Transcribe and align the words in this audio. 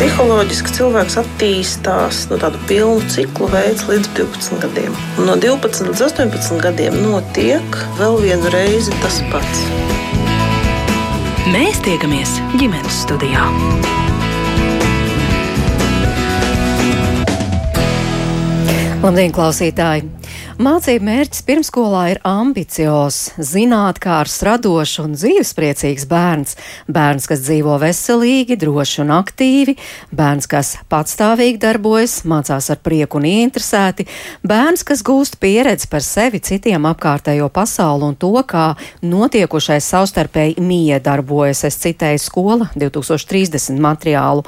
Psiholoģiski 0.00 0.70
cilvēks 0.78 1.18
attīstās 1.20 2.22
no 2.30 2.38
tādu 2.40 2.56
pilnu 2.70 3.02
ciklu 3.12 3.50
veids 3.52 3.82
līdz 3.84 4.06
12 4.16 4.62
gadiem. 4.62 4.94
Un 5.20 5.26
no 5.28 5.34
12 5.36 5.90
līdz 5.90 6.00
18 6.06 6.62
gadiem 6.64 6.96
notiek 7.02 7.76
vēl 7.98 8.16
vienu 8.22 8.48
reizi 8.54 8.96
tas 9.02 9.18
pats. 9.28 9.60
Mēs 11.52 11.82
tiekamies 11.84 12.32
ģimenes 12.54 13.02
studijā. 13.02 13.44
Labdien, 19.04 19.36
klausītāji! 19.36 20.19
Mācību 20.60 21.06
mērķis 21.06 21.40
pirmskolā 21.48 22.00
ir 22.10 22.18
ambiciozs, 22.28 23.30
zinātnākārs, 23.40 24.34
radošs 24.44 24.98
un 25.00 25.14
dzīvespriecīgs 25.14 26.04
bērns. 26.10 26.58
Bērns, 26.84 27.24
kas 27.30 27.40
dzīvo 27.46 27.78
veselīgi, 27.80 28.58
droši 28.60 28.98
un 29.00 29.14
aktīvi, 29.16 29.78
bērns, 30.12 30.44
kas 30.52 30.74
patstāvīgi 30.92 31.56
darbojas, 31.62 32.18
mācās 32.28 32.68
ar 32.74 32.80
prieku 32.84 33.16
un 33.16 33.28
ieinteresēti, 33.30 34.04
bērns, 34.44 34.84
kas 34.84 35.00
gūst 35.06 35.38
pieredzi 35.40 35.88
par 35.88 36.04
sevi, 36.04 36.42
citiem 36.44 36.84
apkārtējo 36.90 37.48
pasauli 37.48 38.10
un 38.10 38.18
to, 38.20 38.34
kā 38.44 38.74
notiekušais 39.00 39.88
savstarpēji 39.94 40.60
miedarbojas. 40.60 41.64
Es 41.70 41.80
citēju 41.86 42.20
skola 42.20 42.68
2030 42.74 43.80
materiālu. 43.80 44.44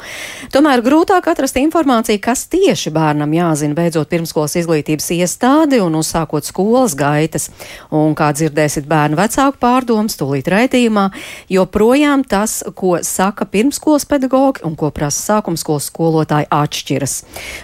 Tomēr 0.52 0.84
grūtāk 0.84 1.32
atrast 1.32 1.56
informāciju, 1.62 2.20
kas 2.28 2.44
tieši 2.52 2.92
bērnam 2.92 3.32
jāzina 3.32 3.80
beidzot 3.80 4.12
pirmskolas 4.12 4.60
izglītības 4.60 5.08
iestādi 5.16 5.80
un 5.80 6.01
uzsākot 6.02 6.46
skolas 6.46 6.96
gaitas. 6.98 7.48
Un, 7.94 8.16
kā 8.18 8.32
dzirdēsiet 8.36 8.86
bērnu 8.90 9.18
vecāku 9.18 9.60
pārdomas, 9.62 10.18
tūlīt 10.20 10.50
raidījumā, 10.52 11.08
joprojām 11.52 12.26
tas, 12.28 12.60
ko 12.76 12.98
saka 13.06 13.46
pirmskolas 13.48 14.06
pedagogi 14.08 14.66
un 14.66 14.76
ko 14.78 14.92
prasa 14.94 15.38
sākumskolas 15.38 15.88
skolotāji, 15.90 16.50
atšķiras. 16.52 17.16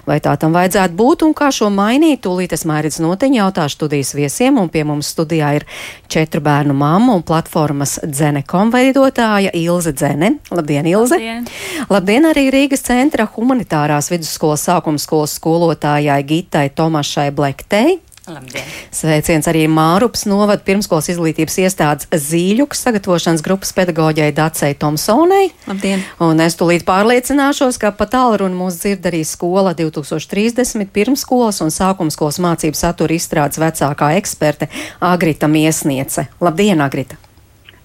Vai 0.09 0.19
tā 0.25 0.35
tam 0.41 0.57
vajadzētu 0.57 0.97
būt 0.99 1.27
un 1.27 1.35
kā 1.37 1.51
šo 1.55 1.71
mainīt, 1.75 2.23
tūlīt 2.27 2.55
es 2.57 2.65
mērķis 2.69 3.01
noteņi 3.05 3.41
jautāšu 3.43 3.79
studijas 3.79 4.15
viesiem, 4.17 4.59
un 4.61 4.71
pie 4.73 4.85
mums 4.89 5.13
studijā 5.15 5.55
ir 5.59 5.69
četru 6.09 6.43
bērnu 6.45 6.77
mammu 6.79 7.19
un 7.19 7.27
platformas 7.27 7.99
Dzenekom 8.07 8.73
veidotāja 8.75 9.53
Ilze 9.57 9.93
Dzene. 9.93 10.35
Labdien, 10.55 10.87
Ilze! 10.89 11.19
Labdien. 11.19 11.49
Labdien 11.91 12.29
arī 12.29 12.49
Rīgas 12.53 12.85
centra 12.87 13.27
humanitārās 13.35 14.11
vidusskolas 14.13 14.67
sākumskolas 14.69 15.37
skolotājai 15.39 16.21
Gitai 16.29 16.69
Tomašai 16.75 17.31
Blektei. 17.35 17.99
Labdien. 18.29 18.65
Sveiciens 18.95 19.49
arī 19.51 19.65
Mārups 19.73 20.27
novada 20.29 20.63
pirmskolas 20.65 21.09
izglītības 21.13 21.59
iestādes 21.65 22.09
zīļuks 22.29 22.83
sagatavošanas 22.87 23.45
grupas 23.45 23.73
pedagoģijai 23.77 24.35
Dacei 24.37 24.77
Tomsonai. 24.79 25.51
Labdien. 25.69 26.05
Un 26.25 26.43
es 26.45 26.59
tulīt 26.61 26.87
pārliecināšos, 26.89 27.81
ka 27.81 27.93
pat 27.97 28.13
tālruni 28.17 28.59
mūs 28.59 28.81
dzird 28.83 29.09
arī 29.11 29.23
skola 29.29 29.75
2030 29.79 30.93
pirmskolas 30.95 31.63
un 31.65 31.73
sākumskolas 31.75 32.41
mācību 32.45 32.79
satura 32.79 33.17
izstrādes 33.17 33.61
vecākā 33.63 34.13
eksperte 34.21 34.71
Agrita 35.01 35.49
Miesniece. 35.51 36.29
Labdien, 36.41 36.85
Agrita! 36.85 37.28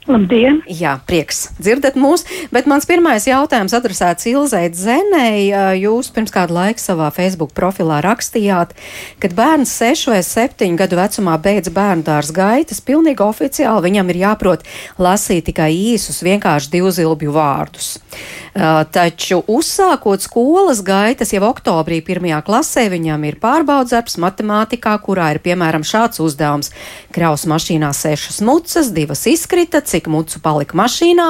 Labdien! 0.04 0.58
Jā, 0.68 0.98
prieks 1.08 1.46
dzirdat 1.56 1.96
mūs, 1.96 2.26
bet 2.52 2.66
mans 2.68 2.84
pirmais 2.84 3.24
jautājums 3.24 3.72
adresēts 3.78 4.28
Ilzai 4.28 4.66
Dzenei. 4.74 5.46
Jūs 5.80 6.10
pirms 6.12 6.34
kādu 6.36 6.58
laiku 6.58 6.84
savā 6.84 7.08
Facebook 7.16 7.54
profilā 7.56 8.02
rakstījāt, 8.04 8.74
kad 9.24 9.36
bērns 9.38 9.72
6 9.80 10.10
vai 10.12 10.20
7 10.28 10.76
gadu 10.82 11.00
vecumā 11.00 11.38
beidz 11.40 11.72
bērnu 11.72 12.04
dārza 12.04 12.36
gaitas, 12.36 12.84
pilnīgi 12.84 13.24
oficiāli 13.24 13.86
viņam 13.88 14.12
ir 14.12 14.20
jāprot 14.26 14.68
lasīt 15.00 15.48
tikai 15.48 15.70
īsus, 15.72 16.20
vienkārši 16.28 16.74
divzilbju 16.76 17.32
vārdus. 17.38 17.94
Taču 18.54 19.40
uzsākot 19.50 20.22
skolas 20.22 20.84
gaitas 20.86 21.32
jau 21.34 21.46
oktobrī 21.48 22.02
pirmajā 22.06 22.44
klasē, 22.46 22.84
viņam 22.92 23.24
ir 23.32 23.40
pārbaudas 23.42 23.96
darbs 23.96 24.20
matemātikā, 24.20 24.94
kurā 25.02 25.32
ir 25.34 25.42
piemēram 25.48 25.88
šāds 25.88 26.20
uzdevums. 26.22 26.70
Kraus 27.16 27.48
mašīnā 27.50 27.90
sešas 27.96 28.44
mucas, 28.46 28.92
divas 28.94 29.24
izkrita, 29.32 29.82
cik 29.94 30.10
mucu 30.12 30.42
palika 30.44 30.78
mašīnā, 30.80 31.30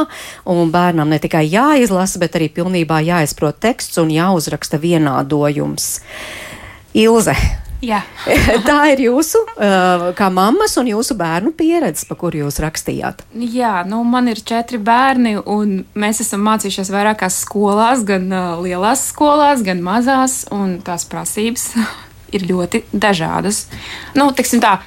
un 0.50 0.72
bērnam 0.74 1.12
ne 1.12 1.20
tikai 1.24 1.46
jāizlasa, 1.52 2.22
bet 2.24 2.40
arī 2.40 2.50
pilnībā 2.54 3.02
jāizprot 3.06 3.60
teksts 3.64 4.00
un 4.02 4.14
jāuzraksta 4.14 4.82
vienādojums. 4.82 5.98
Ilze. 6.94 7.36
Tā 8.68 8.78
ir 8.94 9.02
jūsu, 9.10 9.42
kā 10.16 10.30
mammas 10.32 10.78
un 10.80 10.88
jūsu 10.88 11.18
bērnu 11.20 11.52
pieredze, 11.58 12.06
pa 12.08 12.16
kuru 12.20 12.46
jūs 12.46 12.62
rakstījāt. 12.64 13.26
Jā, 13.36 13.82
nu, 13.90 14.04
man 14.08 14.30
ir 14.32 14.40
četri 14.40 14.80
bērni, 14.80 15.36
un 15.40 15.82
mēs 16.00 16.24
esam 16.24 16.46
mācījušies 16.48 16.94
vairākās 16.94 17.42
skolās, 17.44 18.06
gan 18.08 18.30
lielās 18.64 19.08
skolās, 19.12 19.66
gan 19.66 19.84
mazās, 19.84 20.44
un 20.56 20.78
tās 20.86 21.06
prasības 21.12 21.74
ir 22.36 22.48
ļoti 22.50 22.86
dažādas. 22.94 23.66
Nu, 24.16 24.32
tā, 24.32 24.78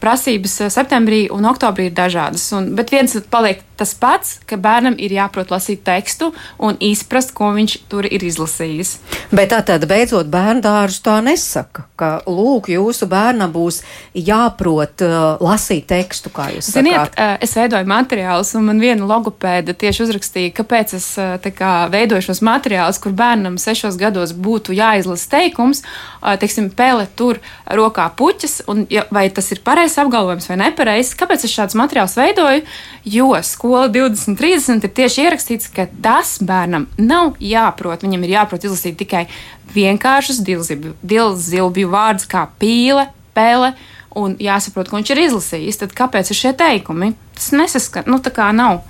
prasības 0.00 0.54
septembrī 0.72 1.26
un 1.34 1.44
oktobrī 1.48 1.90
ir 1.90 1.96
dažādas, 1.96 2.46
un, 2.56 2.70
bet 2.78 2.92
viens 2.94 3.16
paliek 3.30 3.64
tas 3.78 3.94
pats, 3.94 4.38
ka 4.48 4.58
bērnam 4.58 4.96
ir 4.98 5.12
jāprot 5.14 5.52
lasīt 5.54 5.84
tekstu 5.86 6.32
un 6.58 6.76
izprast, 6.82 7.30
ko 7.36 7.52
viņš 7.54 7.76
tur 7.90 8.08
ir 8.08 8.24
izlasījis. 8.26 8.96
Bet 9.30 9.52
tā 9.52 9.60
tad 9.66 9.86
beidzot 9.90 10.30
bērnu 10.32 10.64
dārzu 10.64 11.02
tā 11.06 11.18
nesaka, 11.22 11.84
ka 11.98 12.10
lūk, 12.26 12.70
jūsu 12.72 13.06
bērnam 13.10 13.52
būs 13.54 13.80
jāprot 14.18 15.04
uh, 15.06 15.38
lasīt 15.44 15.86
tekstu, 15.92 16.32
kā 16.34 16.48
jūs 16.56 16.72
Ziniet, 16.74 16.96
sakāt. 16.96 17.18
Uh, 17.20 17.36
es 17.44 17.54
veidoju 17.58 17.90
materiālus, 17.92 18.52
un 18.58 18.66
man 18.70 18.82
viena 18.82 19.06
logopēda 19.08 19.76
tieši 19.78 20.04
uzrakstīja, 20.08 20.54
kāpēc 20.58 20.96
es 20.98 21.08
uh, 21.22 21.36
kā, 21.54 21.72
veidoju 21.92 22.30
šos 22.30 22.42
materiālus, 22.46 22.98
kur 23.02 23.14
bērnam 23.18 23.60
sešos 23.62 24.00
gados 24.00 24.34
būtu 24.34 24.74
jāizlasa 24.78 25.30
teikums, 25.36 25.84
uh, 25.84 26.34
teiksim, 26.40 26.72
pele 26.74 27.06
tur 27.18 27.38
rokā 27.78 28.08
puķis, 28.18 28.62
un 28.66 28.86
ja, 28.90 29.06
vai 29.14 29.28
tas 29.30 29.52
ir 29.54 29.57
pareizs 29.64 29.98
apgalvojums 30.00 30.48
vai 30.50 30.56
nepareizs. 30.60 31.16
Kāpēc 31.18 31.44
es 31.46 31.52
šādus 31.54 31.76
materiālus 31.78 32.16
veidoju? 32.18 32.64
Jo 33.08 33.30
skola 33.46 33.88
2030 33.92 34.86
ir 34.86 34.94
tieši 35.00 35.24
ierakstīts, 35.26 35.70
ka 35.74 35.88
tas 36.04 36.36
bērnam 36.44 36.88
nav 36.98 37.38
jāprot. 37.42 38.04
Viņam 38.06 38.26
ir 38.26 38.34
jāprot 38.36 38.66
izlasīt 38.66 38.98
tikai 39.00 39.26
vienkāršus 39.74 40.42
dilzilbju 40.42 41.92
vārdus 41.92 42.28
kā 42.30 42.46
pīle, 42.60 43.08
pele. 43.36 43.74
Un 44.18 44.34
jāsaprot, 44.40 44.88
ko 44.88 44.98
viņš 44.98 45.10
ir 45.14 45.24
izlasījis. 45.28 45.82
Tad 45.82 45.92
kāpēc 45.96 46.32
ir 46.32 46.38
šie 46.38 46.54
teikumi? 46.58 47.12
Tas 47.36 47.52
nesaskan, 47.54 48.08
nu 48.10 48.18
tā 48.24 48.32
kā 48.34 48.48
nav. 48.56 48.80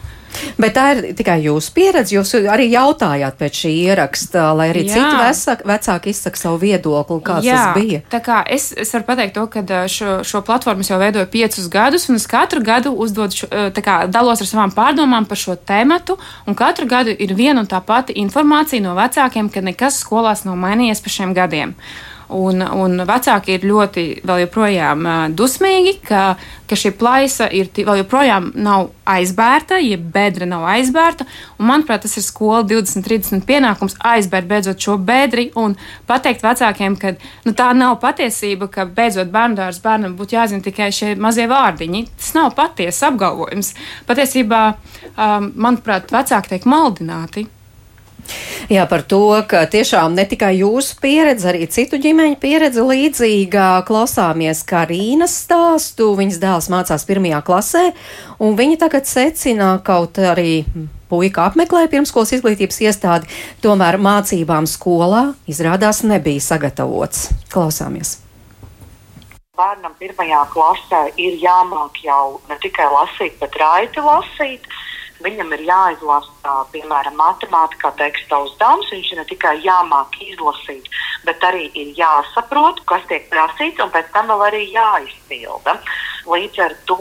Bet 0.59 0.75
tā 0.77 0.85
ir 0.95 1.15
tikai 1.19 1.39
jūsu 1.45 1.73
pieredze. 1.77 2.15
Jūs 2.17 2.35
arī 2.51 2.69
jautājāt 2.73 3.39
pēc 3.39 3.61
šī 3.63 3.73
ieraksta, 3.89 4.49
lai 4.59 4.69
arī 4.73 4.85
Jā. 4.87 4.97
citi 4.97 5.21
vecāki, 5.23 5.69
vecāki 5.71 6.13
izsaka 6.15 6.41
savu 6.41 6.61
viedokli, 6.63 7.21
kāds 7.25 7.47
Jā. 7.47 7.59
tas 7.59 7.79
bija. 7.79 8.03
Tā 8.13 8.21
kā 8.25 8.41
es, 8.49 8.71
es 8.77 8.93
varu 8.95 9.09
pateikt 9.09 9.37
to, 9.39 9.47
ka 9.53 9.65
šo, 9.91 10.19
šo 10.27 10.43
platformu 10.47 10.87
jau 10.87 11.01
veidoju 11.01 11.31
piecus 11.33 11.71
gadus, 11.73 12.09
un 12.11 12.21
es 12.21 12.29
katru 12.31 12.63
gadu 12.65 12.93
uzdodu, 12.95 13.43
šo, 13.43 13.51
kā, 13.85 14.01
dalos 14.11 14.43
ar 14.45 14.51
savām 14.51 14.75
pārdomām 14.75 15.29
par 15.29 15.41
šo 15.41 15.57
tēmatu, 15.57 16.19
un 16.47 16.59
katru 16.59 16.89
gadu 16.91 17.15
ir 17.15 17.35
viena 17.39 17.65
un 17.65 17.71
tā 17.71 17.81
pati 17.85 18.17
informācija 18.21 18.85
no 18.85 18.95
vecākiem, 18.99 19.51
ka 19.53 19.65
nekas 19.65 20.03
skolās 20.05 20.45
nav 20.49 20.59
mainījies 20.61 21.03
pa 21.05 21.13
šiem 21.19 21.35
gadiem. 21.37 21.75
Un, 22.29 22.61
un 22.61 23.01
vecāki 23.09 23.55
ir 23.57 23.63
ļoti 23.65 24.03
joprojām 24.27 25.07
dusmīgi, 25.33 25.95
ka, 26.05 26.35
ka 26.69 26.77
šī 26.77 26.93
plaisa 27.01 27.47
ir 27.57 27.71
vēl 27.73 28.03
joprojām 28.03 28.51
nav 28.61 28.91
aizbērta, 29.09 29.79
ja 29.81 29.97
bedra 29.97 30.45
nav 30.49 30.67
aizbērta. 30.69 31.25
Un, 31.57 31.71
manuprāt, 31.71 32.05
tas 32.05 32.19
ir 32.21 32.27
skola 32.27 32.61
20-30 32.69 33.47
pienākums 33.49 33.97
aizbērt 34.13 34.51
beidzot 34.51 34.85
šo 34.85 34.99
bedri 35.01 35.49
un 35.57 35.79
pateikt 36.09 36.45
vecākiem, 36.45 37.01
ka 37.01 37.17
nu, 37.49 37.57
tā 37.57 37.73
nav 37.73 37.97
patiesība, 38.05 38.69
ka 38.73 38.85
beidzot 38.85 39.33
bērndārs 39.33 39.81
bērnam 39.85 40.19
būtu 40.19 40.37
jāzina 40.37 40.65
tikai 40.65 40.93
šie 40.93 41.15
mazie 41.17 41.49
vārdiņi. 41.49 42.07
Tas 42.21 42.35
nav 42.37 42.53
patiesa 42.59 43.09
apgalvojums. 43.09 43.73
Patiesībā, 44.09 44.65
um, 45.15 45.55
manuprāt, 45.57 46.13
vecāki 46.13 46.59
tiek 46.59 46.69
maldināti. 46.69 47.49
Jā, 48.69 48.85
par 48.91 49.03
to, 49.09 49.23
ka 49.49 49.63
tiešām 49.71 50.13
ne 50.17 50.27
tikai 50.29 50.59
jūsu 50.59 50.99
pieredze, 51.01 51.49
arī 51.49 51.69
citu 51.73 51.97
ģimeņu 52.03 52.37
pieredze 52.43 52.85
līdzīga. 52.85 53.69
Klausāmies 53.89 54.61
Karīnas 54.69 55.39
stāstu. 55.45 56.11
Viņas 56.19 56.41
dēls 56.43 56.69
mācās 56.73 57.07
pirmajā 57.09 57.41
klasē, 57.47 57.85
un 58.45 58.59
viņa 58.59 58.81
tagad 58.85 59.09
secina 59.09 59.77
kaut 59.85 60.21
arī. 60.21 60.63
Puika 61.09 61.47
apmeklēja 61.49 61.89
pirmskolas 61.89 62.35
izglītības 62.37 62.83
iestādi, 62.85 63.31
tomēr 63.65 63.97
mācībām 63.97 64.69
skolā 64.69 65.31
izrādās 65.49 66.03
nebija 66.05 66.45
sagatavots. 66.45 67.31
Klausāmies! 67.49 68.19
Bērnam 69.59 69.97
pirmajā 69.99 70.43
klasē 70.53 71.01
ir 71.19 71.41
jāmāk 71.41 71.97
jau 72.05 72.37
ne 72.51 72.59
tikai 72.63 72.85
lasīt, 72.93 73.41
bet 73.41 73.57
raiti 73.59 74.05
lasīt. 74.05 74.69
Viņam 75.25 75.51
ir 75.57 75.65
jāizlasa, 75.67 76.53
piemēram, 76.73 77.17
matemātikā 77.19 77.91
teksta 77.99 78.39
uzdevums. 78.45 78.91
Viņš 78.95 79.09
ne 79.19 79.25
tikai 79.27 79.57
jāmāk 79.65 80.15
izlasīt, 80.23 80.87
bet 81.27 81.43
arī 81.49 81.67
ir 81.75 81.91
jāsaprot, 81.99 82.85
kas 82.87 83.03
tiek 83.11 83.27
prasīts, 83.33 83.83
un 83.83 83.91
pēc 83.95 84.13
tam 84.15 84.31
vēl 84.31 84.45
arī 84.47 84.63
jāizpilda. 84.71 85.79
Līdz 86.29 86.63
ar 86.63 86.77
to 86.87 86.99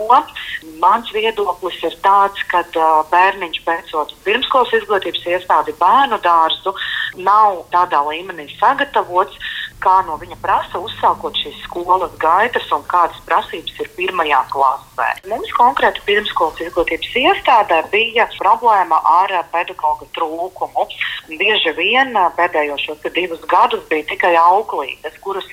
mans 0.81 1.11
viedoklis 1.13 1.77
ir 1.83 1.95
tāds, 2.05 2.41
ka 2.49 2.63
bērniņš 3.11 3.61
beidzot 3.67 4.15
pirmskolas 4.25 4.73
izglītības 4.79 5.25
iestādi 5.35 5.75
bērnu 5.77 6.17
dārzu 6.23 6.73
nav 7.21 7.63
tādā 7.73 8.01
līmenī 8.07 8.47
sagatavots, 8.57 9.37
kā 9.83 9.97
no 10.07 10.17
viņa 10.21 10.37
prasa 10.41 10.79
uzsākot 10.81 11.37
šīs 11.37 11.59
skolas 11.65 12.13
gaitas 12.21 12.67
un 12.75 12.83
kādas 12.89 13.19
prasības 13.27 13.79
ir 13.83 13.89
pirmajā 13.97 14.41
klasē. 14.53 15.09
Mums 15.31 15.51
konkrēti 15.57 16.03
pirmskolas 16.07 16.61
izglītības 16.65 17.17
iestādē 17.23 17.81
bija 17.93 18.27
problēma 18.37 18.99
ar 19.21 19.33
pedagoģa 19.53 20.09
trūkumu. 20.17 20.87
Bieži 21.27 21.73
vien 21.77 22.15
pēdējos 22.37 22.87
divus 23.15 23.43
gadus 23.51 23.83
bija 23.91 24.07
tikai 24.11 24.33
auklītes, 24.39 25.17
kuras 25.23 25.47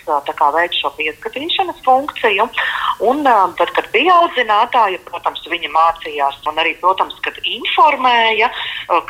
veic 0.54 0.76
šo 0.78 0.92
pieskatīšanas 0.98 1.82
funkciju. 1.84 2.48
Un, 3.04 3.24
tad, 3.58 3.72
kad 3.76 3.83
bija 3.94 4.17
audzinātāji, 4.23 5.00
protams, 5.08 5.43
viņi 5.50 5.70
mācījās 5.73 6.41
un 6.50 6.61
arī, 6.62 6.75
protams, 6.82 7.17
kad 7.25 7.38
informēja, 7.43 8.50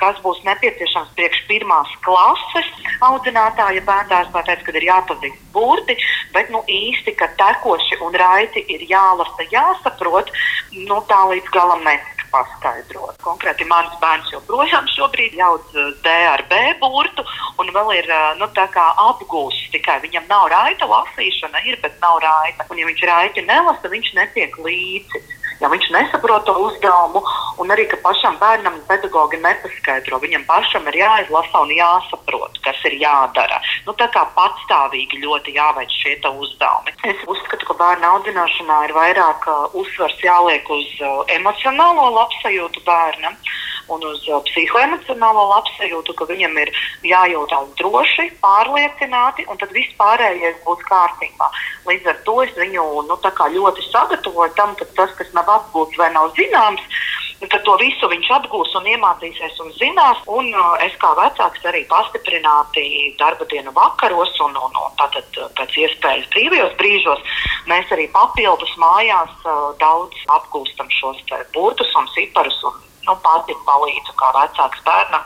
kas 0.01 0.21
būs 0.25 0.43
nepieciešams 0.47 1.15
priekš 1.19 1.45
pirmās 1.49 1.93
klases 2.07 2.71
audzinātāja 3.05 3.85
bērndārs, 3.89 4.33
teica, 4.35 4.61
ka 4.67 4.77
ir 4.77 4.89
jāpazīst 4.91 5.41
burti, 5.55 5.97
bet 6.35 6.51
nu, 6.55 6.63
īsti, 6.69 7.17
ka 7.19 7.31
tekoši 7.41 8.01
un 8.05 8.17
raiti 8.21 8.65
ir 8.75 8.85
jālasa, 8.91 9.49
jāsaprot, 9.53 10.33
nu, 10.89 11.01
tā 11.11 11.23
līdz 11.33 11.55
galam 11.55 11.85
netika 11.87 12.14
paskaidrot. 12.35 13.19
Konkrēti, 13.25 13.67
mans 13.71 13.95
bērns 14.03 14.33
joprojām 14.35 14.89
šobrīd 14.91 15.37
jauc 15.39 15.77
eh, 15.79 15.93
D 16.05 16.15
ar 16.33 16.45
B 16.51 16.61
burtu 16.83 17.25
un 17.63 17.71
vēl 17.77 17.95
ir 18.01 18.11
eh, 18.11 18.27
nu, 18.41 18.51
apgūsts. 18.51 19.71
Tikai 19.75 20.01
viņam 20.05 20.27
nav 20.31 20.49
raita 20.53 20.89
lasīšana, 20.91 21.65
ir, 21.69 21.79
bet 21.83 21.97
nav 22.03 22.21
raita. 22.25 22.67
Un, 22.71 22.81
ja 22.81 22.91
viņš 22.91 23.07
raiti 23.11 23.47
nelasa, 23.47 23.91
viņš 23.91 24.13
netiek 24.19 24.59
līdzi 24.67 25.23
ja 25.61 25.71
viņš 25.73 25.91
nesaprot 25.95 26.47
to 26.49 26.55
uzdevumu, 26.67 27.23
un 27.63 27.75
arī 27.75 27.87
ka 27.91 27.99
pašam 28.05 28.39
bērnam 28.41 28.81
pedagogi 28.89 29.41
nepaskaidro. 29.43 30.21
Viņam 30.23 30.47
pašam 30.49 30.89
ir 30.91 31.01
jāizlasa 31.03 31.63
un 31.65 31.75
jāsaprot, 31.75 32.59
kas 32.65 32.81
ir 32.89 32.99
jādara. 33.03 33.61
Nu, 33.87 33.95
tā 33.99 34.09
kā 34.15 34.25
patstāvīgi 34.37 35.23
ļoti 35.25 35.57
jāveic 35.59 35.93
šie 36.03 36.17
uzdevumi. 36.25 36.95
Es 37.11 37.21
uzskatu, 37.31 37.69
ka 37.69 37.79
bērnu 37.81 38.11
audzināšanā 38.15 38.81
ir 38.89 38.97
vairāk 38.97 39.47
uh, 39.51 39.67
uzsvars 39.77 40.19
jāliek 40.25 40.69
uz 40.71 40.89
uh, 41.03 41.23
emocionālo 41.37 42.11
labsajūtu 42.19 42.85
bērnam 42.87 43.37
un 43.89 44.05
uz 44.09 44.23
uh, 44.29 44.41
psihoemocionālo 44.49 45.45
labsajūtu, 45.51 46.15
ka 46.19 46.29
viņam 46.31 46.57
ir 46.63 46.73
jājūtas 47.07 47.73
droši, 47.81 48.31
pārliecināti, 48.45 49.47
un 49.51 49.61
tad 49.61 49.75
viss 49.77 49.97
pārējais 50.01 50.61
būs 50.67 50.85
kārtībā. 50.89 51.51
Līdz 51.89 52.13
ar 52.13 52.23
to 52.27 52.39
es 52.45 52.55
viņu 52.59 52.85
nu, 53.09 53.19
ļoti 53.57 53.89
sagatavoju 53.91 54.55
tam, 54.57 54.75
ka 54.79 54.89
tas, 54.97 55.13
kas 55.19 55.33
nav 55.37 55.51
apgūts 55.59 55.99
vai 56.01 56.11
nav 56.15 56.33
zināms, 56.39 56.83
tad 57.45 57.61
to 57.67 57.75
visu 57.77 58.09
viņš 58.09 58.31
apgūs 58.39 58.73
un 58.79 58.87
iemācīsies 58.89 59.59
un 59.61 59.73
zinās. 59.77 60.23
Un 60.31 60.49
uh, 60.55 60.77
es 60.85 60.95
kā 61.03 61.13
vecāks 61.19 61.67
arī 61.69 61.85
pastiprināti 61.91 63.15
darba 63.21 63.45
dienu 63.51 63.75
vakaros 63.77 64.33
un, 64.47 64.57
un, 64.57 64.73
un 64.81 64.97
tātad 65.01 65.41
uh, 65.43 65.51
pēc 65.59 65.77
iespējas 65.85 66.31
brīvajos 66.33 66.79
brīžos 66.81 67.37
mēs 67.69 67.93
arī 67.95 68.09
papildus 68.13 68.73
mājās 68.81 69.45
daudz 69.81 70.25
apgūstam 70.33 70.91
šos 70.93 71.21
burtus 71.55 71.93
un 71.99 72.09
ciparus 72.15 72.61
un 72.69 72.81
nu, 73.07 73.17
pati 73.25 73.57
palīdzu 73.69 74.15
kā 74.21 74.31
vecāks 74.37 74.85
bērnam, 74.87 75.25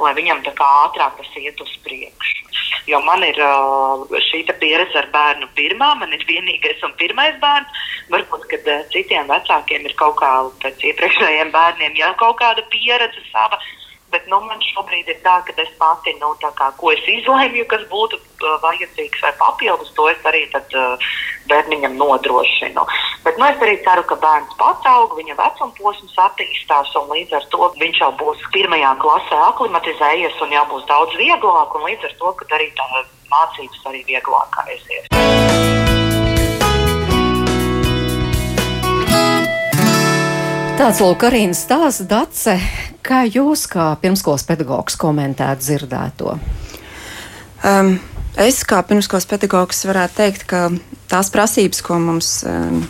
lai 0.00 0.12
viņam 0.18 0.44
tā 0.46 0.54
kā 0.58 0.68
ātrāk 0.86 1.18
tas 1.18 1.34
iet 1.40 1.60
uz 1.60 1.72
priekšu. 1.84 2.46
Jo 2.88 3.00
man 3.04 3.22
ir 3.26 3.36
uh, 3.44 4.06
šī 4.30 4.42
pieredze 4.60 4.98
ar 4.98 5.10
bērnu 5.12 5.48
pirmā, 5.58 5.92
man 6.00 6.14
ir 6.16 6.24
vienīgais 6.28 6.80
un 6.86 6.94
pirmais 7.00 7.36
bērns. 7.42 7.82
Varbūt, 8.10 8.46
kad 8.50 8.70
uh, 8.70 8.86
citiem 8.94 9.28
vecākiem 9.30 9.86
ir 9.86 9.94
kaut 10.00 10.16
kā 10.22 10.30
pēc 10.64 10.86
iepriekšējiem 10.90 11.52
bērniem 11.54 11.98
jau 12.00 12.14
kaut 12.22 12.40
kāda 12.40 12.64
pieredze 12.72 13.22
sava. 13.30 13.60
Bet 14.10 14.26
nu, 14.26 14.40
man 14.42 14.58
šobrīd 14.64 15.08
ir 15.12 15.20
tā, 15.22 15.36
ka 15.46 15.54
es 15.62 15.70
pati, 15.78 16.16
nu, 16.18 16.32
kā, 16.42 16.70
ko 16.80 16.90
es 16.90 17.04
izlēmu, 17.06 17.62
kas 17.70 17.84
būtu 17.92 18.18
uh, 18.18 18.56
vajadzīgs 18.64 19.22
vai 19.22 19.30
papildus, 19.38 19.92
to 19.94 20.08
es 20.10 20.24
arī 20.26 20.46
tad, 20.50 20.66
uh, 20.74 21.12
bērniņam 21.50 21.94
nodrošinu. 22.00 22.86
Bet 23.24 23.38
nu, 23.38 23.46
es 23.46 23.62
arī 23.64 23.76
ceru, 23.84 24.04
ka 24.08 24.18
bērns 24.22 24.56
pats 24.60 24.88
aug, 24.90 25.14
viņa 25.18 25.36
vecuma 25.38 25.76
posms 25.78 26.18
attīstās, 26.26 26.94
un 27.00 27.10
līdz 27.14 27.38
ar 27.38 27.46
to 27.54 27.70
viņš 27.82 28.02
jau 28.04 28.10
būs 28.22 28.42
pirmajā 28.54 28.94
klasē 29.04 29.40
aklimatizējies, 29.50 30.40
un 30.46 30.56
jau 30.58 30.66
būs 30.72 30.88
daudz 30.90 31.16
vieglāk, 31.20 31.78
un 31.78 31.86
līdz 31.90 32.10
ar 32.10 32.18
to 32.22 32.34
arī 32.58 32.70
tā 32.78 32.90
mācības 33.30 33.86
arī 33.92 34.04
vieglāk 34.10 34.60
aizies. 34.66 35.89
Tāds 40.80 41.02
lūk, 41.04 41.18
Karina 41.20 41.52
stāsta 41.52 42.06
Dace, 42.08 42.54
kā 43.04 43.18
jūs 43.28 43.66
kā 43.68 43.90
pirmskolas 44.00 44.46
pedagogs 44.48 44.94
komentētu 44.96 45.60
dzirdēto? 45.60 46.36
Um, 47.68 47.90
es 48.40 48.62
kā 48.64 48.78
pirmskolas 48.88 49.28
pedagogs 49.28 49.84
varētu 49.84 50.16
teikt, 50.22 50.46
ka 50.48 50.62
tās 51.12 51.28
prasības, 51.34 51.82
ko 51.84 51.98
mums 52.00 52.30
um, 52.48 52.80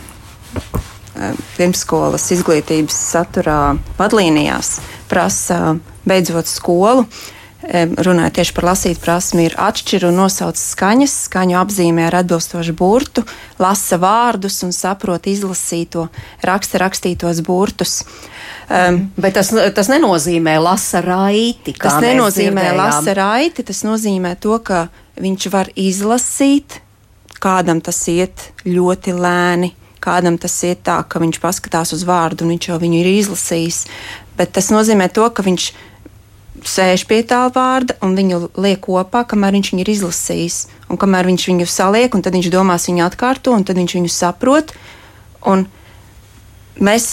um 1.19 1.43
pirmskolas 1.57 2.29
izglītības 2.37 3.01
saturā 3.11 3.59
vadlīnijās 3.99 4.77
prasa 5.11 5.59
beidzot 6.07 6.47
skolu, 6.47 7.03
uh, 7.03 7.40
runājot 7.61 8.33
tieši 8.39 8.53
par 8.57 8.65
lasīt 8.71 9.01
prasmi, 9.01 9.45
ir 9.45 9.55
atšķir 9.61 10.07
un 10.09 10.17
nosauc 10.23 10.57
skaņas, 10.57 11.13
skaņu 11.27 11.57
apzīmē 11.59 12.07
ar 12.07 12.17
atbilstošu 12.21 12.73
burtu, 12.77 13.23
lasa 13.61 13.99
vārdus 14.01 14.61
un 14.65 14.73
saprot 14.73 15.29
izlasīto, 15.29 16.07
raksta 16.45 16.81
rakstītos 16.81 17.43
burtus. 17.45 18.01
Um, 18.71 19.03
Bet 19.19 19.37
tas, 19.37 19.51
tas 19.75 19.91
nenozīmē 19.91 20.55
lasa 20.61 21.03
raiti. 21.05 21.75
Tas 21.77 21.99
nenozīmē 22.01 22.71
lasa 22.77 23.13
raiti, 23.17 23.65
tas 23.67 23.83
nozīmē 23.85 24.33
to, 24.41 24.57
ka 24.65 24.87
viņš 25.21 25.51
var 25.53 25.69
izlasīt, 25.75 26.79
kādam 27.41 27.81
tas 27.83 27.99
iet 28.09 28.49
ļoti 28.65 29.13
lēni, 29.17 29.73
kādam 30.01 30.39
tas 30.41 30.55
iet 30.65 30.81
tā, 30.87 30.97
ka 31.05 31.21
viņš 31.21 31.37
paskatās 31.43 31.93
uz 31.93 32.07
vārdu 32.09 32.47
un 32.47 32.55
viņš 32.55 32.71
jau 32.71 32.81
viņu 32.81 33.03
ir 33.03 33.13
izlasījis. 33.19 33.85
Bet 34.37 34.55
tas 34.57 34.71
nozīmē 34.73 35.11
to, 35.13 35.27
ka 35.29 35.45
viņš 35.45 35.69
ir 35.69 35.89
sēž 36.67 37.05
pie 37.09 37.21
tā 37.27 37.43
vārda 37.53 37.97
un 38.05 38.15
viņu 38.17 38.51
liek 38.61 38.81
kopā, 38.85 39.23
kamēr 39.27 39.57
viņš 39.57 39.73
viņu 39.73 39.83
ir 39.83 39.91
izlasījis. 39.95 40.57
Un 40.91 40.99
kamēr 41.01 41.29
viņš 41.29 41.45
viņu 41.49 41.67
saliek, 41.69 42.15
un 42.15 42.23
tad 42.25 42.35
viņš 42.37 42.49
domās 42.53 42.87
viņu 42.89 43.05
atkārto, 43.05 43.53
un 43.55 43.65
tad 43.67 43.79
viņš 43.79 43.95
viņu 43.97 44.11
saprot. 44.13 44.73
Un 45.47 45.65
mēs, 46.81 47.07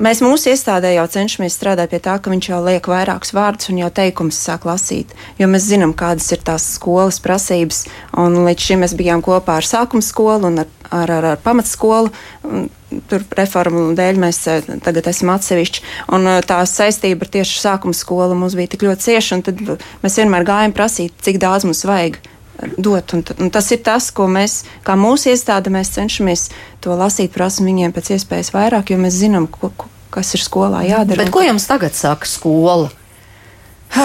mēs 0.00 0.22
mūsu 0.24 0.52
iestādē 0.52 0.94
jau 0.94 1.06
cenšamies 1.10 1.56
strādāt 1.58 1.92
pie 1.92 2.00
tā, 2.04 2.16
ka 2.22 2.32
viņš 2.32 2.50
jau 2.52 2.62
liek 2.64 2.88
vairākus 2.88 3.34
vārdus 3.36 3.72
un 3.72 3.82
jau 3.82 3.90
teikumus 3.94 4.40
sāk 4.40 4.66
lasīt. 4.68 5.12
Jo 5.40 5.50
mēs 5.50 5.68
zinām, 5.68 5.94
kādas 5.96 6.30
ir 6.34 6.42
tās 6.46 6.66
skolas 6.78 7.20
prasības. 7.24 7.84
Un 8.16 8.40
līdz 8.46 8.70
šim 8.70 8.84
mēs 8.84 8.96
bijām 8.98 9.24
kopā 9.24 9.60
ar 9.60 9.68
sākuma 9.68 10.04
skolu 10.04 10.52
un 10.52 10.64
ar, 10.64 10.74
ar, 10.90 11.14
ar, 11.18 11.32
ar 11.34 11.44
pamatskolu. 11.44 12.14
Un 12.48 12.68
tur 13.08 13.24
reformu 13.36 13.92
dēļ 13.98 14.18
mēs 14.20 14.40
eh, 14.50 14.64
tagad 14.84 15.08
esam 15.10 15.32
atsevišķi. 15.34 15.84
Un 16.16 16.26
eh, 16.30 16.40
tā 16.46 16.58
saistība 16.68 17.26
ar 17.26 17.32
tieši 17.38 17.60
sākuma 17.62 17.96
skolu 17.96 18.36
mums 18.38 18.56
bija 18.58 18.72
tik 18.74 18.86
ļoti 18.86 19.08
cieša, 19.10 19.38
un 19.38 19.44
tad 19.46 19.62
mēs 20.04 20.18
vienmēr 20.20 20.46
gājām 20.48 20.74
prasīt, 20.76 21.14
cik 21.24 21.40
daudz 21.42 21.68
mums 21.68 21.84
vajag 21.88 22.18
dot. 22.80 23.14
Un, 23.14 23.24
un 23.44 23.52
tas 23.54 23.70
ir 23.74 23.82
tas, 23.86 24.10
ko 24.14 24.28
mēs, 24.30 24.62
kā 24.86 24.96
mūsu 24.98 25.32
iestāde, 25.34 25.72
mēs 25.74 25.92
cenšamies 25.96 26.48
to 26.84 26.96
lasīt, 26.98 27.32
prasām 27.34 27.68
viņiem 27.70 27.94
pēc 27.96 28.14
iespējas 28.16 28.52
vairāk, 28.56 28.92
jo 28.92 29.00
mēs 29.00 29.20
zinām, 29.20 29.48
ko, 29.52 29.72
ko, 29.76 29.90
kas 30.14 30.34
ir 30.34 30.44
skolā 30.44 30.84
jādara. 30.88 31.22
Bet 31.26 31.34
ko 31.34 31.44
jums 31.44 31.68
tagad 31.68 31.96
saka 31.98 32.28
skola? 32.28 32.88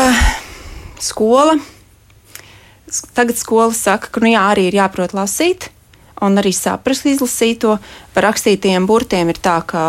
skola. 1.11 1.57
Tagad 3.17 3.39
skola 3.39 3.71
saka, 3.73 4.11
ka 4.13 4.21
nu 4.21 4.35
jā, 4.35 4.43
arī 4.53 4.67
ir 4.69 4.77
jāprot 4.83 5.15
lasīt 5.17 5.71
un 6.23 6.39
arī 6.39 6.53
saprast 6.55 7.07
izlasīto. 7.09 7.77
Par 8.13 8.27
rakstītajiem 8.27 8.85
burtiem 8.87 9.31
ir 9.33 9.39
tā, 9.43 9.57
ka 9.67 9.83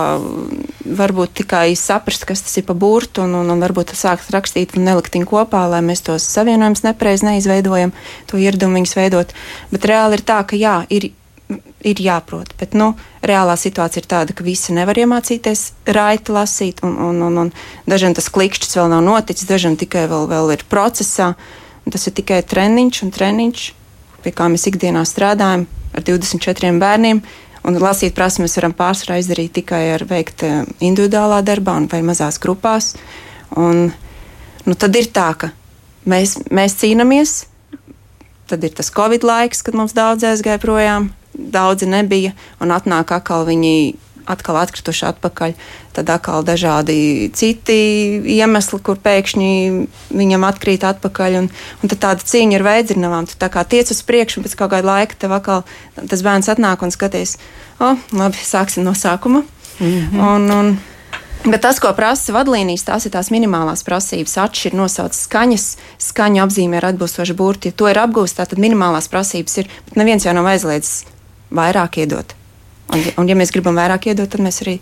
varbūt 0.84 1.34
tikai 1.40 1.74
saprast, 1.78 2.26
kas 2.28 2.44
tas 2.44 2.56
ir 2.60 2.66
pa 2.68 2.76
burtu, 2.76 3.24
un, 3.24 3.36
un, 3.40 3.50
un 3.54 3.64
varbūt 3.64 3.94
sākt 3.98 4.30
rakstīt 4.34 4.76
un 4.78 4.88
nelikt 4.88 5.14
viņu 5.16 5.28
kopā, 5.30 5.64
lai 5.70 5.82
mēs 5.84 6.04
tos 6.06 6.26
savienojumus 6.36 6.84
nepareizi 6.86 7.28
neizveidojam, 7.28 7.92
to 8.30 8.40
ieradumu 8.40 8.80
viņus 8.80 8.96
veidot. 8.98 9.36
Bet 9.72 9.86
reāli 9.90 10.18
ir 10.18 10.26
tā, 10.26 10.40
ka 10.48 10.58
jā, 10.58 10.80
ir. 10.90 11.12
Ir 11.84 11.98
jāprot, 12.00 12.54
bet 12.56 12.72
nu, 12.72 12.94
reālā 13.20 13.58
situācija 13.60 14.00
ir 14.00 14.06
tāda, 14.08 14.32
ka 14.32 14.46
visi 14.46 14.72
nevar 14.72 14.96
iemācīties 14.96 15.66
raiti 15.92 16.32
lasīt, 16.32 16.80
un, 16.80 16.94
un, 16.96 17.18
un, 17.26 17.36
un 17.42 17.50
dažiem 17.84 18.14
tas 18.16 18.30
klikšķis 18.32 18.78
vēl 18.78 18.88
nav 18.88 19.02
noticis, 19.04 19.44
dažiem 19.50 19.76
tikai 19.76 20.06
vēl, 20.08 20.24
vēl 20.30 20.54
ir 20.56 20.64
procesā. 20.72 21.34
Tas 21.84 22.08
ir 22.08 22.16
tikai 22.16 22.40
treniņš 22.48 23.02
un 23.04 23.12
treniņš, 23.12 23.66
pie 24.24 24.32
kā 24.32 24.48
mēs 24.48 24.64
ikdienā 24.72 25.04
strādājam 25.04 25.68
ar 25.94 26.04
24 26.06 26.74
bērniem. 26.82 27.22
Un 27.64 27.78
lasīt 27.80 28.12
prasmes 28.12 28.58
varam 28.58 28.74
pārsvarā 28.76 29.22
izdarīt 29.22 29.54
tikai 29.56 29.82
ar 29.94 30.04
veikt 30.08 30.44
eh, 30.44 30.64
individuālā 30.84 31.40
darbā 31.46 31.78
vai 31.88 32.02
mazās 32.04 32.36
grupās. 32.42 32.92
Un, 33.56 33.86
nu, 34.66 34.74
tad 34.76 34.96
ir 35.00 35.08
tā, 35.14 35.30
ka 35.38 35.50
mēs, 36.04 36.36
mēs 36.52 36.76
cīnāmies. 36.82 37.44
Tad 38.50 38.64
ir 38.66 38.74
tas 38.76 38.92
Covid 38.92 39.24
laiks, 39.24 39.62
kad 39.64 39.76
mums 39.78 39.96
daudz 39.96 40.26
aizgāja 40.28 40.60
projām, 40.60 41.08
daudzi 41.32 41.88
nebija, 41.88 42.34
un 42.60 42.74
atnāk 42.74 43.14
atkal 43.16 43.46
viņi 43.48 43.94
atkal 44.30 44.58
atkrituši 44.60 45.06
atpakaļ. 45.10 45.54
Tad 45.94 46.10
atkal 46.10 46.46
dažādi 46.46 47.30
citi 47.36 47.76
iemesli, 48.36 48.80
kur 48.84 48.98
pēkšņi 49.02 49.50
viņam 50.14 50.46
atkrīt 50.48 50.86
atpakaļ. 50.88 51.38
Un, 51.42 51.50
un 51.82 51.92
tad 51.92 52.02
tāda 52.06 52.26
cīņa 52.30 52.58
ar 52.58 52.66
veidzinām. 52.68 53.28
Tu 53.30 53.38
tā 53.40 53.50
kā 53.52 53.66
tiec 53.68 53.90
uz 53.94 54.02
priekšu, 54.06 54.40
un 54.40 54.48
pēc 54.48 54.56
kaut 54.58 54.74
kāda 54.74 54.90
laika 54.90 55.20
tev 55.24 55.36
atkal 55.36 55.62
tas 55.98 56.24
bērns 56.24 56.50
atnāk 56.52 56.82
un 56.84 56.94
skaties, 56.94 57.38
o, 57.78 57.92
oh, 57.92 58.08
labi, 58.16 58.40
sāksim 58.40 58.86
no 58.86 58.96
sākuma. 58.98 59.44
-hmm. 59.78 60.20
un, 60.34 60.50
un, 60.50 60.76
Bet 61.44 61.60
tas, 61.60 61.76
ko 61.76 61.90
prasa 61.92 62.32
vadlīnijas, 62.32 62.86
tās 62.88 63.04
ir 63.04 63.12
tās 63.12 63.28
minimālās 63.28 63.84
prasības. 63.84 64.38
Atšķirt 64.40 64.78
nosaucas 64.78 65.26
skaņas, 65.26 65.66
skaņu 66.00 66.40
apzīmē 66.40 66.78
ar 66.80 66.86
atbilstošu 66.94 67.36
burti. 67.36 67.68
Ja 67.68 67.76
to 67.76 67.90
ir 67.92 68.00
apgūst, 68.00 68.40
tad 68.40 68.56
minimālās 68.56 69.10
prasības 69.12 69.58
ir. 69.60 69.68
Bet 69.84 70.00
neviens 70.00 70.24
jau 70.24 70.32
nav 70.32 70.48
aizliedzis 70.54 71.04
vairāk 71.52 72.00
iedot. 72.00 72.32
Un, 72.92 73.00
un 73.22 73.30
ja 73.30 73.38
mēs 73.38 73.52
gribam 73.54 73.78
vairāk 73.78 74.10
iedot, 74.10 74.28
tad 74.30 74.42
mēs 74.44 74.60
arī 74.64 74.78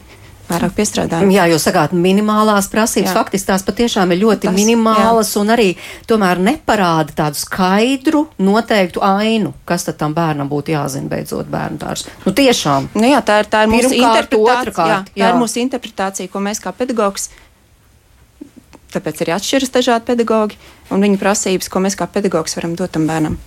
vairāk 0.48 0.74
piestrādājam. 0.76 1.30
Jā, 1.32 1.46
jūs 1.52 1.64
sakāt, 1.66 1.94
minimālās 1.96 2.68
prasības 2.72 3.10
jā. 3.10 3.14
faktiski 3.16 3.48
tās 3.50 3.64
patiešām 3.66 4.12
ir 4.14 4.22
ļoti 4.22 4.48
Tas, 4.48 4.56
minimālas 4.56 5.30
jā. 5.32 5.42
un 5.42 5.52
arī 5.54 5.68
tomēr 6.10 6.40
neparāda 6.42 7.14
tādu 7.22 7.40
skaidru, 7.40 8.24
noteiktu 8.42 9.04
ainu, 9.06 9.54
kas 9.68 9.86
tad 9.88 10.00
tam 10.02 10.16
bērnam 10.16 10.50
būtu 10.50 10.74
jāzina 10.74 11.10
beidzot 11.12 11.48
bērnu 11.52 11.80
dārsts. 11.82 12.10
Nu, 12.26 12.34
tiešām. 12.36 12.90
Nu, 12.96 13.06
jā, 13.08 13.22
tā 13.26 13.40
ir, 13.44 13.50
tā 13.52 13.64
ir 13.66 13.72
mūsu 13.72 13.94
interpretācija. 13.94 14.74
Kārt, 14.74 14.82
jā, 14.82 14.98
jā. 15.14 15.22
Tā 15.22 15.30
ir 15.30 15.40
mūsu 15.40 15.62
interpretācija, 15.62 16.32
ko 16.32 16.44
mēs 16.44 16.62
kā 16.62 16.74
pedagogs. 16.76 17.30
Tāpēc 18.92 19.22
arī 19.24 19.32
atšķiras 19.38 19.72
dažādi 19.72 20.10
pedagoģi 20.10 20.58
un 20.92 21.06
viņu 21.06 21.20
prasības, 21.22 21.70
ko 21.72 21.80
mēs 21.80 21.96
kā 21.96 22.04
pedagogs 22.12 22.58
varam 22.58 22.76
dot 22.76 22.92
tam 22.92 23.08
bērnam. 23.08 23.38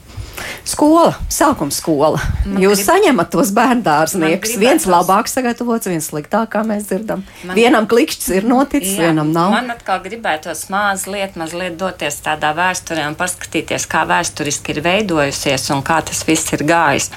Skola, 0.66 1.12
sākuma 1.32 1.74
skola. 1.74 2.20
Man 2.46 2.62
Jūs 2.64 2.80
grib... 2.82 2.88
saņemat 2.88 3.32
tos 3.34 3.52
bērndārzniekus. 3.56 4.56
Viens 4.62 4.88
labāk 4.90 5.30
sagatavots, 5.32 5.90
viens 5.90 6.10
sliktāk, 6.10 6.50
kā 6.56 6.64
mēs 6.68 6.88
dzirdam. 6.90 7.22
Man... 7.44 7.56
Vienam 7.58 7.90
klikšķis 7.90 8.32
ir 8.40 8.48
noticis, 8.50 8.96
Jā, 8.98 9.10
vienam 9.10 9.34
nav. 9.36 9.54
Man 9.54 9.74
atkal 9.74 10.02
gribētos 10.06 10.66
mazliet, 10.74 11.38
mazliet 11.40 11.78
doties 11.80 12.18
tādā 12.26 12.56
vēsturē 12.58 13.06
un 13.12 13.20
paskatīties, 13.20 13.86
kā 13.92 14.06
vēsturiski 14.10 14.76
ir 14.76 14.82
veidojusies 14.86 15.70
un 15.76 15.86
kā 15.86 16.02
tas 16.06 16.26
viss 16.28 16.54
ir 16.58 16.66
gājis. 16.68 17.12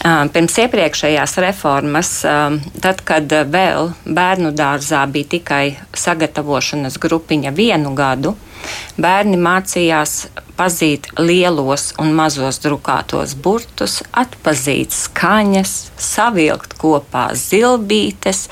Pirms 0.00 0.54
iepriekšējās 0.62 1.34
reformas, 1.44 2.12
tad, 2.80 3.02
kad 3.04 3.32
vēl 3.52 3.90
bērnu 4.08 4.54
dārzā 4.56 5.02
bija 5.12 5.34
tikai 5.36 5.64
sagatavošanas 5.92 6.96
grupiņa 7.02 7.52
vienu 7.52 7.92
gadu, 7.98 8.32
Bērni 9.00 9.38
mācījās 9.40 10.14
pazīt 10.58 11.08
lielos 11.18 11.90
un 12.02 12.12
mazos 12.16 12.60
drukātos 12.64 13.34
burtus, 13.34 14.00
atpazīt 14.12 14.92
skaņas, 14.94 15.74
savilkt 15.96 16.76
kopā 16.80 17.30
zilbītes. 17.38 18.48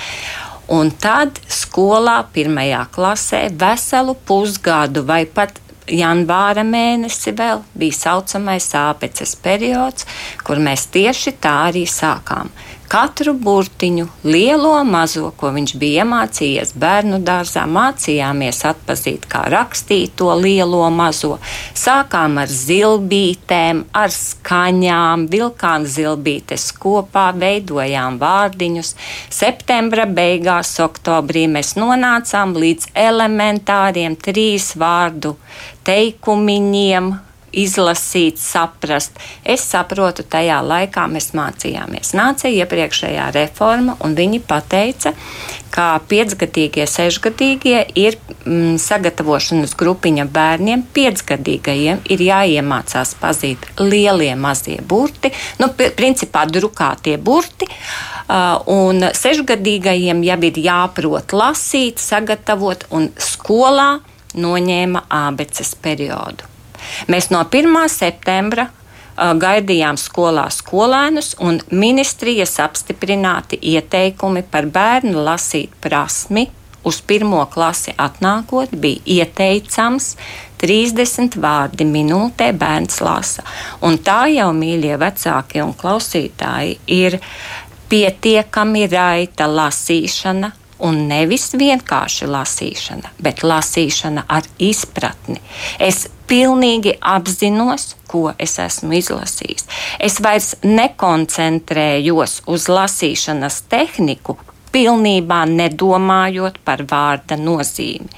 Un 0.72 0.90
tad 1.00 1.40
skolā, 1.48 2.20
pirmajā 2.32 2.82
klasē, 2.92 3.46
veselu 3.60 4.14
pusgadu 4.28 5.04
vai 5.08 5.22
pat 5.24 5.60
janvāra 5.88 6.64
mēnesi 6.68 7.32
vēl 7.36 7.62
bija 7.78 7.96
saucamais 7.96 8.66
āpeces 8.76 9.32
periods, 9.40 10.04
kur 10.44 10.60
mēs 10.60 10.90
tieši 10.92 11.38
tā 11.40 11.54
arī 11.70 11.86
sākām 11.88 12.52
katru 12.88 13.34
burtiņu, 13.36 14.06
lielo, 14.24 14.72
mazo, 14.84 15.28
ko 15.36 15.50
viņš 15.54 15.74
bija 15.80 16.04
iemācījies 16.04 16.72
bērnu 16.80 17.20
dārzā, 17.24 17.66
mācījāmies 17.68 18.62
atpazīt, 18.70 19.26
kā 19.30 19.44
rakstīt 19.52 20.14
to 20.18 20.30
lielo, 20.40 20.80
mazo. 20.94 21.36
Sākām 21.76 22.40
ar 22.42 22.50
zilbītēm, 22.52 23.84
ar 23.92 24.14
skaņām, 24.14 25.28
vilkām 25.32 25.86
zilbītes 25.88 26.70
kopā, 26.80 27.28
veidojām 27.36 28.18
vārdiņus. 28.22 28.94
Septembra 29.40 30.08
beigās, 30.08 30.74
oktobrī 30.84 31.46
mēs 31.52 31.76
nonācām 31.78 32.56
līdz 32.56 32.92
elementāriem 33.08 34.16
trīs 34.24 34.72
vārdu 34.80 35.36
teikumiņiem, 35.88 37.16
izlasīt, 37.52 38.38
saprast. 38.40 39.16
Es 39.44 39.64
saprotu, 39.68 40.24
tajā 40.24 40.58
laikā 40.64 41.06
mēs 41.10 41.32
mācījāmies. 41.36 42.14
Nāca 42.18 42.50
iepriekšējā 42.52 43.30
reforma, 43.36 43.96
un 44.04 44.16
viņi 44.18 44.42
teica, 44.68 45.14
ka 45.70 46.00
piecgadīgie, 46.08 46.86
sešgadīgie 46.88 47.84
ir 47.94 48.18
mm, 48.44 48.76
sagatavošanas 48.82 49.76
grupiņa 49.78 50.26
bērniem. 50.32 50.84
Piecgadīgajiem 50.94 52.02
ir 52.10 52.24
jāiemācās 52.26 53.14
pazīt 53.20 53.68
lielie, 53.78 54.34
mazie 54.36 54.80
burti, 54.82 55.32
nu, 55.60 55.70
principā 55.74 56.46
drukātie 56.50 57.16
burti. 57.18 57.68
Un 58.68 59.06
sešgadīgajiem 59.16 60.20
jau 60.26 60.38
ir 60.50 60.60
jāprot 60.60 61.32
lasīt, 61.32 62.02
sagatavot, 62.02 62.84
un 62.92 63.08
skolā 63.16 63.98
noņēma 64.36 65.06
abeces 65.08 65.74
periodu. 65.80 66.57
Mēs 67.08 67.30
no 67.34 67.44
1. 67.44 67.78
septembra 67.92 68.68
gaidījām 69.18 69.98
skolā 69.98 70.46
skolēnus, 70.54 71.34
un 71.42 71.58
ministrijas 71.70 72.58
apstiprināti 72.62 73.58
ieteikumi 73.74 74.44
par 74.46 74.68
bērnu 74.70 75.24
lasīt 75.26 75.74
prasmi 75.82 76.46
uz 76.86 77.00
pirmo 77.02 77.40
klasi 77.50 77.92
atnākot, 77.98 78.72
bija 78.72 79.02
ieteicams 79.18 80.12
30 80.62 81.38
vārdi 81.42 81.86
minūtē 81.86 82.52
bērns 82.58 83.00
lasa. 83.04 83.44
Un 83.84 83.98
tā 84.02 84.24
jau, 84.32 84.50
mīļie 84.54 84.96
vecāki 85.00 85.62
un 85.64 85.74
klausītāji, 85.78 86.78
ir 86.86 87.18
pietiekami 87.88 88.86
raita 88.90 89.48
lasīšana, 89.50 90.52
un 90.84 91.06
nevis 91.08 91.50
vienkārši 91.58 92.28
lasīšana, 92.30 93.14
bet 93.22 93.42
lasīšana 93.42 94.26
ar 94.28 94.46
izpratni. 94.62 95.40
Es 95.78 96.06
pilnīgi 96.28 96.94
apzinos, 97.00 97.94
ko 98.08 98.32
es 98.38 98.58
esmu 98.62 98.98
izlasījis. 98.98 99.66
Es 100.00 100.20
vairs 100.24 100.54
nekoncentrējos 100.64 102.42
uz 102.48 102.68
lasīšanas 102.72 103.62
tehniku, 103.68 104.38
pilnībā 104.72 105.42
nedomājot 105.48 106.60
par 106.64 106.84
vārda 106.88 107.38
nozīmi. 107.40 108.10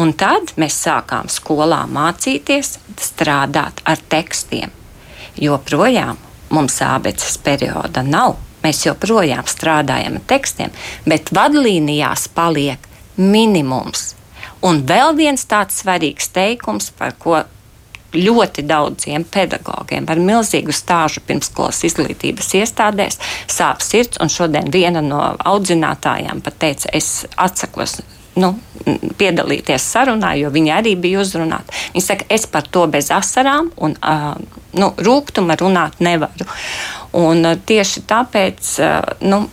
Un 0.00 0.14
tad 0.18 0.54
mēs 0.60 0.78
sākām 0.86 1.28
skolā 1.32 1.84
mācīties 1.90 2.78
strādāt 3.00 3.82
ar 3.84 4.00
tekstiem. 4.14 4.72
Joprojām 5.40 6.18
mums 6.52 6.80
abeces 6.84 7.38
perioda 7.40 8.04
nav. 8.04 8.36
Mēs 8.62 8.84
joprojām 8.86 9.46
strādājam 9.50 10.18
ar 10.20 10.26
tekstiem, 10.30 10.74
bet 11.08 11.32
vadlīnijās 11.34 12.28
paliek 12.34 12.90
minimums. 13.16 14.12
Un 14.62 14.84
vēl 14.86 15.16
viens 15.18 15.42
tāds 15.50 15.80
svarīgs 15.82 16.30
teikums, 16.34 16.92
par 16.94 17.16
ko 17.18 17.42
ļoti 18.12 18.64
daudziem 18.68 19.24
pedagogiem 19.24 20.06
ar 20.12 20.20
milzīgu 20.20 20.74
stāžu 20.76 21.22
pirmskolas 21.26 21.80
izglītības 21.88 22.52
iestādēs 22.60 23.18
sāp 23.50 23.82
sirds. 23.84 24.20
Šodien 24.32 24.70
viena 24.72 25.02
no 25.04 25.22
audzinātājām 25.38 26.42
pat 26.44 26.58
teica, 26.62 26.92
es 26.92 27.24
atsakos 27.36 28.00
nu, 28.40 28.52
piedalīties 29.18 29.84
sarunā, 29.94 30.32
jo 30.40 30.50
viņa 30.52 30.78
arī 30.80 30.94
bija 31.00 31.22
uzrunāta. 31.22 31.74
Viņa 31.94 32.06
saka, 32.06 32.28
es 32.32 32.46
par 32.50 32.68
to 32.72 32.86
bez 32.90 33.10
asarām 33.14 33.70
un 33.84 33.96
uh, 33.98 34.32
nu, 34.78 34.92
rūkuma 34.96 35.58
runāt 35.60 36.00
nevaru. 36.04 36.48
Un, 37.18 37.44
uh, 37.44 37.58
tieši 37.68 38.04
tāpēc 38.08 38.72
uh, 38.80 39.12
nu, 39.28 39.44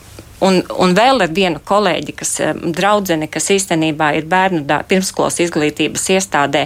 Un, 0.45 0.61
un 0.79 0.93
vēl 0.95 1.23
ar 1.25 1.33
vienu 1.35 1.59
kolēģi, 1.65 2.15
kas 2.21 2.31
eh, 2.43 2.53
draudzene, 2.55 3.27
kas 3.31 3.49
īstenībā 3.55 4.13
ir 4.17 4.27
bērnu 4.29 4.63
dā, 4.67 4.79
pirmskolas 4.87 5.39
izglītības 5.43 6.05
iestādē, 6.15 6.65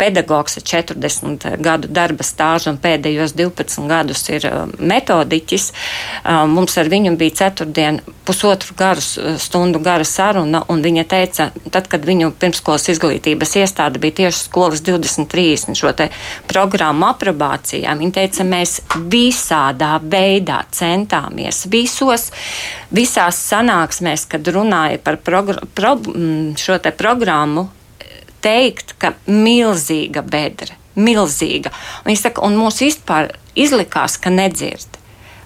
pedagogs 0.00 0.56
ar 0.58 0.66
40 0.68 1.58
gadu 1.62 1.90
darba 1.92 2.24
stāžu 2.24 2.72
un 2.72 2.80
pēdējos 2.82 3.36
12 3.36 3.88
gadus 3.90 4.24
ir 4.32 4.46
metodiķis. 4.78 5.68
Mums 6.52 6.76
ar 6.80 6.90
viņu 6.92 7.14
bija 7.20 7.36
ceturtdien 7.42 8.00
pusotru 8.26 8.76
garu 8.78 9.02
stundu 9.38 9.80
gara 9.82 10.06
saruna, 10.06 10.62
un 10.72 10.82
viņa 10.84 11.04
teica, 11.08 11.48
tad, 11.74 11.88
kad 11.92 12.06
viņu 12.06 12.32
pirmskolas 12.40 12.88
izglītības 12.92 13.56
iestāde 13.62 14.00
bija 14.02 14.22
tieši 14.22 14.44
skolas 14.46 14.84
2030 14.86 15.78
šo 15.78 15.92
te 15.96 16.08
programmu 16.50 17.08
aprobācijā, 17.10 17.96
viņa 17.98 18.16
teica, 18.20 18.46
mēs 18.46 18.78
visādā 19.12 19.96
veidā 20.02 20.62
centāmies 20.72 21.66
visos 21.72 22.30
visās 22.92 23.38
sanāksmēs, 23.50 24.26
kad 24.30 24.48
runāja 24.54 25.00
par 25.02 25.18
pro 25.22 25.42
mm, 25.44 26.54
šo 26.60 26.78
te 26.82 26.92
programmu, 26.96 27.68
teikt, 28.42 28.96
ka 29.00 29.14
milzīga 29.26 30.24
bedra, 30.26 30.76
milzīga. 30.98 31.72
Un, 32.04 32.16
saka, 32.18 32.42
un 32.46 32.58
mums 32.58 32.82
vispār 32.82 33.32
izlikās, 33.58 34.18
ka 34.20 34.32
nedzird. 34.32 34.98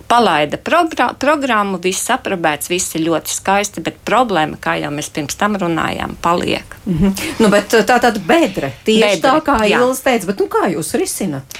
Palaida 0.06 0.60
programmu, 0.62 1.80
viss 1.82 2.12
aprobēts, 2.14 2.70
viss 2.70 2.94
ir 2.94 3.02
ļoti 3.08 3.32
skaisti, 3.34 3.82
bet 3.82 3.98
problēma, 4.06 4.54
kā 4.62 4.76
jau 4.78 4.92
mēs 4.94 5.08
pirms 5.10 5.34
tam 5.38 5.58
runājām, 5.58 6.14
paliek. 6.22 6.76
Mm 6.84 6.98
-hmm. 7.00 7.24
nu, 7.42 7.48
bet 7.50 7.74
tā 7.74 7.98
tad 8.00 8.20
bedra, 8.22 8.70
tieši 8.84 9.02
bedre, 9.02 9.30
tā 9.30 9.40
kā 9.42 9.56
Ilza 9.66 10.02
teica, 10.04 10.26
bet 10.26 10.38
nu, 10.38 10.46
kā 10.46 10.70
jūs 10.70 10.94
risināt? 10.94 11.58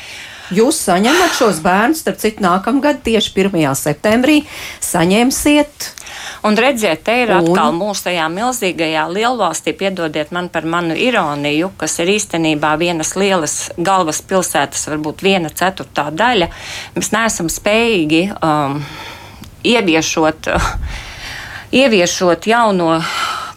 Jūs 0.54 0.78
saņemat 0.86 1.34
šos 1.34 1.58
bērnus, 1.64 2.04
starp 2.04 2.20
citu, 2.22 2.44
nākamgad 2.44 3.00
tieši 3.06 3.32
1. 3.34 3.64
septembrī 3.74 4.40
saņemsiet. 4.84 5.88
Un 6.46 6.54
redziet, 6.58 7.02
te 7.06 7.16
ir 7.24 7.32
atkal 7.34 7.72
un... 7.72 7.80
mūsu 7.80 8.06
tajā 8.06 8.28
milzīgajā 8.30 9.08
lielvalstī, 9.10 9.74
piedodiet 9.76 10.30
man 10.34 10.46
par 10.54 10.68
manu 10.70 10.94
ironiju, 10.94 11.72
kas 11.80 11.98
ir 12.04 12.12
īstenībā 12.14 12.76
vienas 12.78 13.16
lielas 13.18 13.56
galvaspilsētas, 13.74 14.86
varbūt 14.92 15.26
viena 15.26 15.50
ceturtā 15.50 16.08
daļa. 16.14 16.48
Mēs 16.94 17.10
neesam 17.16 17.50
spējīgi 17.50 18.22
um, 18.38 18.78
ieviešot. 19.66 20.52
Uh, 20.54 20.70
ieviešot 21.82 22.46
jauno 22.46 23.00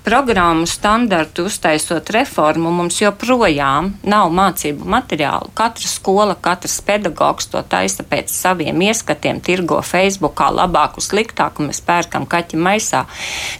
programmu 0.09 0.65
standartu, 0.65 1.43
uztaisot 1.45 2.09
reformu, 2.09 2.71
mums 2.73 2.95
joprojām 2.97 3.91
nav 4.09 4.31
mācību 4.33 4.87
materiālu. 4.89 5.51
Katra 5.53 5.85
skola, 5.85 6.33
katrs 6.33 6.79
pedagogs 6.87 7.45
to 7.51 7.61
taisa 7.61 8.01
pēc 8.09 8.33
saviem 8.33 8.81
ieskatiem, 8.87 9.37
tirgo 9.45 9.77
Facebookā 9.85 10.47
labāku, 10.55 11.03
sliktāku, 11.05 11.67
mēs 11.67 11.83
pērkam 11.85 12.25
kaķi 12.25 12.57
maisā. 12.57 13.03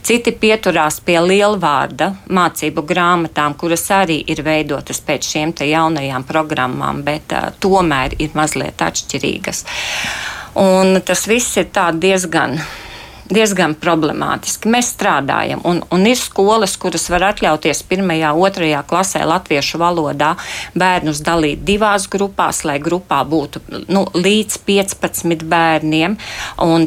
Citi 0.02 0.34
pieturās 0.34 0.98
pie 1.06 1.20
lielvārda 1.22 2.10
mācību 2.26 2.88
grāmatām, 2.96 3.54
kuras 3.54 3.86
arī 3.94 4.18
ir 4.26 4.42
veidotas 4.42 5.06
pēc 5.06 5.32
šiem 5.36 5.54
te 5.54 5.70
jaunajām 5.70 6.26
programmām, 6.26 7.06
bet 7.06 7.38
uh, 7.38 7.54
tomēr 7.62 8.18
ir 8.18 8.34
mazliet 8.34 8.82
atšķirīgas. 8.90 9.66
Un 10.58 10.98
tas 11.06 11.28
viss 11.30 11.62
ir 11.62 11.70
diezgan 12.02 12.58
diezgan 13.30 13.76
problemātiski. 13.80 14.70
Mēs 14.72 14.92
strādājam, 14.96 15.62
un, 15.68 15.82
un 15.94 16.06
ir 16.10 16.18
skolas, 16.20 16.76
kuras 16.82 17.08
var 17.12 17.28
atļauties 17.30 17.84
pirmajā, 17.90 18.32
otrajā 18.34 18.82
klasē 18.90 19.22
latviešu 19.30 19.80
valodā 19.82 20.34
bērnus 20.78 21.22
dalīt 21.26 21.64
divās 21.68 22.08
grupās, 22.12 22.64
lai 22.68 22.80
grupā 22.84 23.22
būtu 23.30 23.62
nu, 23.92 24.06
līdz 24.16 24.60
15 24.68 25.46
bērniem, 25.50 26.18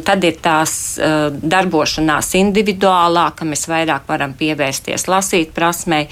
tad 0.05 0.27
ir 0.27 0.39
tās 0.43 0.75
uh, 0.99 1.29
darbošanās 1.31 2.33
individuālā, 2.39 3.29
ka 3.37 3.47
mēs 3.47 3.67
vairāk 3.71 4.07
varam 4.09 4.35
pievērsties 4.37 5.07
lasīt 5.11 5.53
prasmei, 5.55 6.07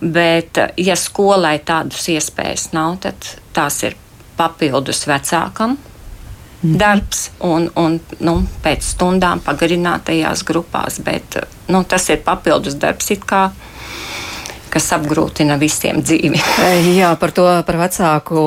bet 0.00 0.58
ja 0.80 0.98
skolai 0.98 1.58
tādas 1.64 2.08
iespējas 2.10 2.70
nav, 2.76 2.98
tad 3.06 3.34
tās 3.56 3.82
ir 3.86 3.96
papildus 4.40 5.06
vecākam. 5.08 5.78
Darbs 6.62 7.30
un, 7.46 7.70
un 7.80 7.98
nu, 8.20 8.36
pēc 8.64 8.92
stundām 8.94 9.40
pagarinātajās 9.44 10.44
grupās. 10.48 11.00
Bet 11.04 11.40
nu, 11.72 11.84
tas 11.88 12.08
ir 12.12 12.22
papildus 12.26 12.76
darbs 12.80 13.10
kas 14.70 14.86
apgrūtina 14.94 15.56
visiem 15.60 16.00
dzīvi. 16.04 16.40
Jā, 16.98 17.10
par 17.20 17.32
to, 17.34 17.46
par 17.66 17.78
vecāku 17.80 18.42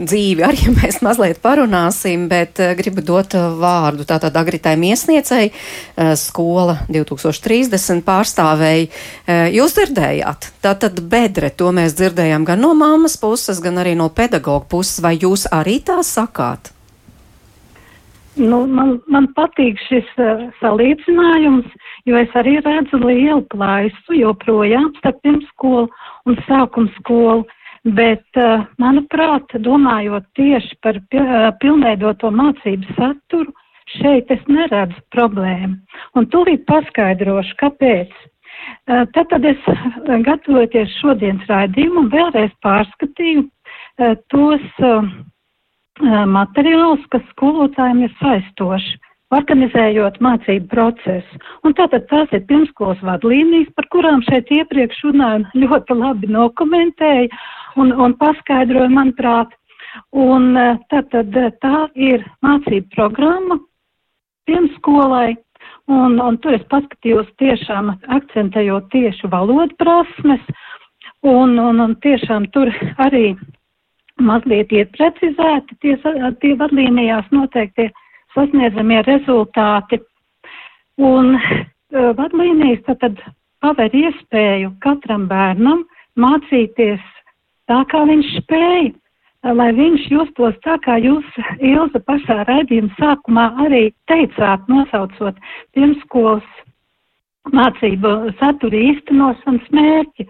dzīvi 0.00 0.44
arī 0.46 0.68
mēs 0.78 1.00
mazliet 1.04 1.40
parunāsim, 1.44 2.28
bet 2.30 2.60
eh, 2.62 2.74
gribu 2.78 3.04
dot 3.06 3.36
vārdu 3.36 4.06
tātad 4.08 4.36
Agritai 4.38 4.74
Miesniecei, 4.80 5.48
eh, 5.48 6.12
skola 6.20 6.76
2030 6.92 8.04
pārstāvēji. 8.06 8.90
Eh, 9.26 9.46
jūs 9.56 9.78
dzirdējāt, 9.78 10.52
tātad 10.64 11.00
bedre, 11.12 11.52
to 11.56 11.72
mēs 11.74 11.96
dzirdējām 11.98 12.46
gan 12.48 12.62
no 12.62 12.74
mammas 12.78 13.16
puses, 13.20 13.62
gan 13.64 13.80
arī 13.82 13.96
no 13.98 14.10
pedagoga 14.12 14.68
puses, 14.68 15.00
vai 15.04 15.16
jūs 15.16 15.48
arī 15.52 15.80
tā 15.84 16.02
sakāt? 16.06 16.74
Nu, 18.40 18.62
man, 18.64 18.94
man 19.12 19.26
patīk 19.36 19.80
šis 19.90 20.08
uh, 20.16 20.46
salīdzinājums, 20.62 21.68
jo 22.08 22.16
es 22.16 22.32
arī 22.38 22.54
redzu 22.64 22.96
lielu 23.02 23.42
plaisu 23.52 24.16
joprojām 24.16 24.88
starp 25.00 25.18
pirmskolu 25.26 25.90
un 26.24 26.38
sākuma 26.46 26.88
skolu. 26.96 27.44
Bet, 27.82 28.24
uh, 28.38 28.62
manuprāt, 28.80 29.52
domājot 29.66 30.24
tieši 30.38 30.78
par 30.86 30.96
uh, 30.96 31.50
pilnveidoto 31.60 32.30
mācību 32.32 32.94
saturu, 32.96 33.52
šeit 33.98 34.30
es 34.32 34.44
neredzu 34.48 35.02
problēmu. 35.12 35.76
Un 36.16 36.28
tūlīt 36.32 36.64
paskaidrošu, 36.70 37.58
kāpēc. 37.60 38.14
Uh, 38.86 39.02
tad, 39.12 39.28
tad 39.34 39.44
es 39.44 39.60
gatavoties 40.24 40.94
šodienas 41.02 41.50
raidījumu 41.50 42.06
un 42.06 42.08
vēlreiz 42.14 42.54
pārskatīju 42.64 43.44
uh, 43.44 44.16
tos. 44.32 44.64
Uh, 44.80 45.12
materiālus, 46.02 47.02
kas 47.10 47.24
skolotājiem 47.32 48.04
ir 48.06 48.12
saistoši, 48.20 48.98
organizējot 49.32 50.18
mācību 50.20 50.68
procesu. 50.68 51.40
Un 51.64 51.74
tātad 51.78 52.06
tās 52.10 52.32
ir 52.36 52.44
pirmskolas 52.48 53.00
vadlīnijas, 53.06 53.72
par 53.76 53.88
kurām 53.94 54.22
šeit 54.28 54.50
iepriekš 54.52 55.02
runāju, 55.08 55.46
ļoti 55.64 55.98
labi 55.98 56.30
dokumentēja 56.32 57.28
un, 57.76 57.92
un 57.92 58.16
paskaidroja, 58.20 58.90
manuprāt. 58.92 59.54
Un 60.16 60.56
tātad 60.88 61.34
tā 61.60 61.78
ir 61.94 62.22
mācību 62.40 62.94
programma 62.94 63.58
pirmskolai, 64.48 65.34
un, 65.92 66.16
un 66.16 66.38
tur 66.40 66.56
es 66.56 66.64
paskatījos 66.72 67.28
tiešām 67.40 67.92
akcentējot 68.16 68.88
tieši 68.94 69.28
valodu 69.32 69.76
prasmes, 69.78 70.40
un, 71.22 71.58
un, 71.60 71.82
un 71.84 71.92
tiešām 72.02 72.48
tur 72.56 72.72
arī 73.04 73.34
mazliet 74.20 74.72
ir 74.72 74.88
precizēti 74.96 75.76
tie, 75.80 75.96
tie 76.40 76.54
vadlīnijās 76.60 77.28
noteikti 77.32 77.88
sasniedzamie 78.34 79.02
rezultāti. 79.06 80.00
Un 81.00 81.36
uh, 81.36 82.12
vadlīnijas 82.18 82.84
tad, 83.00 83.20
paver 83.62 83.94
iespēju 83.96 84.74
katram 84.84 85.28
bērnam 85.30 85.86
mācīties 86.20 87.00
tā, 87.70 87.82
kā 87.88 88.02
viņš 88.08 88.34
spēja, 88.42 88.92
lai 89.56 89.70
viņš 89.74 90.08
justos 90.12 90.58
tā, 90.66 90.76
kā 90.84 90.98
jūs, 91.02 91.26
Ilza, 91.58 92.02
pašā 92.06 92.42
raidījuma 92.48 92.92
sākumā 92.98 93.46
arī 93.64 93.88
teicāt, 94.10 94.68
nosaucot 94.70 95.38
pirmskolas 95.74 96.46
mācību 97.50 98.12
satura 98.38 98.84
īstenošanas 98.92 99.72
mērķi. 99.74 100.28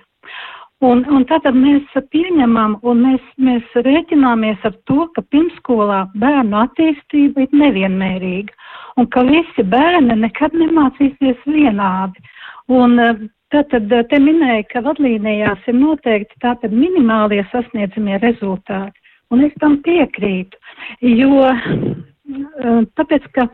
Un, 0.82 1.04
un 1.14 1.22
tātad 1.30 1.54
mēs 1.54 1.92
pieņemam 2.10 2.80
un 2.82 3.04
mēs, 3.04 3.26
mēs 3.38 3.76
rēķināmies 3.86 4.64
ar 4.66 4.74
to, 4.90 5.04
ka 5.14 5.22
pirmskolā 5.30 6.00
bērnu 6.18 6.58
attīstība 6.58 7.44
ir 7.44 7.54
nevienmērīga 7.60 8.56
un 8.98 9.06
ka 9.14 9.22
visi 9.28 9.62
bērni 9.62 10.16
nekad 10.24 10.56
nemācīsies 10.58 11.44
vienādi. 11.46 12.24
Un 12.72 12.98
tātad 13.54 13.94
te 14.10 14.20
minēja, 14.22 14.66
ka 14.72 14.82
vadlīnijās 14.88 15.70
ir 15.70 15.78
noteikti 15.78 16.42
tātad 16.42 16.74
minimālie 16.74 17.44
sasniedzamie 17.52 18.18
rezultāti. 18.24 18.98
Un 19.30 19.46
es 19.46 19.54
tam 19.62 19.78
piekrītu, 19.86 20.58
jo 21.00 21.46
tāpēc, 22.98 23.30
ka 23.38 23.48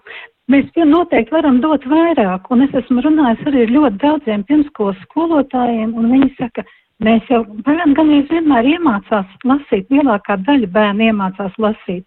Mēs 0.48 0.64
vien 0.72 0.88
noteikti 0.88 1.34
varam 1.34 1.58
dot 1.60 1.82
vairāk, 1.84 2.46
un 2.54 2.62
es 2.64 2.72
esmu 2.78 3.02
runājis 3.04 3.42
arī 3.50 3.66
ar 3.66 3.72
ļoti 3.74 3.98
daudziem 4.00 4.44
pirmskolas 4.48 4.96
skolotājiem, 5.02 5.90
un 5.92 6.06
viņi 6.08 6.28
saka, 6.38 6.64
Mēs 7.06 7.28
jau 7.30 7.44
bērni 7.66 7.94
gan 7.94 8.08
vienmēr 8.30 8.66
iemācās 8.74 9.34
lasīt, 9.46 9.86
lielākā 9.94 10.34
daļa 10.46 10.70
bērnu 10.74 11.04
iemācās 11.12 11.58
lasīt, 11.62 12.06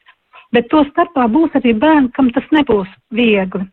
bet 0.51 0.67
to 0.71 0.81
starpā 0.89 1.29
būs 1.31 1.55
arī 1.55 1.71
bērni, 1.79 2.11
kam 2.17 2.31
tas 2.35 2.47
nebūs 2.51 2.89
viegli. 3.15 3.63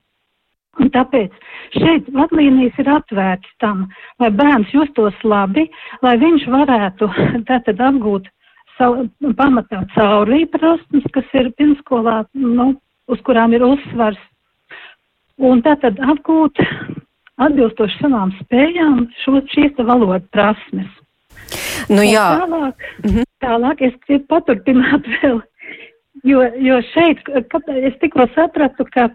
Un 0.79 0.93
tāpēc 0.95 1.35
šeit 1.75 2.07
vadlīnijas 2.15 2.79
ir 2.79 2.91
atvērts 2.95 3.51
tam, 3.59 3.89
lai 4.23 4.31
bērns 4.31 4.71
justos 4.71 5.17
labi, 5.27 5.67
lai 6.07 6.15
viņš 6.23 6.47
varētu 6.55 7.11
tātad 7.51 7.83
apgūt 7.89 8.31
savu, 8.79 9.09
pamatā 9.41 9.83
caurī 9.97 10.45
prasmes, 10.53 11.09
kas 11.15 11.27
ir 11.35 11.51
pirmskolā, 11.59 12.21
nu, 12.39 12.71
uz 13.11 13.27
kurām 13.27 13.59
ir 13.59 13.67
uzsvars. 13.67 14.23
Un 15.39 15.67
tātad 15.67 15.99
apgūt 15.99 16.63
atbilstoši 17.43 18.01
savām 18.03 18.31
spējām 18.39 19.05
šo, 19.25 19.41
šīs 19.51 19.83
valodas 19.83 20.31
prasmes. 20.35 20.95
Nu, 21.89 22.03
jā. 22.05 22.27
Tālāk, 22.43 22.85
mm 23.05 23.11
-hmm. 23.11 23.25
tālāk 23.45 23.83
es 23.87 23.95
gribu 24.07 24.27
paturpināt 24.29 25.07
vēl, 25.23 25.41
jo, 26.25 26.43
jo 26.69 26.81
šeit, 26.93 27.23
es 27.89 27.99
tikko 28.01 28.29
sapratu, 28.35 28.85
ka, 28.93 29.09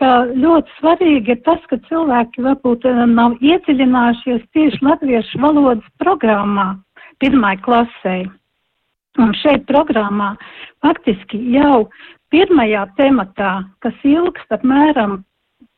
ka 0.00 0.10
ļoti 0.34 0.76
svarīgi 0.80 1.36
ir 1.36 1.40
tas, 1.44 1.62
ka 1.70 1.76
cilvēki 1.88 2.42
varbūt 2.42 2.84
eh, 2.84 3.06
nav 3.06 3.38
iedziļinājušies 3.40 4.42
tieši 4.52 4.84
latviešu 4.84 5.40
valodas 5.40 5.88
programmā 5.98 6.76
pirmai 7.20 7.56
klasē. 7.56 8.30
Un 9.18 9.34
šeit 9.34 9.66
programmā 9.66 10.36
faktiski 10.82 11.38
jau 11.52 11.88
pirmajā 12.30 12.86
tematā, 12.96 13.64
kas 13.82 13.94
ilgst 14.04 14.54
apmēram 14.54 15.24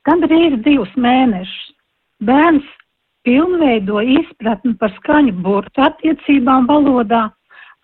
gandrīz 0.04 0.58
divus 0.66 0.92
mēnešus, 0.96 1.72
bērns 2.20 2.68
pilnveido 3.26 4.00
izpratni 4.18 4.74
par 4.80 4.92
skaņu 4.98 5.34
burtu 5.44 5.84
attiecībām 5.84 6.66
valodā, 6.70 7.28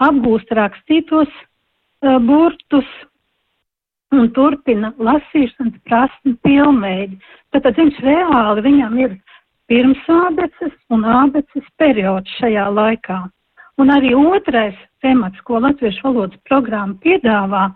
apgūst 0.02 0.50
rakstītos 0.58 1.30
uh, 1.30 2.18
burtus 2.22 2.88
un 4.14 4.30
turpina 4.32 4.92
lasīšanas 4.98 5.80
prasmi 5.88 6.34
pilnveidi. 6.44 7.18
Tātad 7.52 7.76
viņš 7.78 7.98
reāli, 8.04 8.64
viņam 8.64 9.00
ir 9.02 9.16
pirms 9.68 10.04
ābeces 10.08 10.74
un 10.94 11.04
ābeces 11.04 11.66
periods 11.80 12.38
šajā 12.40 12.68
laikā. 12.72 13.18
Un 13.78 13.92
arī 13.94 14.14
otrais 14.16 14.76
temats, 15.04 15.38
ko 15.46 15.60
latviešu 15.62 16.08
valodas 16.08 16.40
programma 16.48 16.96
piedāvā. 17.04 17.68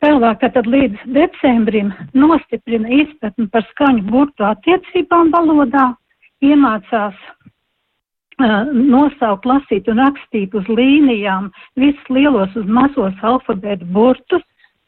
Tālāk, 0.00 0.40
tad 0.40 0.66
līdz 0.66 1.02
decembrim 1.12 1.92
nostiprina 2.16 2.88
izpratni 3.02 3.46
par 3.52 3.66
skaņu 3.74 4.06
burtu 4.08 4.46
attiecībām 4.48 5.28
valodā, 5.34 5.90
iemācās 6.44 7.16
uh, 8.40 8.70
nosaukt, 8.72 9.48
lasīt 9.48 9.88
un 9.92 10.02
rakstīt 10.04 10.54
uz 10.56 10.68
līnijām 10.68 11.50
visus 11.80 12.10
lielos 12.12 12.54
uz 12.56 12.66
mazos 12.66 13.16
alfabētu 13.22 13.88
burtus, 13.94 14.44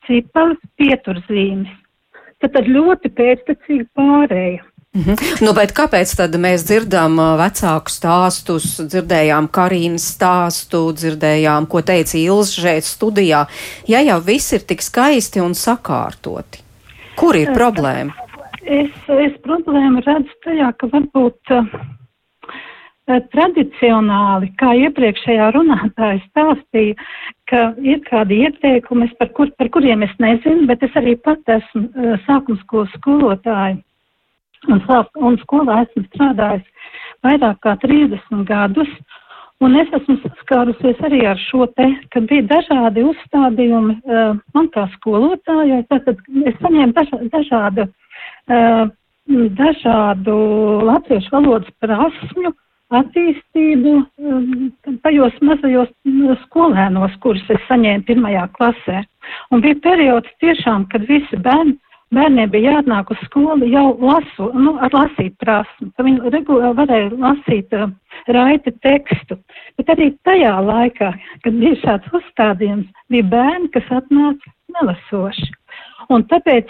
ciparus, 0.09 0.61
pieturzīmes. 0.81 1.71
Tad, 2.43 2.57
tad 2.57 2.67
ļoti 2.67 3.13
pēctecīgi 3.15 3.87
pārēja. 3.95 4.65
Mm 4.93 5.03
-hmm. 5.03 5.17
nu, 5.41 5.53
kāpēc 5.73 6.11
tad 6.17 6.35
mēs 6.37 6.67
dzirdam 6.69 7.17
vecāku 7.41 7.89
stāstus, 7.89 8.67
dzirdējām 8.77 9.49
Karīnas 9.49 10.05
stāstu, 10.17 10.93
dzirdējām, 10.93 11.67
ko 11.67 11.81
teica 11.81 12.19
Ilza 12.19 12.61
šeit 12.61 12.85
studijā, 12.85 13.47
ja 13.89 14.01
jau 14.01 14.21
viss 14.21 14.53
ir 14.53 14.61
tik 14.61 14.83
skaisti 14.83 15.41
un 15.41 15.55
sakārtoti? 15.55 16.61
Kur 17.17 17.37
ir 17.37 17.55
problēma? 17.55 18.13
Es, 18.63 18.91
es 19.11 19.35
problēmu 19.43 20.05
redzu 20.07 20.35
tajā, 20.45 20.69
ka 20.79 20.87
varbūt 20.93 21.53
uh, 21.57 21.65
tradicionāli, 23.35 24.53
kā 24.61 24.75
iepriekšējā 24.87 25.49
runātāja 25.57 26.21
stāstīja, 26.29 26.95
ka 27.51 27.73
ir 27.83 27.99
kādi 28.07 28.45
ieteikumi, 28.47 29.11
par, 29.19 29.33
kur, 29.35 29.51
par 29.59 29.71
kuriem 29.75 30.05
es 30.07 30.13
nezinu, 30.23 30.69
bet 30.71 30.83
es 30.87 30.95
arī 30.99 31.17
pat 31.19 31.43
esmu 31.51 31.89
uh, 31.89 32.15
sākumskolas 32.29 32.93
skolotāja 33.01 33.81
un, 34.71 34.85
sāk, 34.87 35.11
un 35.19 35.41
skolā 35.43 35.83
esmu 35.87 36.05
strādājis 36.13 36.95
vairāk 37.27 37.59
kā 37.67 37.75
30 37.83 38.47
gadus. 38.47 38.93
Un 39.63 39.77
es 39.79 39.91
esmu 39.95 40.17
saskārusies 40.25 41.03
arī 41.07 41.21
ar 41.31 41.39
šo 41.39 41.69
te, 41.79 41.85
ka 42.11 42.23
bija 42.27 42.47
dažādi 42.51 43.05
uzstādījumi 43.07 43.99
uh, 43.99 44.39
man 44.55 44.71
kā 44.75 44.89
skolotājai. 44.97 45.85
Tātad 45.91 46.23
es 46.47 46.57
saņēmu 46.63 47.29
dažādu, 47.31 47.87
dažādu 49.59 50.37
latviešu 50.89 51.31
valodas 51.33 51.71
prasmju 51.81 52.53
attīstību 52.93 53.93
um, 54.03 54.73
tajos 55.05 55.37
mazajos 55.41 55.89
skolēnos, 56.45 57.15
kurus 57.25 57.45
es 57.49 57.63
saņēmu 57.69 58.05
pirmajā 58.09 58.49
klasē. 58.59 59.01
Un 59.51 59.63
bija 59.65 59.79
periods 59.85 60.29
tiešām, 60.45 60.85
kad 60.93 61.07
visi 61.09 61.41
bērni 61.41 61.79
bērniem 62.13 62.51
bija 62.53 62.75
jāatnāk 62.77 63.11
uz 63.15 63.21
skolu 63.25 63.69
jau 63.73 63.87
lasu, 64.03 64.51
nu, 64.53 64.75
ar 64.85 64.93
lasīt 64.93 65.33
prasmu, 65.41 65.89
ka 65.97 66.05
viņi 66.05 66.33
regulāri 66.35 66.77
varēja 66.83 67.11
lasīt 67.23 67.73
uh, 67.79 67.89
raiti 68.37 68.75
tekstu. 68.85 69.39
Bet 69.81 69.93
arī 69.95 70.11
tajā 70.29 70.53
laikā, 70.67 71.13
kad 71.45 71.61
bija 71.63 71.81
šāds 71.81 72.19
uzstādījums, 72.21 72.91
bija 73.13 73.29
bērni, 73.33 73.73
kas 73.73 73.89
atnāca 74.03 74.53
nelasoši. 74.77 75.49
Un 76.13 76.27
tāpēc 76.29 76.69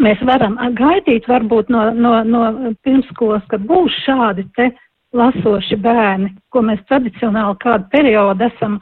mēs 0.00 0.22
varam 0.24 0.56
gaidīt 0.78 1.28
varbūt 1.28 1.68
no, 1.72 1.90
no, 1.92 2.14
no 2.24 2.72
pirmskolas, 2.84 3.44
ka 3.50 3.58
būs 3.60 3.92
šādi 4.06 4.46
te 4.56 4.70
lasoši 5.12 5.76
bērni, 5.76 6.32
ko 6.52 6.62
mēs 6.64 6.80
tradicionāli 6.88 7.58
kādu 7.60 7.88
periodu 7.92 8.48
esam, 8.48 8.78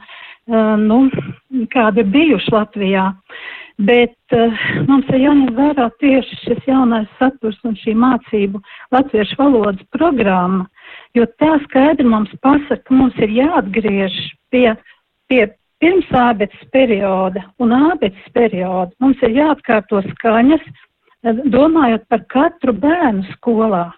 nu, 0.47 1.03
kādi 1.73 2.05
bijuši 2.07 2.53
Latvijā. 2.55 3.11
Bet 3.81 4.35
mums 4.85 5.07
ir 5.09 5.23
jāņem 5.23 5.55
vērā 5.57 5.87
tieši 6.03 6.37
šis 6.43 6.67
jaunais 6.69 7.09
saturs 7.17 7.57
un 7.65 7.73
šī 7.79 7.95
mācību 7.97 8.61
latviešu 8.93 9.39
valodas 9.39 9.81
programma, 9.95 10.67
jo 11.17 11.25
tā 11.41 11.55
skaidri 11.63 12.05
mums 12.05 12.29
pasaka, 12.45 12.83
ka 12.85 12.93
mums 12.93 13.17
ir 13.17 13.33
jāatgriež 13.39 14.19
pie, 14.53 14.75
pie 15.31 15.47
pirms 15.81 16.11
ābeces 16.13 16.61
perioda 16.75 17.41
un 17.57 17.73
ābeces 17.73 18.29
perioda. 18.35 18.91
Mums 19.01 19.23
ir 19.25 19.33
jāatkārto 19.39 20.03
skaņas, 20.11 20.61
domājot 21.23 22.07
par 22.09 22.25
katru 22.31 22.73
bērnu 22.73 23.25
skolā, 23.35 23.91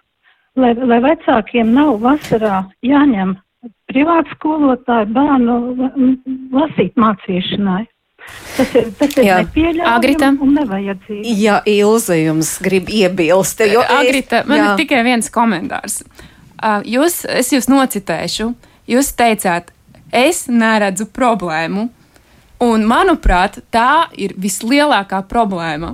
lai, 0.56 0.74
lai 0.74 1.00
vecākiem 1.04 1.72
nav 1.74 1.96
vasarā 2.02 2.64
jāņem 2.84 3.36
privātu 3.88 4.34
skolotāju 4.36 5.10
bērnu 5.14 5.58
lasīt 6.52 6.96
mācīšanai. 7.00 7.84
Tas 8.56 8.70
ir, 8.72 8.86
tas 8.96 9.16
ir 9.20 9.26
nepieļaujami 9.28 10.38
un 10.40 10.54
nevajadzīgi. 10.56 11.32
Ja 11.42 11.58
Ilze 11.68 12.16
jums 12.22 12.54
grib 12.64 12.88
iebilst, 12.88 13.60
jo 13.68 13.82
Agrita, 13.84 14.40
es, 14.40 14.48
man 14.48 14.60
jā. 14.60 14.68
ir 14.70 14.80
tikai 14.80 15.02
viens 15.04 15.28
komentārs. 15.32 15.98
Jūs, 16.88 17.24
es 17.28 17.52
jūs 17.52 17.68
nocitēšu, 17.68 18.48
jūs 18.88 19.12
teicāt, 19.18 19.68
es 20.08 20.46
neredzu 20.48 21.10
problēmu, 21.12 21.90
un 22.64 22.88
manuprāt, 22.88 23.60
tā 23.74 24.06
ir 24.16 24.32
vislielākā 24.40 25.20
problēma. 25.28 25.92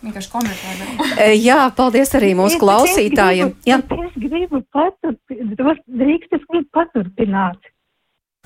Vienkārši 0.00 0.30
komentāri. 0.32 1.34
Jā, 1.48 1.58
paldies 1.76 2.14
arī 2.16 2.32
mūsu 2.38 2.56
es, 2.56 2.62
klausītājiem. 2.62 3.52
Es 3.52 3.82
gribu, 3.84 3.98
es 4.06 4.14
gribu 4.22 4.62
paturpināt, 4.72 5.82
drīkst 6.00 6.38
es 6.38 6.46
gribu 6.48 6.68
paturpināt. 6.76 7.72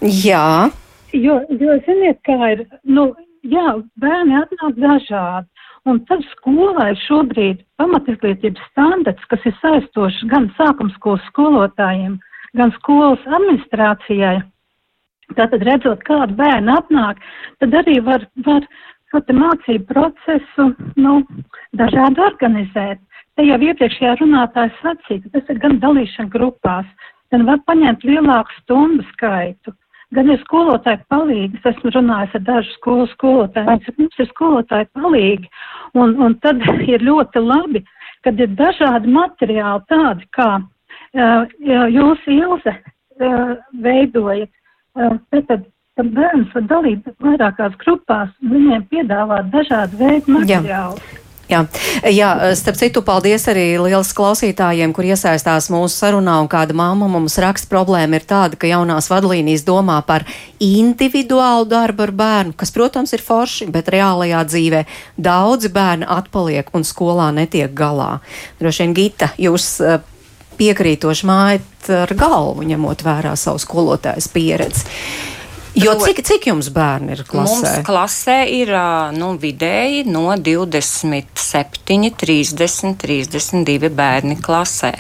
Jā. 0.03 0.71
Jo, 1.15 1.39
jo 1.49 1.77
ziniet, 1.87 2.19
kā 2.27 2.39
ir, 2.57 2.65
nu, 2.83 3.13
jā, 3.47 3.77
bērni 4.03 4.41
atnāk 4.41 4.81
dažādi. 4.83 5.47
Un 5.85 6.01
tad 6.09 6.25
skolā 6.31 6.89
ir 6.95 7.01
šobrīd 7.05 7.61
pamatizglītības 7.79 8.71
standarts, 8.71 9.27
kas 9.29 9.43
ir 9.45 9.55
saistošs 9.61 10.23
gan 10.31 10.49
sākumskolas 10.57 11.23
skolotājiem, 11.29 12.17
gan 12.57 12.73
skolas 12.79 13.23
administrācijai. 13.29 14.39
Tātad 15.37 15.63
redzot, 15.65 16.03
kāda 16.09 16.33
bērna 16.37 16.79
atnāk, 16.81 17.21
tad 17.61 17.77
arī 17.77 17.99
var, 18.05 18.25
var 18.49 18.65
šo 19.15 19.39
mācību 19.39 19.87
procesu, 19.91 20.69
nu, 20.97 21.15
dažādi 21.79 22.23
organizēt. 22.27 23.01
Te 23.35 23.47
jau 23.47 23.59
iepriekšējā 23.59 24.19
runātāja 24.21 24.71
sacīja, 24.81 25.23
ka 25.25 25.39
tas 25.39 25.55
ir 25.55 25.63
gan 25.63 25.81
dalīšana 25.83 26.31
grupās, 26.31 26.87
gan 27.35 27.47
var 27.49 27.63
paņemt 27.67 28.05
lielāku 28.07 28.61
stundu 28.61 29.07
skaitu 29.15 29.75
gan 30.15 30.31
ir 30.31 30.41
skolotāji 30.45 31.03
palīgi. 31.11 31.59
Es 31.59 31.75
esmu 31.75 31.93
runājis 31.95 32.37
ar 32.39 32.45
dažu 32.47 32.75
skolu 32.77 33.07
skolotājiem, 33.15 33.83
mums 33.99 34.21
ir 34.21 34.31
skolotāji 34.31 34.89
palīgi. 34.97 35.51
Un, 35.99 36.17
un 36.23 36.37
tad 36.45 36.63
ir 36.93 37.05
ļoti 37.05 37.43
labi, 37.43 37.85
kad 38.27 38.41
ir 38.41 38.55
dažādi 38.59 39.13
materiāli 39.15 39.87
tādi, 39.91 40.29
kā 40.37 40.51
uh, 40.61 41.55
jūs 41.93 42.27
Ilze 42.31 42.77
uh, 42.79 43.55
veidojat. 43.85 44.53
Uh, 44.95 45.17
tad, 45.49 45.67
tad 45.99 46.15
bērns 46.15 46.55
var 46.55 46.65
dalīt 46.71 47.13
vairākās 47.23 47.77
grupās, 47.83 48.33
viņiem 48.43 48.89
piedāvāt 48.91 49.53
dažādu 49.53 50.01
veidu 50.01 50.39
materiālus. 50.39 51.05
Jā. 51.13 51.21
Jā. 51.45 51.61
Jā, 52.09 52.29
starp 52.57 52.79
citu, 52.81 53.03
paldies 53.05 53.45
arī 53.53 53.67
liels 53.77 54.15
klausītājiem, 54.17 54.95
kur 54.97 55.05
iesaistās 55.05 55.69
mūsu 55.73 55.93
sarunā, 55.93 56.39
un 56.41 56.49
kāda 56.49 56.73
māma 56.77 57.09
mums 57.11 57.37
raksta 57.43 57.69
problēma 57.69 58.17
ir 58.17 58.25
tāda, 58.29 58.57
ka 58.57 58.71
jaunās 58.71 59.11
vadlīnijas 59.13 59.67
domā 59.67 59.99
par 60.09 60.25
individuālu 60.65 61.69
darbu 61.69 62.07
ar 62.07 62.15
bērnu, 62.17 62.57
kas, 62.57 62.73
protams, 62.73 63.13
ir 63.13 63.25
forši, 63.25 63.69
bet 63.75 63.93
reālajā 63.93 64.41
dzīvē 64.49 64.83
daudzi 65.21 65.69
bērni 65.75 66.09
atpaliek 66.17 66.73
un 66.73 66.89
skolā 66.89 67.29
netiek 67.37 67.77
galā. 67.77 68.23
Droši 68.63 68.87
vien, 68.87 68.97
Gita, 68.97 69.31
jūs 69.37 69.69
eh, 69.85 70.01
piekrītoši 70.57 71.29
mājat 71.29 71.93
ar 72.07 72.17
galvu, 72.17 72.65
ņemot 72.73 73.05
vērā 73.05 73.37
savu 73.37 73.61
skolotājas 73.61 74.33
pieredzi. 74.33 74.89
Jo 75.75 75.97
cik, 75.99 76.21
cik 76.23 76.45
jums 76.47 76.69
bērni 76.71 77.17
ir 77.17 77.25
klasē? 77.27 77.51
Mums 77.51 77.87
klasē 77.87 78.37
ir 78.47 78.71
nu, 79.17 79.33
vidēji 79.43 80.05
no 80.07 80.29
27, 80.39 82.13
30, 82.15 82.93
32 83.03 83.91
bērni 83.91 84.37
klasē. 84.39 84.93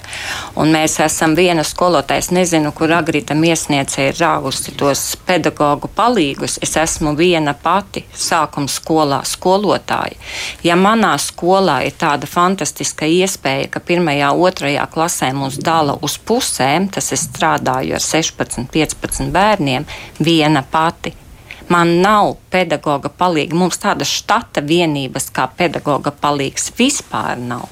Un 0.58 0.74
mēs 0.74 0.96
esam 1.04 1.36
viena 1.38 1.62
skolotāja, 1.66 2.24
es 2.24 2.30
nezinu, 2.34 2.72
kur 2.74 2.90
agrītam 2.96 3.44
iesniedzēja 3.46 4.10
ir 4.10 4.18
rāvusi 4.18 4.74
tos 4.78 5.04
pedagoģu 5.28 5.92
palīgus. 5.94 6.58
Es 6.66 6.74
esmu 6.80 7.14
viena 7.14 7.54
pati 7.54 8.02
sākuma 8.10 8.66
skolā 8.66 9.22
skolotāja. 9.30 10.18
Ja 10.66 10.74
manā 10.74 11.12
skolā 11.22 11.84
ir 11.86 11.94
tāda 12.02 12.26
fantastiska 12.26 13.06
iespēja, 13.06 13.70
ka 13.70 13.78
pirmajā, 13.78 14.32
otrajā 14.34 14.88
klasē 14.90 15.30
mūs 15.38 15.62
dala 15.62 15.94
uz 16.02 16.18
pusēm, 16.18 16.90
tas 16.90 17.14
es 17.14 17.28
strādāju 17.30 17.94
ar 17.94 18.02
16, 18.02 18.66
15 18.74 19.30
bērniem, 19.38 19.86
viena 20.18 20.63
pati. 20.70 21.14
Man 21.68 22.00
nav 22.02 22.34
pedagoga 22.52 23.08
palīga. 23.08 23.56
Mums 23.56 23.80
tādas 23.80 24.10
štata 24.12 24.60
vienības 24.60 25.30
kā 25.32 25.46
pedagoga 25.56 26.12
palīgs 26.12 26.70
vispār 26.78 27.40
nav. 27.40 27.68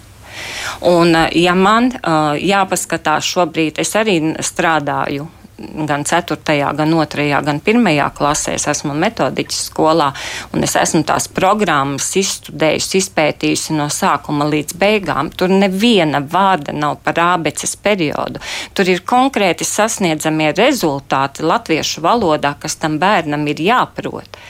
Un, 0.88 1.14
eh, 1.14 1.28
ja 1.44 1.54
man 1.54 1.90
uh, 1.92 2.32
jāpaskatās 2.40 3.26
šobrīd, 3.28 3.78
es 3.84 3.92
arī 4.00 4.16
strādāju 4.40 5.28
gan 5.58 6.04
4., 6.04 6.36
gan 6.76 6.90
2., 6.90 7.42
gan 7.44 7.60
1. 7.60 8.10
klasē. 8.16 8.54
Es 8.54 8.66
esmu 8.70 8.94
metodiķis 8.98 9.60
skolā, 9.70 10.10
un 10.52 10.64
es 10.66 10.74
esmu 10.78 11.02
tās 11.06 11.28
programmas 11.32 12.10
izstudējusi, 12.18 13.02
izpētījusi 13.02 13.76
no 13.76 13.88
sākuma 13.92 14.48
līdz 14.50 14.76
beigām. 14.80 15.30
Tur 15.36 15.52
neviena 15.52 16.22
vārda 16.22 16.74
nav 16.74 16.98
par 17.04 17.20
ābeces 17.22 17.76
periodu. 17.76 18.42
Tur 18.74 18.90
ir 18.90 19.04
konkrēti 19.06 19.66
sasniedzamie 19.68 20.52
rezultāti 20.56 21.46
latviešu 21.46 22.04
valodā, 22.04 22.54
kas 22.58 22.78
tam 22.80 22.98
bērnam 23.02 23.46
ir 23.52 23.62
jāprot. 23.62 24.40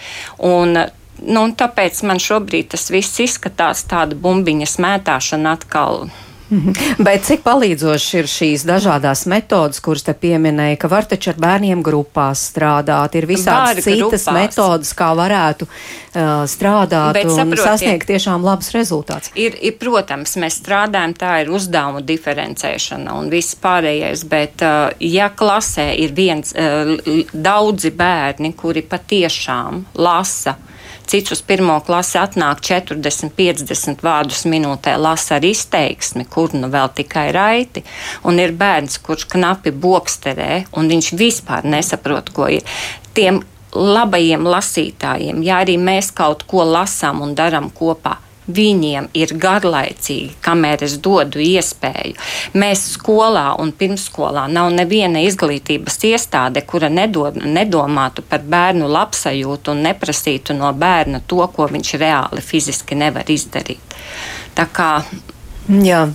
Un, 0.48 0.76
nu, 1.22 1.46
tāpēc 1.58 2.02
man 2.08 2.22
šobrīd 2.22 2.72
tas 2.74 2.90
viss 2.94 3.22
izskatās 3.22 3.86
tāda 3.90 4.18
bumbiņa 4.18 4.68
smētāšana 4.76 5.56
atkal. 5.58 6.06
Bet 7.06 7.24
cik 7.24 7.42
palīdzošas 7.46 8.18
ir 8.18 8.28
šīs 8.28 8.64
dažādas 8.68 9.24
metodas, 9.30 9.80
kuras 9.84 10.04
te 10.04 10.12
pieminēja, 10.16 10.76
ka 10.82 10.90
var 10.92 11.06
taču 11.08 11.32
ar 11.32 11.38
bērniem 11.40 11.82
grupās 11.84 12.42
strādāt, 12.50 13.16
ir 13.16 13.26
visādas 13.30 13.78
Bāri 13.78 13.84
citas 13.86 14.26
grupās. 14.26 14.36
metodas, 14.36 14.92
kā 14.98 15.08
varētu 15.16 15.68
uh, 15.68 16.42
strādāt 16.50 17.16
Bet, 17.16 17.30
un 17.30 17.38
saprotiet, 17.38 17.64
sasniegt 17.64 18.08
tiešām 18.10 18.44
labus 18.44 18.72
rezultātus? 18.76 19.32
Ir, 19.38 19.56
ir, 19.64 19.78
protams, 19.80 20.36
mēs 20.40 20.58
strādājam, 20.60 21.16
tā 21.16 21.38
ir 21.44 21.52
uzdevumu 21.54 22.04
diferencēšana 22.04 23.16
un 23.16 23.32
viss 23.32 23.56
pārējais, 23.62 24.26
bet 24.28 24.66
uh, 24.66 24.90
ja 25.00 25.30
klasē 25.32 25.88
ir 26.04 26.12
viens, 26.16 26.52
uh, 26.52 26.92
daudzi 27.32 27.94
bērni, 27.96 28.52
kuri 28.58 28.84
patiešām 28.84 29.86
lasa, 30.04 30.58
Cits 31.06 31.34
uz 31.34 31.42
pirmo 31.44 31.78
klasi 31.86 32.18
atnāk 32.20 32.62
40, 32.64 33.32
50 33.36 34.04
vārdus 34.04 34.44
minūtē, 34.48 34.96
lasa 35.00 35.36
ar 35.38 35.46
izteiksmi, 35.46 36.26
kur 36.30 36.54
nu 36.56 36.70
vēl 36.72 36.92
tikai 36.96 37.28
raiti. 37.34 37.84
Un 38.28 38.40
ir 38.42 38.54
bērns, 38.56 38.98
kurš 39.04 39.26
knapi 39.34 39.74
boksterē, 39.74 40.64
un 40.78 40.90
viņš 40.92 41.12
vispār 41.18 41.68
nesaprot, 41.68 42.32
ko 42.34 42.48
ir. 42.58 42.66
Tiem 43.16 43.42
labajiem 43.72 44.44
lasītājiem, 44.48 45.40
ja 45.46 45.62
arī 45.64 45.78
mēs 45.80 46.12
kaut 46.16 46.44
ko 46.48 46.64
lasām 46.68 47.22
un 47.24 47.34
darām 47.36 47.70
kopā, 47.72 48.18
viņiem 48.46 49.08
ir 49.14 49.34
garlaicīgi, 49.38 50.36
kamēr 50.42 50.84
es 50.86 50.96
dodu 51.02 51.42
iespēju. 51.42 52.16
Mēs 52.58 52.84
skolā 52.96 53.52
un 53.62 53.72
pirmsskolā 53.76 54.48
nav 54.50 54.72
neviena 54.74 55.22
izglītības 55.26 55.98
iestāde, 56.10 56.64
kura 56.66 56.90
nedod, 56.92 57.38
nedomātu 57.38 58.24
par 58.26 58.42
bērnu 58.42 58.90
labsajūtu 58.90 59.74
un 59.74 59.84
neprasītu 59.86 60.56
no 60.58 60.72
bērna 60.74 61.22
to, 61.26 61.42
ko 61.54 61.68
viņš 61.70 61.94
reāli 62.02 62.42
fiziski 62.44 62.98
nevar 62.98 63.30
izdarīt. 63.30 64.00
Tā 64.56 64.66
kā 64.68 64.90
Jā, 65.70 66.08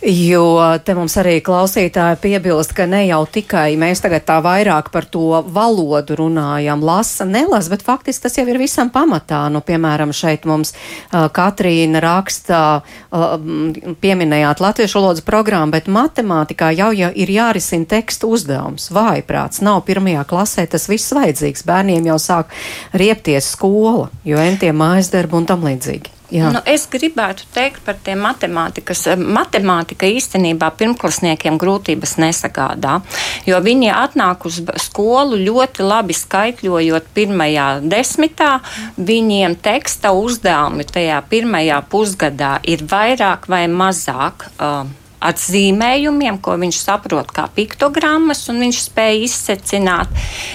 Jo 0.00 0.44
te 0.84 0.94
mums 0.96 1.14
arī 1.20 1.38
klausītāji 1.44 2.18
piebilst, 2.22 2.72
ka 2.76 2.86
ne 2.90 3.02
jau 3.06 3.22
tikai 3.30 3.74
mēs 3.80 4.02
tagad 4.04 4.24
tā 4.28 4.38
vairāk 4.44 4.90
par 4.94 5.06
to 5.10 5.42
valodu 5.52 6.16
runājam, 6.18 6.82
lasa, 6.84 7.26
nelas, 7.28 7.68
bet 7.72 7.84
faktiski 7.86 8.26
tas 8.26 8.38
jau 8.38 8.46
ir 8.48 8.60
visam 8.60 8.90
pamatā. 8.92 9.42
Nu, 9.52 9.62
piemēram, 9.64 10.14
šeit 10.16 10.46
mums 10.48 10.72
uh, 10.74 11.28
Katrīna 11.34 12.02
raksta, 12.04 12.60
uh, 12.80 13.96
pieminējāt 14.02 14.62
latviešu 14.64 15.00
valodas 15.00 15.24
programmu, 15.26 15.74
bet 15.76 15.90
matemātikā 15.90 16.72
jau, 16.76 16.92
jau 16.96 17.10
ir 17.14 17.34
jārisina 17.34 17.88
tekstu 17.90 18.32
uzdevums. 18.36 18.90
Vājprāts 18.94 19.64
nav 19.64 19.82
pirmajā 19.88 20.24
klasē, 20.30 20.66
tas 20.70 20.88
viss 20.90 21.12
vajadzīgs. 21.16 21.66
Bērniem 21.68 22.08
jau 22.12 22.20
sāk 22.20 22.54
riepties 22.96 23.52
skola, 23.54 24.08
jo 24.24 24.40
entiem 24.40 24.78
mājas 24.80 25.12
darbu 25.12 25.42
un 25.42 25.50
tam 25.50 25.68
līdzīgi. 25.68 26.19
Jā. 26.30 26.50
Nu, 26.54 26.60
es 26.68 26.86
gribētu 26.90 27.46
teikt 27.54 27.82
par 27.86 27.98
tiem 28.04 28.22
matemātikas. 28.22 29.02
Matemātika 29.18 30.06
īstenībā 30.10 30.70
pirmklasniekiem 30.78 31.58
grūtības 31.60 32.16
nesagādā, 32.22 33.00
jo 33.48 33.58
viņi 33.64 33.90
atnāk 33.94 34.46
uz 34.46 34.60
skolu 34.84 35.40
ļoti 35.40 35.86
labi 35.86 36.14
skaitļojot 36.14 37.10
pirmajā 37.16 37.68
desmitā. 37.82 38.52
Viņiem 38.96 39.58
teksta 39.62 40.14
uzdevumi 40.14 40.86
tajā 40.86 41.18
pirmajā 41.30 41.82
pusgadā 41.90 42.56
ir 42.70 42.86
vairāk 42.90 43.50
vai 43.50 43.66
mazāk. 43.70 44.46
Uh, 44.60 44.99
atzīmējumiem, 45.20 46.38
ko 46.42 46.56
viņš 46.60 46.78
saprot 46.80 47.30
kā 47.34 47.46
piktogrammas, 47.54 48.42
un 48.52 48.62
viņš 48.64 48.80
spēja 48.86 49.24
izsecināt. 49.26 50.12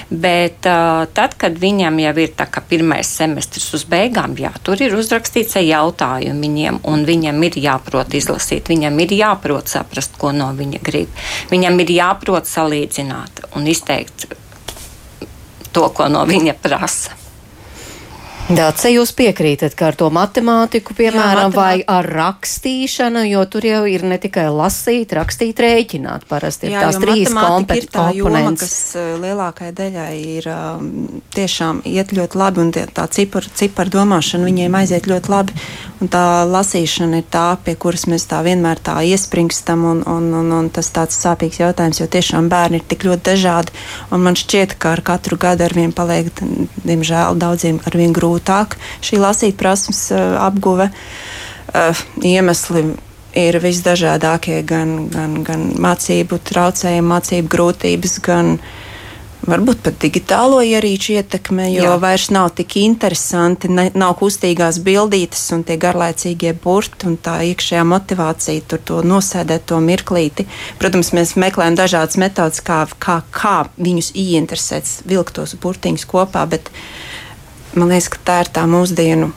Bet 0.10 0.66
uh, 0.70 1.06
tad, 1.16 1.38
kad 1.42 1.58
viņam 1.62 2.00
jau 2.02 2.14
ir 2.24 2.34
pirmais 2.66 3.10
semestris 3.10 3.68
uz 3.78 3.86
beigām, 3.90 4.36
jā, 4.40 4.52
tur 4.66 4.82
ir 4.82 4.96
uzrakstīts 4.98 5.60
viņiem, 6.42 6.82
un 6.90 7.06
viņam 7.08 7.44
ir 7.50 7.60
jāprot 7.66 8.18
izlasīt, 8.18 8.72
viņam 8.74 9.04
ir 9.06 9.18
jāprot 9.20 9.72
saprast, 9.72 10.18
ko 10.22 10.34
no 10.36 10.52
viņa 10.56 10.82
grib. 10.86 11.14
Viņam 11.52 11.80
ir 11.86 11.94
jāprot 12.00 12.50
salīdzināt 12.50 13.46
un 13.56 13.70
izteikt 13.70 14.28
to, 15.76 15.90
ko 15.92 16.10
no 16.12 16.24
viņa 16.28 16.58
prasa. 16.64 17.25
Dāce, 18.46 18.92
jūs 18.94 19.10
piekrītat, 19.18 19.74
ka 19.74 19.88
ar 19.90 19.96
to 19.98 20.06
matemātiku, 20.14 20.94
piemēram, 20.94 21.18
Jā, 21.18 21.48
matemāt... 21.50 21.56
vai 21.58 21.82
ar 21.90 22.06
rakstīšanu, 22.06 23.24
jo 23.26 23.42
tur 23.50 23.66
jau 23.66 23.80
ir 23.90 24.04
ne 24.06 24.20
tikai 24.22 24.44
lasīt, 24.54 25.16
rakstīt, 25.18 25.58
rēķināt. 25.66 26.28
Parasti 26.30 26.70
ir 26.70 26.76
Jā, 26.76 26.84
tās 26.86 27.00
trīs 27.02 27.34
kompetences. 27.34 27.90
Tā 27.96 28.04
joma, 28.14 28.44
kas 28.54 28.76
uh, 29.02 29.08
lielākai 29.24 29.72
daļai 29.74 30.12
ir 30.36 30.50
um, 30.54 30.92
tiešām 31.34 31.80
iet 31.90 32.14
ļoti 32.14 32.38
labi, 32.38 32.62
un 32.62 32.70
tie, 32.76 32.84
tā 32.86 33.08
ciparu 33.18 33.50
cipar 33.58 33.90
domāšana 33.90 34.46
viņiem 34.46 34.78
aiziet 34.78 35.10
ļoti 35.10 35.34
labi. 35.34 35.58
Un 36.06 36.14
tā 36.14 36.46
lasīšana 36.46 37.24
ir 37.24 37.28
tā, 37.34 37.48
pie 37.66 37.74
kuras 37.82 38.06
mēs 38.12 38.28
tā 38.30 38.44
vienmēr 38.46 38.78
tā 38.78 39.00
iespringstam, 39.10 39.88
un, 39.90 40.06
un, 40.06 40.30
un, 40.44 40.54
un 40.60 40.70
tas 40.70 40.92
tāds 40.94 41.18
sāpīgs 41.18 41.64
jautājums, 41.64 42.04
jo 42.04 42.10
tiešām 42.14 42.52
bērni 42.54 42.84
ir 42.84 42.86
tik 42.94 43.08
ļoti 43.10 43.26
dažādi, 43.32 43.74
un 44.14 44.22
man 44.28 44.38
šķiet, 44.38 44.78
ka 44.78 44.94
ar 44.94 45.02
katru 45.08 45.42
gadu 45.42 45.66
ar 45.66 45.74
vien 45.74 45.96
paliek, 45.96 46.30
diemžēl, 46.86 47.40
daudziem 47.42 47.82
ar 47.88 47.98
vien 47.98 48.14
grūti 48.14 48.35
grūtāk 48.36 48.78
šī 49.02 49.20
lasīt 49.22 49.58
prasmes 49.58 50.12
uh, 50.12 50.38
apguve. 50.44 50.92
Uh, 51.76 51.96
iemesli 52.24 52.96
ir 53.36 53.60
visdažādākie, 53.60 54.64
gan, 54.64 55.10
gan, 55.12 55.44
gan 55.44 55.72
mācību 55.82 56.40
traucējumi, 56.40 57.08
mācību 57.10 57.52
grūtības, 57.52 58.20
gan 58.24 58.58
varbūt 59.46 59.82
pat 59.84 59.98
digitālo 60.02 60.62
ierīču 60.64 61.18
ietekme, 61.20 61.68
jo 61.74 61.84
Jā. 61.84 61.98
vairs 62.02 62.30
nav 62.34 62.54
tik 62.56 62.78
interesanti, 62.80 63.70
ne, 63.70 63.90
nav 63.94 64.16
kustīgās 64.22 64.80
bildītes 64.82 65.44
un 65.54 65.66
tie 65.68 65.76
garlaicīgie 65.78 66.56
burti 66.64 67.10
un 67.12 67.20
tā 67.22 67.42
iekšējā 67.52 67.84
motivācija 67.86 68.66
tur 68.72 68.82
to 68.88 69.02
nosēdēt 69.06 69.68
to 69.70 69.82
mirklīti. 69.84 70.48
Protams, 70.80 71.12
mēs 71.14 71.36
meklējam 71.38 71.78
dažādas 71.78 72.18
metodas, 72.18 72.64
kā, 72.66 72.86
kā, 72.98 73.20
kā 73.36 73.58
viņus 73.76 74.16
ieinteresēt, 74.16 74.96
vilkt 75.12 75.36
tos 75.38 75.54
burtiņus 75.62 76.08
kopā, 76.10 76.48
bet 76.50 76.72
uh, 76.72 77.15
man 77.80 77.92
liekas, 77.92 78.10
ka 78.14 78.22
tā 78.28 78.40
ir 78.44 78.52
tā 78.56 78.66
mūsdienu 78.70 79.32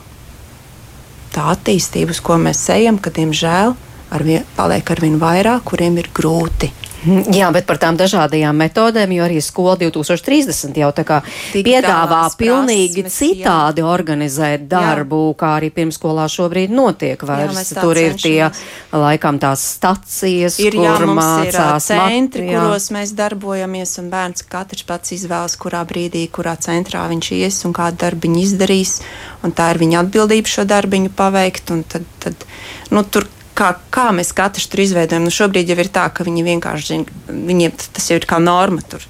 tā 1.33 1.49
attīstība, 1.53 2.15
uz 2.15 2.21
ko 2.25 2.39
mēs 2.41 2.61
ejam, 2.73 2.97
ka, 3.01 3.13
diemžēl, 3.13 3.75
ar 4.15 4.25
vien, 4.25 4.45
paliek 4.57 4.91
ar 4.91 5.01
vien 5.03 5.19
vairāk, 5.21 5.65
kuriem 5.69 5.99
ir 6.01 6.09
grūti. 6.15 6.71
Jā, 7.07 7.47
bet 7.55 7.63
par 7.69 7.79
tām 7.79 7.95
dažādajām 7.99 8.57
metodēm, 8.59 9.13
jo 9.15 9.23
arī 9.23 9.39
skola 9.43 9.77
2030 9.79 10.75
jau 10.81 10.89
tā 10.95 11.05
kā 11.07 11.19
piedāvā 11.53 12.25
pilnīgi 12.39 13.05
prasmes, 13.05 13.15
citādi 13.15 13.83
jā. 13.83 13.87
organizēt 13.87 14.65
darbu, 14.71 15.21
jā. 15.29 15.37
kā 15.39 15.53
arī 15.61 15.69
pirmskolā 15.77 16.27
šobrīd 16.31 16.73
notiek. 16.75 17.23
Vairs 17.23 17.71
jā, 17.71 17.79
tur 17.79 17.99
ir 18.01 18.17
tie, 18.19 18.49
laikam, 18.91 19.39
tās 19.39 19.63
stacijas, 19.77 20.59
ir, 20.59 20.75
kur 20.75 20.89
jā, 20.89 20.97
mācās 21.07 21.87
ir 21.87 22.03
centri, 22.03 22.49
mat, 22.49 22.67
kuros 22.67 22.89
mēs 22.95 23.15
darbojamies, 23.15 23.95
un 24.03 24.11
bērns 24.11 24.43
katrs 24.51 24.83
pats 24.89 25.15
izvēlas, 25.15 25.55
kurā 25.61 25.85
brīdī, 25.87 26.25
kurā 26.27 26.57
centrā 26.59 27.07
viņš 27.11 27.33
ies 27.39 27.63
un 27.69 27.75
kādu 27.79 28.03
darbiņu 28.03 28.43
izdarīs, 28.43 28.99
un 29.47 29.55
tā 29.55 29.71
ir 29.73 29.83
viņa 29.85 30.03
atbildība 30.03 30.51
šo 30.51 30.67
darbiņu 30.67 31.15
paveikt, 31.15 31.75
un 31.75 31.87
tad, 31.87 32.07
tad 32.19 32.47
nu, 32.91 33.07
tur 33.07 33.29
kā, 33.59 33.73
kā 33.93 34.09
mēs 34.15 34.31
katrs 34.35 34.69
tur 34.71 34.83
izveidojam. 34.83 35.27
Nu, 35.27 35.33
šobrīd 35.33 35.71
jau 35.71 35.77
ir 35.81 35.91
tā, 35.93 36.07
ka 36.13 36.25
viņi 36.27 36.45
vienkārši 36.47 36.91
zina, 36.93 37.23
viņiem 37.29 37.75
tas 37.79 38.11
jau 38.11 38.19
ir 38.19 38.27
kā 38.29 38.39
norma. 38.43 38.83
Tur. 38.89 39.05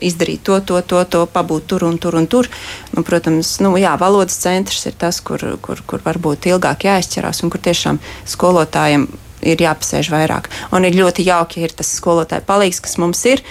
Izdarīt 0.00 0.44
to, 0.46 0.56
to, 0.64 0.78
to, 0.88 1.02
to, 1.12 1.24
pabūt 1.28 1.66
tur 1.72 1.84
un 1.88 1.98
tur 2.00 2.16
un 2.16 2.28
tur. 2.30 2.48
Nu, 2.94 3.04
protams, 3.06 3.56
nu, 3.64 3.74
jā, 3.80 3.92
valodas 4.00 4.38
centrs 4.40 4.86
ir 4.88 4.96
tas, 5.00 5.20
kur, 5.24 5.42
kur, 5.64 5.82
kur 5.86 6.04
varbūt 6.04 6.48
ilgāk 6.52 6.86
jāizķerās 6.88 7.42
un 7.44 7.52
kur 7.52 7.60
tiešām 7.66 8.00
skolotājiem 8.30 9.10
ir 9.50 9.66
jāpasēž 9.66 10.12
vairāk. 10.12 10.48
Un 10.76 10.86
ir 10.88 10.96
ļoti 10.96 11.26
jauki, 11.26 11.60
ja 11.60 11.68
ir 11.68 11.76
tas 11.76 11.90
skolotāja 11.96 12.44
palīgs, 12.48 12.80
kas 12.84 12.96
mums 13.00 13.20
ir, 13.28 13.44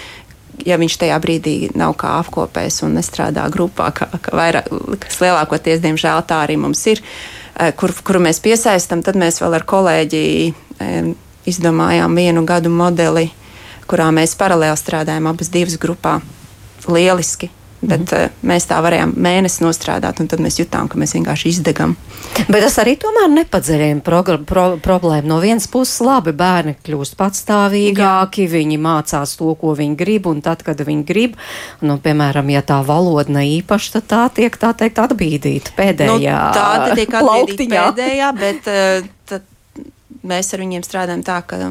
ja 0.66 0.78
viņš 0.78 0.96
tajā 1.02 1.16
brīdī 1.22 1.54
nav 1.78 1.94
kā 1.98 2.16
apkopējis 2.20 2.82
un 2.86 2.98
nestrādā 2.98 3.46
grupā, 3.50 3.92
kā, 3.94 4.10
kā 4.22 4.34
vairāk, 4.38 4.70
kas 5.02 5.22
lielākoties, 5.22 5.82
diemžēl, 5.86 6.24
tā 6.26 6.42
arī 6.46 6.58
mums 6.60 6.82
ir. 6.90 7.02
Uh, 7.02 7.39
kur, 7.76 7.94
kuru 8.04 8.22
mēs 8.26 8.42
piesaistām, 8.42 9.04
tad 9.06 9.18
mēs 9.20 9.40
vēl 9.42 9.58
ar 9.58 9.66
kolēģi 9.68 10.24
izdomājām 11.50 12.16
vienu 12.16 12.44
gadu 12.48 12.72
modeli, 12.72 13.28
kurā 13.90 14.10
mēs 14.14 14.36
paralēli 14.38 14.78
strādājam 14.78 15.30
abas 15.30 15.52
divas 15.52 15.78
grupā. 15.80 16.20
Lieliski! 16.88 17.50
Bet 17.80 18.12
mm. 18.12 18.40
mēs 18.44 18.66
tā 18.68 18.76
varējām 18.84 19.14
mēnesi 19.16 19.62
nostrādāt, 19.64 20.20
un 20.20 20.28
tad 20.28 20.42
mēs 20.44 20.58
jutām, 20.60 20.88
ka 20.90 20.98
mēs 21.00 21.14
vienkārši 21.16 21.48
izdegam. 21.48 21.94
Bet 22.52 22.60
tas 22.60 22.76
arī 22.82 22.92
tomēr 23.00 23.30
nepadziļina 23.32 24.04
pro, 24.04 24.20
pro, 24.48 24.64
problēmu. 24.84 25.30
No 25.30 25.38
vienas 25.40 25.64
puses, 25.70 25.96
labi, 26.04 26.34
bērni 26.36 26.76
kļūst 26.84 27.16
patstāvīgāki, 27.20 28.44
Jā. 28.44 28.52
viņi 28.52 28.80
mācās 28.84 29.32
to, 29.40 29.54
ko 29.60 29.72
viņi 29.78 29.96
grib, 29.96 30.28
un 30.28 30.44
tad, 30.44 30.64
kad 30.66 30.82
viņi 30.84 31.06
grib, 31.08 31.38
nu, 31.80 31.96
piemēram, 32.04 32.52
ja 32.52 32.60
tā 32.66 32.82
valoda 32.84 33.32
ne 33.38 33.46
īpaši, 33.56 33.94
tad 33.96 34.10
tā 34.12 34.22
tiek, 34.40 34.60
tā 34.60 34.74
teikt, 34.76 35.00
atbīdīta 35.00 35.72
pēdējā. 35.78 36.36
Nu, 36.36 36.58
tā 36.60 36.98
tiek 37.00 37.16
atbīdīta 37.22 37.70
pēdējā, 37.96 38.32
bet 38.36 38.68
uh, 38.68 39.40
mēs 40.26 40.52
ar 40.52 40.64
viņiem 40.66 40.84
strādājam 40.84 41.24
tā, 41.24 41.40
ka 41.48 41.70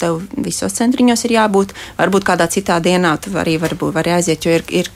tev 0.00 0.20
visos 0.36 0.74
centriņos 0.78 1.24
ir 1.26 1.34
jābūt. 1.36 1.74
Varbūt 1.98 2.26
kādā 2.28 2.46
citā 2.50 2.78
dienā 2.82 3.14
tu 3.22 3.32
arī 3.38 3.56
varbūt, 3.60 3.94
vari 3.96 4.14
aiziet, 4.16 4.46
jo 4.46 4.54
ir, 4.56 4.64
ir, 4.70 4.90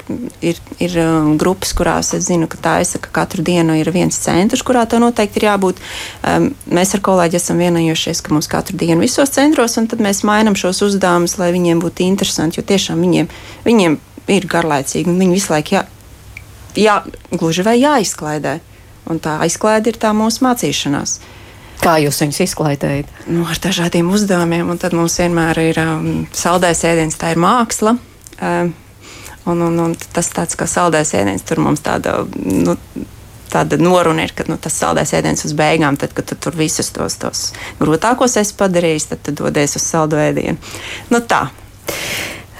ir, 0.44 0.60
ir 0.82 0.96
um, 1.02 1.32
grupas, 1.40 1.74
kurās 1.76 2.12
es 2.16 2.28
zinu, 2.28 2.48
ka 2.50 2.60
tā 2.62 2.74
ir, 2.82 2.90
ka 3.02 3.12
katru 3.22 3.44
dienu 3.46 3.76
ir 3.78 3.90
viens 3.94 4.18
centrs, 4.24 4.64
kurā 4.66 4.84
tev 4.86 5.02
noteikti 5.04 5.42
ir 5.42 5.48
jābūt. 5.50 5.82
Um, 6.22 6.50
mēs 6.70 6.94
ar 6.96 7.04
kolēģi 7.04 7.40
esam 7.40 7.62
vienojušies, 7.62 8.22
ka 8.24 8.34
mums 8.34 8.50
katru 8.50 8.78
dienu 8.80 9.02
visos 9.02 9.34
centros, 9.34 9.76
un 9.80 9.90
tad 9.90 10.02
mēs 10.04 10.24
mainām 10.28 10.58
šos 10.58 10.84
uzdevumus, 10.88 11.38
lai 11.42 11.52
viņiem 11.54 11.82
būtu 11.82 12.06
interesanti, 12.06 12.60
jo 12.60 12.66
tiešām 12.66 13.02
viņiem, 13.02 13.30
viņiem 13.66 13.98
ir 14.32 14.46
garlaicīgi, 14.50 15.10
un 15.10 15.18
viņi 15.22 15.38
visu 15.38 15.52
laiku 15.54 15.76
jā, 15.76 15.86
jā, 16.78 17.00
gluži 17.32 17.66
vai 17.66 17.78
jāizklaidē. 17.80 18.60
Un 19.10 19.18
tā 19.18 19.40
aizklaide 19.42 19.90
ir 19.90 19.98
tā 19.98 20.12
mūsu 20.14 20.44
mācīšanās. 20.46 21.16
Kā 21.82 21.96
jūs 21.98 22.20
viņus 22.22 22.42
izklaidējat? 22.44 23.08
Nu, 23.32 23.42
ar 23.50 23.58
dažādiem 23.62 24.10
uzdevumiem, 24.14 24.68
un 24.70 24.78
tad 24.78 24.94
mums 24.94 25.18
vienmēr 25.18 25.58
ir 25.64 25.80
um, 25.82 26.10
saldējs 26.36 26.84
ēdiens, 26.92 27.18
tā 27.18 27.32
ir 27.34 27.40
māksla. 27.42 27.96
Um, 28.38 28.70
un, 29.50 29.64
un, 29.66 29.80
un 29.88 29.96
tas 30.14 30.30
tāds 30.30 30.58
kā 30.58 30.68
saldējs 30.70 31.16
ēdiens, 31.18 31.46
tur 31.46 31.62
mums 31.64 31.84
tāda. 31.84 32.22
Nu, 32.38 32.78
Tāda 33.52 33.76
noruna 33.76 34.24
ir, 34.24 34.30
ka 34.32 34.46
nu, 34.48 34.56
tas 34.56 34.78
saldējs 34.80 35.10
ēdiens 35.18 35.42
uz 35.44 35.52
beigām, 35.52 35.98
tad, 36.00 36.14
kad 36.16 36.24
tu 36.24 36.38
tur 36.40 36.54
visus 36.56 36.88
tos, 36.88 37.18
tos 37.20 37.42
grūtākos 37.82 38.38
esi 38.40 38.54
padarījis, 38.56 39.10
tad 39.10 39.20
tu 39.26 39.34
dodies 39.36 39.76
uz 39.76 39.84
saldu 39.84 40.16
ēdienu. 40.16 40.56
Nu, 41.12 41.20
tā. 41.28 41.42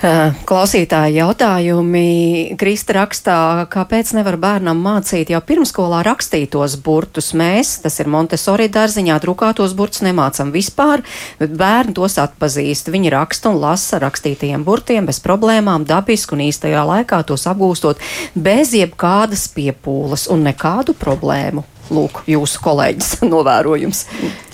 Eh, 0.02 0.34
klausītāji 0.50 1.20
jautājumi. 1.20 2.56
Krista 2.58 2.96
rakstā, 2.96 3.36
kāpēc 3.70 4.08
nevar 4.16 4.34
bērnam 4.42 4.80
mācīt 4.82 5.28
jau 5.30 5.38
pirmskolā 5.46 6.00
rakstītos 6.08 6.74
burtus. 6.82 7.28
Mēs, 7.38 7.76
tas 7.84 8.00
ir 8.02 8.10
Montesori 8.10 8.66
dārziņā, 8.74 9.20
drukātos 9.22 9.76
burtus 9.78 10.02
nemācam 10.02 10.50
vispār, 10.50 11.04
bet 11.38 11.54
bērni 11.54 11.94
tos 11.94 12.18
atpazīst. 12.18 12.90
Viņi 12.90 13.12
raksta 13.14 13.52
un 13.52 13.60
lasa 13.62 14.02
rakstītajiem 14.02 14.64
burtiem 14.66 15.06
bez 15.06 15.22
problēmām, 15.22 15.86
dabiski 15.86 16.34
un 16.34 16.48
īstajā 16.48 16.82
laikā 16.88 17.22
tos 17.28 17.46
apgūstot 17.46 18.02
bez 18.34 18.74
jebkādas 18.74 19.46
piepūles 19.54 20.26
un 20.34 20.42
nekādu 20.50 20.98
problēmu. 20.98 21.62
Lūk, 21.92 22.24
jūsu 22.26 22.58
kolēģis 22.64 23.20
novērojums. 23.32 24.04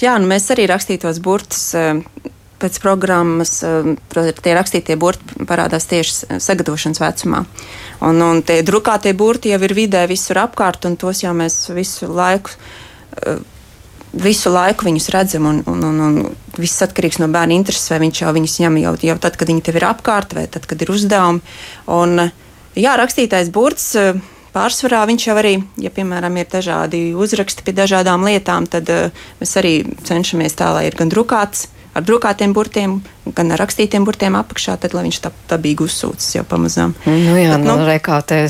Jā, 0.02 0.18
nu 0.20 0.28
mēs 0.28 0.48
arī 0.52 0.68
rakstītos 0.68 1.20
burtus 1.24 1.70
eh, 1.78 2.04
pēc 2.58 2.78
programmas 2.82 3.58
um, 3.66 3.94
tie 4.10 4.54
rakstītie 4.56 4.96
burti 5.00 5.46
parādās 5.48 5.86
tieši 5.90 6.38
sagatavošanas 6.42 7.02
vecumā. 7.02 7.44
Un, 8.06 8.22
un 8.22 8.42
tie 8.46 8.60
drukātie 8.66 9.14
burti 9.18 9.52
jau 9.52 9.60
ir 9.66 9.74
vidē 9.78 10.04
visur 10.10 10.42
apkārt, 10.42 10.88
un 10.88 10.98
tos 11.00 11.22
jau 11.24 11.34
mēs 11.38 11.66
visu 11.74 12.10
laiku. 12.10 12.54
Uh, 13.18 13.38
visu 14.18 14.50
laiku 14.50 14.86
viņus 14.88 15.10
redzam, 15.12 15.46
un, 15.50 15.60
un, 15.68 15.84
un, 15.84 16.00
un 16.00 16.58
viss 16.58 16.82
atkarīgs 16.82 17.20
no 17.20 17.28
bērna 17.32 17.54
intereses, 17.58 17.90
vai 17.92 18.00
viņš 18.06 18.22
jau 18.22 18.32
viņus 18.34 18.58
ņem 18.64 18.80
jau, 18.82 18.94
jau 19.10 19.16
tad, 19.20 19.36
kad 19.38 19.50
viņi 19.50 19.64
tev 19.66 19.78
ir 19.78 19.86
apkārt, 19.90 20.34
vai 20.38 20.46
tad, 20.50 20.66
kad 20.66 20.80
ir 20.82 20.92
uzdevumi. 20.94 21.42
Un, 21.94 22.28
jā, 22.78 22.96
rakstītais 22.98 23.52
burts 23.54 23.90
uh, 24.00 24.18
pārsvarā 24.54 25.04
viņš 25.10 25.28
jau 25.28 25.38
arī, 25.38 25.54
ja 25.78 25.92
piemēram 25.94 26.40
ir 26.40 26.48
dažādi 26.50 27.02
uzraksti 27.14 27.66
pie 27.66 27.76
dažādām 27.76 28.24
lietām, 28.26 28.66
tad 28.70 28.88
uh, 28.92 29.26
mēs 29.42 29.58
arī 29.60 29.74
cenšamies 30.08 30.56
tā, 30.58 30.72
lai 30.74 30.88
ir 30.88 30.98
gan 30.98 31.12
drukāts 31.12 31.68
ar 31.98 32.06
drukātiem 32.06 32.54
burtiem, 32.56 32.98
gan 33.36 33.52
ar 33.52 33.60
rakstītiem 33.62 34.06
burtiem 34.06 34.36
apakšā, 34.38 34.76
tad 34.80 34.94
viņš 34.96 35.20
tā 35.24 35.32
dabīgi 35.50 35.84
uzsūcas 35.84 36.30
jau 36.36 36.44
pamazām. 36.48 36.94
Nu 37.06 37.34
jā, 37.36 37.52
bet, 37.56 37.66
nu, 37.66 37.76
nu 37.80 37.88
rekātē, 37.88 38.40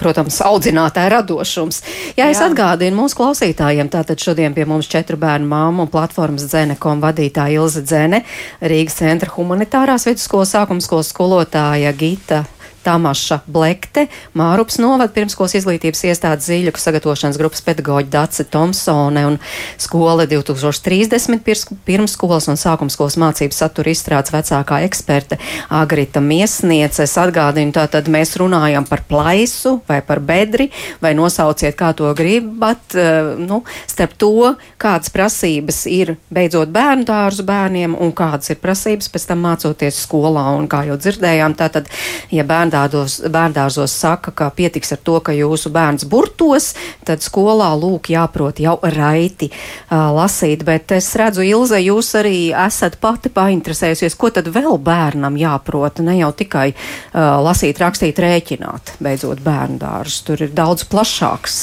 protams, 0.00 0.40
audzinātāja 0.46 1.12
radošums. 1.18 1.82
Jā, 2.18 2.30
es 2.30 2.40
jā. 2.40 2.48
atgādinu 2.48 3.02
mūsu 3.02 3.18
klausītājiem, 3.20 3.90
tātad 3.92 4.22
šodien 4.22 4.56
pie 4.56 4.66
mums 4.68 4.88
četru 4.90 5.18
bērnu 5.20 5.50
māmu 5.50 5.86
un 5.86 5.92
platformas 5.92 6.46
Dzenekom 6.48 7.02
vadītāja 7.04 7.60
Ilze 7.60 7.84
Dzene, 7.84 8.24
Rīgas 8.64 9.00
centra 9.02 9.32
humanitārās 9.34 10.08
vidusskolas 10.08 10.54
sākumskolas 10.54 11.12
skolotāja 11.12 11.92
Gita 11.98 12.44
Tamaša 12.84 13.40
Blekte, 13.46 14.06
Mārups 14.36 14.76
novada 14.82 15.12
pirmskolas 15.14 15.54
izglītības 15.56 16.04
iestādes 16.10 16.48
zīļu 16.50 16.74
sagatavošanas 16.76 17.38
grupas 17.40 17.62
pedagoģa 17.64 18.10
Dace 18.12 18.44
Tomsone 18.50 19.24
un 19.28 19.38
skola 19.80 20.26
2030 20.28 21.40
pirmskolas 21.86 22.48
un 22.52 22.58
sākumskolas 22.60 23.16
mācības 23.20 23.60
satura 23.62 23.92
izstrādes 23.94 24.34
vecākā 24.34 24.82
eksperte 24.84 25.38
Agrita 25.72 26.20
Miesniece. 26.20 27.04
Es 27.04 27.16
atgādinu, 27.20 27.72
tātad 27.74 28.08
mēs 28.12 28.34
runājam 28.40 28.86
par 28.88 29.04
plaisu 29.08 29.78
vai 29.88 30.00
par 30.04 30.20
bedri, 30.24 30.70
vai 31.02 31.14
nosauciet, 31.16 31.76
kā 31.78 31.92
to 31.96 32.12
gribat, 32.16 32.82
eh, 32.94 33.34
nu, 33.38 33.62
starp 33.90 34.16
to, 34.18 34.54
kādas 34.78 35.12
prasības 35.14 35.84
ir 35.90 36.16
beidzot 36.34 36.72
bērnu 36.74 37.06
dārzu 37.08 37.46
bērniem 37.46 37.96
un 37.96 38.12
kādas 38.12 38.52
ir 38.52 38.60
prasības 38.62 39.08
pēc 39.08 39.28
tam 39.30 39.44
mācoties 39.46 40.04
skolā. 40.04 40.46
Un 40.58 40.68
kā 40.68 40.84
jau 40.88 40.98
dzirdējām, 41.00 41.56
tātad, 41.58 41.88
ja 42.30 42.44
bērnu 42.44 42.73
bērndārzos, 42.74 43.18
bērndārzos 43.30 43.94
saka, 43.94 44.32
ka 44.34 44.50
pietiks 44.54 44.92
ar 44.94 45.00
to, 45.06 45.18
ka 45.24 45.34
jūsu 45.34 45.70
bērns 45.74 46.06
burtos, 46.10 46.72
tad 47.06 47.22
skolā 47.22 47.70
lūk 47.78 48.10
jāprot 48.12 48.60
jau 48.62 48.76
raiti 48.82 49.50
uh, 49.50 50.10
lasīt. 50.14 50.64
Bet 50.66 50.92
es 50.96 51.12
redzu, 51.18 51.44
Ilze, 51.46 51.78
jūs 51.82 52.14
arī 52.18 52.52
esat 52.66 52.98
pati 53.02 53.30
painteresējusies, 53.34 54.16
ko 54.18 54.32
tad 54.34 54.50
vēl 54.54 54.78
bērnam 54.82 55.38
jāprot, 55.38 56.02
ne 56.04 56.18
jau 56.18 56.32
tikai 56.34 56.72
uh, 56.74 57.38
lasīt, 57.44 57.80
rakstīt, 57.82 58.18
rēķināt, 58.18 58.96
beidzot 59.04 59.42
bērndārs. 59.44 60.22
Tur 60.26 60.46
ir 60.46 60.54
daudz 60.56 60.86
plašāks 60.90 61.62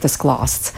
tas 0.00 0.16
klāsts. 0.20 0.72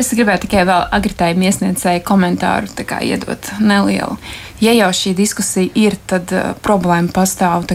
Es 0.00 0.12
gribēju 0.14 0.44
tikai 0.44 0.62
vēl 0.66 0.86
agritai 0.94 1.32
iesniedzēju 1.34 2.02
komentāru 2.06 2.70
iedot 3.02 3.50
nelielu. 3.60 4.16
Ja 4.62 4.72
jau 4.76 4.92
šī 4.94 5.16
diskusija 5.18 5.72
ir, 5.74 5.96
tad 6.06 6.30
uh, 6.30 6.52
problēma 6.62 7.10
pastāv. 7.14 7.66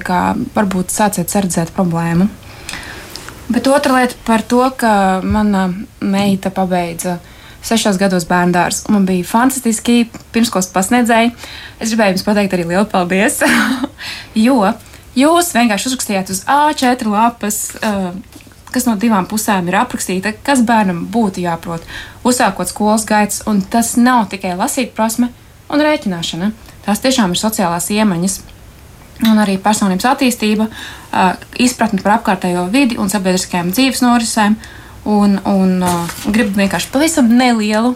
Varbūt 0.55 0.93
sāciet 0.93 1.33
redzēt 1.35 1.73
problēmu. 1.75 2.29
Bet 3.47 3.67
otra 3.71 4.01
lieta 4.01 4.15
par 4.27 4.43
to, 4.43 4.61
ka 4.75 5.19
mana 5.23 5.67
meita 5.99 6.51
pabeidza 6.51 7.17
sešos 7.63 7.99
gados 7.99 8.27
bērndārs. 8.27 8.85
Man 8.91 9.05
bija 9.07 9.27
fantastiski 9.27 10.07
pirmskolas 10.35 10.69
pasniedzēji. 10.71 11.33
Es 11.79 11.91
gribēju 11.91 12.15
jums 12.15 12.27
pateikt 12.27 12.55
arī 12.55 12.67
lielu 12.67 12.87
paldies, 12.91 13.39
jo 14.47 14.59
jūs 15.17 15.53
vienkārši 15.55 15.91
uzrakstījāt 15.91 16.31
uz 16.31 16.43
A4 16.47 17.11
lapas 17.11 17.61
uh, 17.81 18.11
kas 18.71 18.87
no 18.87 18.95
divām 18.99 19.27
pusēm 19.29 19.67
ir 19.71 19.79
aprakstīta, 19.79 20.33
kas 20.45 20.61
bērnam 20.67 21.05
būtu 21.11 21.41
jāprot, 21.43 21.83
uzsākot 22.27 22.69
skolas 22.69 23.07
gaitas, 23.07 23.41
un 23.49 23.61
tas 23.63 23.95
nav 23.99 24.27
tikai 24.31 24.55
lasīt 24.59 24.93
prasme 24.97 25.31
un 25.71 25.83
rēķināšana. 25.83 26.51
Tās 26.87 27.03
tiešām 27.03 27.33
ir 27.35 27.41
sociālās 27.41 27.89
iemaņas. 27.91 28.39
Un 29.27 29.39
arī 29.41 29.57
personības 29.59 30.05
attīstība, 30.07 30.67
izpratne 31.59 32.03
par 32.03 32.19
apkārtējo 32.19 32.67
vidi 32.71 32.99
un 33.01 33.09
sabiedriskajām 33.11 33.73
dzīves 33.73 34.03
norisēm. 34.05 34.55
Un, 35.07 35.39
un 35.47 35.81
gribu 36.31 36.59
vienkārši 36.59 36.91
pavisam 36.93 37.31
nelielu 37.31 37.95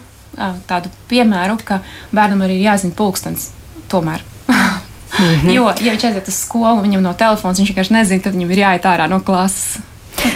tādu 0.68 0.92
piemēru, 1.12 1.60
ka 1.64 1.82
bērnam 2.16 2.44
arī 2.46 2.58
ir 2.60 2.72
jāzina 2.72 2.96
pulkstenis. 2.98 3.52
Tomēr. 3.92 4.24
Mm 4.48 5.36
-hmm. 5.36 5.52
Jo, 5.56 5.74
ja 5.80 5.92
viņš 5.94 6.06
aiziet 6.08 6.28
uz 6.28 6.36
skolu, 6.36 6.82
viņam 6.82 7.02
no 7.02 7.14
telefona 7.14 7.54
viņš 7.54 7.70
vienkārši 7.70 7.94
nezina, 7.94 8.24
tad 8.24 8.34
viņam 8.34 8.52
ir 8.52 8.58
jāiet 8.58 8.86
ārā 8.86 9.10
no 9.10 9.20
klases. 9.20 9.78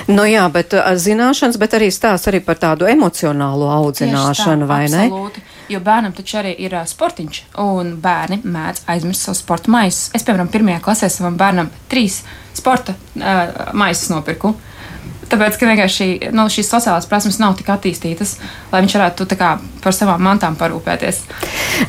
Nu 0.08 0.24
jā, 0.24 0.52
bet 0.52 0.74
zināšanas, 0.74 1.58
bet 1.58 1.74
arī 1.74 1.92
stāsts 1.92 2.28
arī 2.28 2.40
par 2.40 2.56
tādu 2.56 2.88
emocionālu 2.90 3.70
audzināšanu, 3.70 4.66
tā, 4.66 4.68
vai 4.68 4.86
absolūti. 4.86 5.40
ne? 5.40 5.55
Jo 5.70 5.82
bērnam 5.82 6.14
taču 6.14 6.38
arī 6.42 6.54
ir 6.62 6.76
uh, 6.78 6.86
sportiņš, 6.86 7.42
un 7.64 7.96
bērni 8.02 8.42
mēdz 8.44 8.86
aizmirst 8.92 9.26
savu 9.26 9.40
sporta 9.40 9.72
maisu. 9.74 10.12
Es, 10.14 10.26
piemēram, 10.28 10.52
pirmajā 10.54 10.84
klasē 10.86 11.10
savam 11.10 11.40
bērnam 11.40 11.72
trīs 11.92 12.22
sporta 12.54 12.94
uh, 12.94 13.74
maisus 13.74 14.12
nopirku. 14.14 14.54
Tāpēc, 15.26 15.56
ka 15.58 15.68
vienkārši 15.68 16.08
nu, 16.36 16.46
šīs 16.54 16.68
sociālās 16.70 17.08
prasmes 17.10 17.40
nav 17.42 17.56
tik 17.58 17.70
attīstītas, 17.74 18.36
lai 18.70 18.84
viņš 18.84 18.96
varētu 18.98 19.26
kā, 19.40 19.56
par 19.82 19.96
savām 19.96 20.22
mantām 20.22 20.58
parūpēties. 20.60 21.22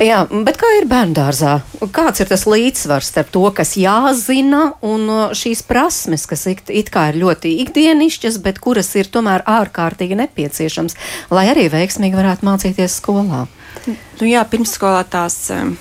Jā, 0.00 0.22
bet 0.46 0.56
kā 0.60 0.70
ir 0.78 0.88
bērngārzā? 0.88 1.58
Kāds 1.94 2.24
ir 2.24 2.30
tas 2.30 2.46
līdzsvars 2.48 3.10
starp 3.12 3.28
to, 3.34 3.44
kas 3.56 3.74
jāzina, 3.76 4.70
un 4.80 5.04
šīs 5.36 5.62
prasmes, 5.68 6.24
kas 6.30 6.46
it, 6.48 6.64
it 6.72 6.88
kā 6.94 7.10
ir 7.12 7.20
ļoti 7.20 7.58
ikdienišķas, 7.66 8.40
bet 8.46 8.62
kuras 8.64 8.94
ir 8.96 9.12
tomēr 9.12 9.44
ārkārtīgi 9.44 10.16
nepieciešams, 10.22 10.96
lai 11.36 11.50
arī 11.52 11.68
veiksmīgi 11.76 12.16
varētu 12.16 12.48
mācīties 12.48 13.00
skolā? 13.02 13.44
Nu, 13.86 14.26
jā, 14.28 14.44
pirmsskolā 14.48 15.04
tās. 15.10 15.46
Um 15.54 15.76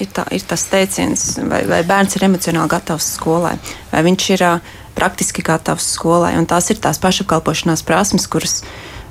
ir, 0.00 0.10
tā, 0.14 0.24
ir 0.34 0.44
tas 0.48 0.64
teiciens, 0.70 1.26
vai, 1.48 1.62
vai 1.68 1.82
bērns 1.86 2.16
ir 2.16 2.26
emocionāli 2.26 2.70
gatavs 2.72 3.12
skolai, 3.16 3.54
vai 3.92 4.00
viņš 4.06 4.28
ir 4.34 4.44
uh, 4.46 4.72
praktiski 4.96 5.44
gatavs 5.46 5.92
skolai. 5.96 6.34
Un 6.38 6.48
tās 6.48 6.70
ir 6.72 6.80
tās 6.82 7.00
pašapkalpošanās 7.02 7.84
prasmes, 7.86 8.26
kuras 8.30 8.60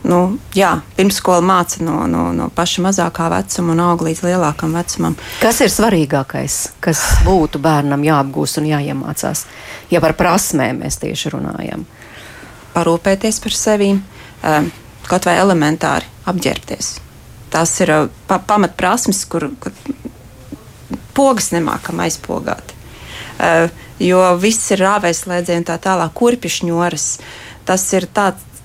nu, 0.07 0.37
jā, 0.57 0.73
pirmsskola 0.97 1.43
māca 1.45 1.83
no, 1.85 2.01
no, 2.09 2.29
no 2.35 2.49
paša 2.55 2.85
mazākā 2.87 3.29
vecuma 3.33 3.75
un 3.75 3.83
aug 3.85 4.05
līdz 4.07 4.23
lielākam 4.25 4.73
vecumam. 4.77 5.17
Kas 5.43 5.61
ir 5.61 5.73
svarīgākais, 5.73 6.57
kas 6.83 7.03
būtu 7.27 7.61
bērnam 7.61 8.05
jāapgūst 8.07 8.61
un 8.61 8.71
jāiemācās? 8.71 9.45
Ja 9.93 10.01
par 10.03 10.17
prasmēm 10.19 10.81
mēs 10.85 10.99
tieši 11.03 11.35
runājam. 11.35 11.85
Parūpēties 12.71 13.41
par 13.43 13.55
sevi, 13.57 13.93
um, 13.93 14.73
kaut 15.05 15.27
vai 15.27 15.37
elementāri 15.43 16.07
apģērbties. 16.31 16.95
Tās 17.51 17.73
ir 17.83 17.91
uh, 17.93 18.07
pa, 18.27 18.39
pamatprasmes, 18.47 19.23
kur, 19.29 19.49
kur 19.61 19.75
pogas 21.17 21.51
nemākam 21.55 22.01
aizpogāt. 22.03 22.73
Uh, 23.41 23.67
jo 24.01 24.21
viss 24.41 24.71
ir 24.73 24.83
rāvēs 24.85 25.25
slēdziens 25.25 25.63
un 25.63 25.69
tā 25.69 25.77
tālāk, 25.81 26.13
kurpišņoras. 26.17 27.07
Tas 27.67 27.85
ir 27.97 28.07
tāds, 28.13 28.63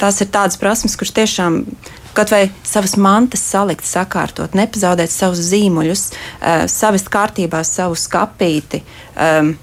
tās 0.00 0.22
ir 0.22 0.30
tādas 0.32 0.58
prasmes, 0.60 0.96
kuras 0.98 1.14
tiešām 1.16 1.62
kaut 2.16 2.32
vai 2.32 2.46
savas 2.64 2.94
mantas 2.96 3.42
salikt, 3.44 3.84
sakārtot, 3.84 4.54
nepazaudēt 4.56 5.12
savus 5.12 5.42
zīmuļus, 5.50 6.08
uh, 6.12 6.64
savest 6.70 7.10
kārtībā 7.12 7.60
savu 7.66 7.98
skapīti. 7.98 8.82
Um, 9.16 9.56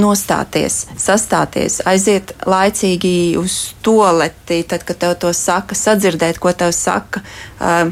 nostāties, 0.00 0.86
sastāties, 1.00 1.80
aiziet 1.88 2.32
laicīgi 2.48 3.36
uz 3.40 3.74
toleti, 3.84 4.62
tad, 4.68 4.86
kad 4.88 5.00
tev 5.02 5.16
to 5.20 5.32
saka, 5.36 5.76
sadzirdēt, 5.76 6.40
ko 6.40 6.52
tev 6.56 6.72
saka, 6.76 7.20
uh, 7.60 7.90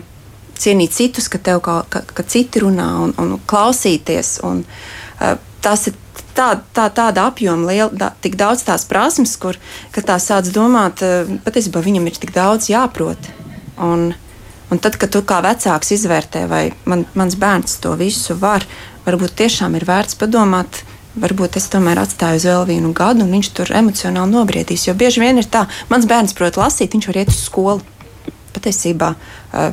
cienīt 0.61 0.97
citus, 0.97 1.29
ka, 1.33 1.41
tev, 1.41 1.61
ka, 1.65 1.81
ka, 1.93 2.05
ka 2.05 2.25
citi 2.25 2.63
runā 2.65 2.89
un, 3.05 3.15
un 3.21 3.37
klausīties. 3.51 4.39
Un, 4.49 4.63
uh, 4.65 5.37
tas 5.65 5.87
ir 5.91 5.97
tā, 6.37 6.55
tā, 6.77 6.89
tāda 6.97 7.27
apjoma, 7.29 7.69
liela, 7.69 7.91
tā, 8.01 8.13
tik 8.25 8.39
daudz 8.41 8.65
tās 8.69 8.87
prasmes, 8.89 9.37
kur 9.41 9.59
tā 9.93 10.17
sāc 10.23 10.49
domāt, 10.55 11.05
uh, 11.05 11.29
patiesībā 11.45 11.85
viņam 11.85 12.09
ir 12.09 12.21
tik 12.21 12.33
daudz 12.37 12.71
jāprot. 12.73 13.33
Un, 13.81 14.11
un 14.71 14.81
tad, 14.81 14.97
kad 15.01 15.13
tu 15.13 15.25
kā 15.27 15.41
vecāks 15.45 15.93
izvērtē, 15.97 16.47
vai 16.49 16.65
man, 16.89 17.05
mans 17.17 17.37
bērns 17.41 17.81
to 17.85 17.93
visu 18.01 18.37
var, 18.41 18.65
varbūt 19.05 19.37
tiešām 19.41 19.77
ir 19.77 19.89
vērts 19.89 20.17
padomāt. 20.21 20.85
Varbūt 21.19 21.57
es 21.59 21.67
tomēr 21.73 21.99
atstāju 21.99 22.39
uz 22.39 22.47
vēl 22.47 22.67
vienu 22.69 22.93
gadu, 22.95 23.25
un 23.25 23.35
viņš 23.35 23.49
tur 23.57 23.73
emocionāli 23.75 24.31
nobriedīs. 24.31 24.87
Jo 24.87 24.95
bieži 24.95 25.25
vien 25.25 25.43
ir 25.43 25.49
tā, 25.51 25.65
mans 25.91 26.07
bērns 26.07 26.37
prot 26.39 26.61
lasīt, 26.61 26.95
viņš 26.95 27.09
var 27.11 27.19
iet 27.19 27.33
uz 27.33 27.41
skolu. 27.49 27.83
Patiesībā 28.55 29.09
uh, 29.17 29.73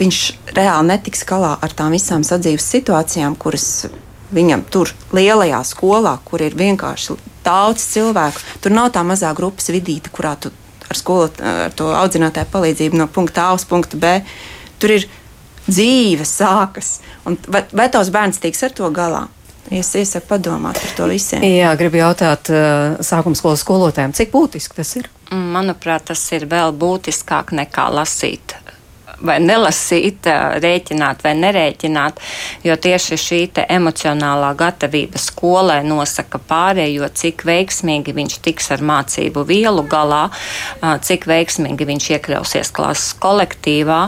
viņš 0.00 0.20
reāli 0.56 0.88
netiks 0.88 1.24
galā 1.28 1.56
ar 1.60 1.76
tām 1.76 1.92
visām 1.96 2.24
sadzīves 2.24 2.64
situācijām, 2.64 3.36
kuras 3.36 3.86
viņam 4.32 4.64
tur 4.72 4.92
lielajā 5.16 5.60
skolā, 5.68 6.16
kur 6.24 6.42
ir 6.42 6.56
vienkārši 6.56 7.18
daudz 7.44 7.84
cilvēku. 7.92 8.40
Tur 8.64 8.74
nav 8.74 8.90
tā 8.96 9.04
mazā 9.06 9.34
grupas 9.36 9.68
vidīte, 9.72 10.10
kurā 10.14 10.32
tu 10.40 10.52
ar, 10.88 10.96
skolu, 10.96 11.30
ar 11.44 11.76
to 11.76 11.92
audzinātāju 11.92 12.52
palīdzību 12.52 13.00
no 13.00 13.06
punkta 13.12 13.50
A 13.50 13.54
uz 13.56 13.68
punktu 13.68 14.00
B. 14.00 14.18
Tur 14.80 14.96
ir 14.96 15.08
dzīve 15.66 16.26
sākas. 16.26 17.00
Un 17.26 17.38
vai, 17.50 17.66
vai 17.72 17.90
tavs 17.92 18.12
bērns 18.14 18.40
tiks 18.42 18.64
ar 18.66 18.74
to 18.76 18.90
galā? 18.94 19.26
Es 19.74 19.90
iesaku 19.98 20.30
padomāt 20.30 20.78
par 20.78 20.92
to 20.98 21.08
visiem. 21.10 21.42
Jā, 21.42 21.72
gribu 21.78 21.98
jautāt 21.98 22.52
uh, 22.54 22.98
sākuma 23.04 23.38
skolas 23.38 23.64
skolotājiem, 23.64 24.14
cik 24.16 24.30
būtiski 24.34 24.78
tas 24.78 24.94
ir? 25.00 25.10
Manuprāt, 25.34 26.06
tas 26.12 26.22
ir 26.36 26.46
vēl 26.50 26.74
būtiskāk 26.78 27.50
nekā 27.56 27.88
lasīt 27.94 28.54
vai 29.24 29.38
nelasīt, 29.40 30.26
rēķināt 30.62 31.22
vai 31.24 31.32
nerēķināt, 31.38 32.20
jo 32.64 32.76
tieši 32.76 33.18
šī 33.20 33.40
emocionālā 33.68 34.52
gatavība 34.58 35.20
skolai 35.20 35.80
nosaka 35.86 36.38
pārējo, 36.38 37.08
cik 37.14 37.46
veiksmīgi 37.48 38.14
viņš 38.16 38.38
tiks 38.44 38.70
ar 38.74 38.84
mācību 38.84 39.46
vielu 39.48 39.86
galā, 39.88 40.26
cik 40.82 41.28
veiksmīgi 41.30 41.88
viņš 41.88 42.10
iekļausies 42.16 42.72
klases 42.76 43.14
kolektīvā. 43.22 44.02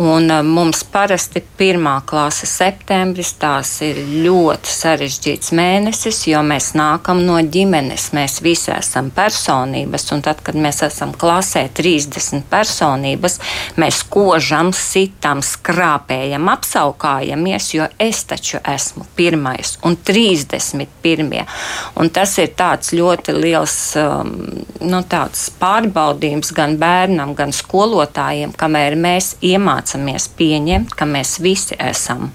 Un 0.00 0.30
uh, 0.30 0.40
mums 0.40 0.80
parasti 0.88 1.42
pirmā 1.58 1.98
klase 2.08 2.46
septembris 2.48 3.34
tās 3.36 3.74
ir 3.84 3.98
ļoti 4.24 4.72
sarežģīts 4.72 5.52
mēnesis, 5.52 6.22
jo 6.30 6.40
mēs 6.46 6.70
nākam 6.78 7.20
no 7.26 7.36
ģimenes, 7.44 8.08
mēs 8.16 8.38
visi 8.40 8.72
esam 8.72 9.10
personības, 9.12 10.06
un 10.16 10.24
tad, 10.24 10.40
kad 10.46 10.56
mēs 10.56 10.80
esam 10.86 11.12
klasē 11.12 11.66
30 11.76 12.46
personības, 12.50 13.36
mēs 13.76 14.00
kožam, 14.08 14.72
sitam, 14.72 15.42
skrāpējam, 15.44 16.48
apsaukājamies, 16.54 17.68
jo 17.76 17.90
es 18.00 18.24
taču 18.32 18.62
esmu 18.64 19.04
pirmais 19.16 19.76
un 19.84 19.98
31. 20.00 21.44
Un 22.00 22.10
tas 22.16 22.32
ir 22.40 22.54
tāds 22.56 22.94
ļoti 22.96 23.36
liels 23.36 23.76
um, 24.00 24.32
nu, 24.80 25.04
tāds 25.04 25.50
pārbaudījums 25.60 26.56
gan 26.56 26.78
bērnam, 26.80 27.36
gan 27.36 27.52
skolotājiem, 27.52 28.56
kamēr 28.56 28.96
mēs 28.96 29.34
iemācāmies 29.44 29.81
mācāmies 29.82 30.28
pieņemt, 30.38 30.94
ka 30.94 31.06
mēs 31.06 31.40
visi 31.42 31.76
esam 31.78 32.30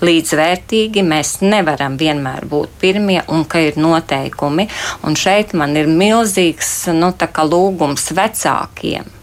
līdzvērtīgi, 0.00 1.04
mēs 1.04 1.40
nevaram 1.42 1.96
vienmēr 2.00 2.46
būt 2.48 2.78
pirmie 2.80 3.22
un 3.28 3.44
ka 3.44 3.60
ir 3.60 3.76
noteikumi. 3.76 4.68
Un 5.04 5.14
šeit 5.14 5.54
man 5.54 5.76
ir 5.76 5.86
milzīgs 5.86 6.88
nu, 6.96 7.12
lūgums 7.46 8.12
vecākiem 8.16 9.15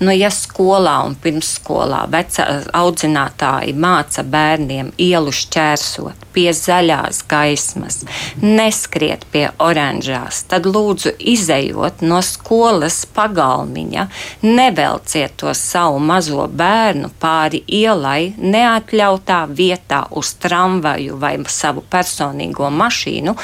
Nu, 0.00 0.10
ja 0.14 0.30
skolā 0.34 0.98
un 1.06 1.14
pirmsskolā 1.20 2.04
vecā, 2.12 2.46
audzinātāji 2.74 3.74
māca 3.78 4.24
bērniem 4.26 4.92
ielu 5.00 5.32
šķērsot 5.34 6.24
pie 6.34 6.48
zaļās 6.56 7.22
gaismas, 7.30 8.00
neskriet 8.42 9.24
pie 9.32 9.46
oranžās, 9.62 10.42
tad 10.50 10.66
lūdzu 10.66 11.14
izējot 11.34 12.02
no 12.02 12.18
skolas 12.26 13.04
pagalmiņa, 13.14 14.08
nevelciet 14.42 15.36
to 15.40 15.54
savu 15.54 16.00
mazo 16.02 16.48
bērnu 16.50 17.12
pāri 17.22 17.62
ielai 17.78 18.34
neatļautā 18.38 19.44
vietā 19.54 20.04
uz 20.10 20.34
tramvaju 20.42 21.20
vai 21.22 21.36
savu 21.48 21.84
personīgo 21.90 22.70
mašīnu, 22.82 23.36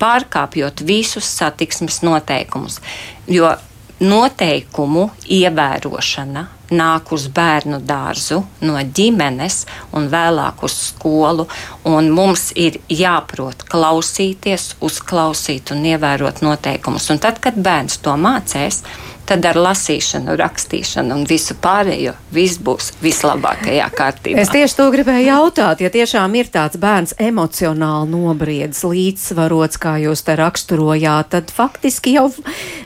pārkāpjot 0.00 0.84
visus 0.88 1.28
satiksmes 1.38 2.02
noteikumus. 2.06 2.80
Jo 3.28 3.52
noteikumu 4.00 5.10
ievērošana 5.40 6.46
nāk 6.74 7.12
uz 7.16 7.28
bērnu 7.34 7.80
dārzu, 7.86 8.42
no 8.64 8.78
ģimenes 8.78 9.62
un 9.96 10.08
vēlāk 10.12 10.64
uz 10.66 10.76
skolu. 10.88 11.48
Mums 11.84 12.50
ir 12.56 12.80
jāprot 12.92 13.64
klausīties, 13.70 14.74
uzklausīt 14.84 15.72
un 15.74 15.84
ievērot 15.92 16.42
noteikumus. 16.44 17.10
Un 17.12 17.22
tad, 17.22 17.40
kad 17.44 17.58
bērns 17.58 18.00
to 18.04 18.16
mācīs, 18.20 18.82
tad 19.28 19.44
ar 19.48 19.58
lasīšanu, 19.60 20.34
rakstīšanu 20.40 21.16
un 21.18 21.24
visu 21.28 21.56
pārējo 21.60 22.14
viss 22.32 22.60
būs 22.64 22.92
vislabākajā 23.02 23.88
kārtībā. 23.96 24.40
Es 24.40 24.52
tieši 24.52 24.78
to 24.78 24.88
gribēju 24.94 25.26
jautāt. 25.28 25.82
Ja 25.84 25.90
tiešām 25.92 26.36
ir 26.40 26.48
tāds 26.52 26.80
bērns 26.80 27.14
emocionāli 27.20 28.08
nobriedis, 28.14 28.84
līdzsvarots, 28.88 29.80
kā 29.82 29.98
jūs 30.04 30.24
te 30.24 30.36
raksturojāt, 30.38 31.32
tad 31.34 31.52
faktiski 31.54 32.16
jau 32.16 32.28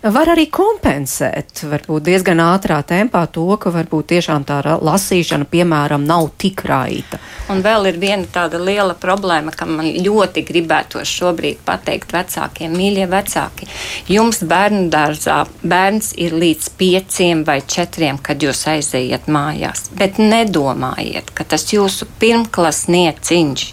var 0.02 0.32
arī 0.34 0.48
kompensēt, 0.52 1.62
varbūt 1.70 2.08
diezgan 2.10 2.42
ātrā 2.42 2.80
tempā 2.86 3.24
to, 3.30 3.46
ka 3.62 3.71
varbūt 3.74 4.10
tiešām 4.12 4.46
tā 4.48 4.60
lasīšana, 4.62 5.48
piemēram, 5.50 6.04
nav 6.06 6.30
tik 6.40 6.64
raita. 6.68 7.20
Un 7.52 7.62
vēl 7.64 7.88
ir 7.90 7.98
viena 8.00 8.28
tāda 8.30 8.60
liela 8.62 8.94
problēma, 8.98 9.52
ka 9.56 9.66
man 9.66 9.88
ļoti 10.04 10.44
gribētos 10.46 11.10
šobrīd 11.10 11.62
pateikt 11.66 12.14
vecākiem, 12.14 12.72
mīļie 12.76 13.08
vecāki, 13.10 13.68
jums 14.12 14.42
bērnu 14.48 14.86
dārzā 14.92 15.42
bērns 15.62 16.12
ir 16.22 16.36
līdz 16.38 16.70
pieciem 16.78 17.42
vai 17.48 17.58
četriem, 17.66 18.20
kad 18.22 18.42
jūs 18.42 18.62
aiziet 18.70 19.28
mājās. 19.32 19.88
Bet 19.98 20.20
nedomājiet, 20.22 21.32
ka 21.34 21.46
tas 21.48 21.66
jūsu 21.72 22.06
pirmklasnieciņš 22.22 23.66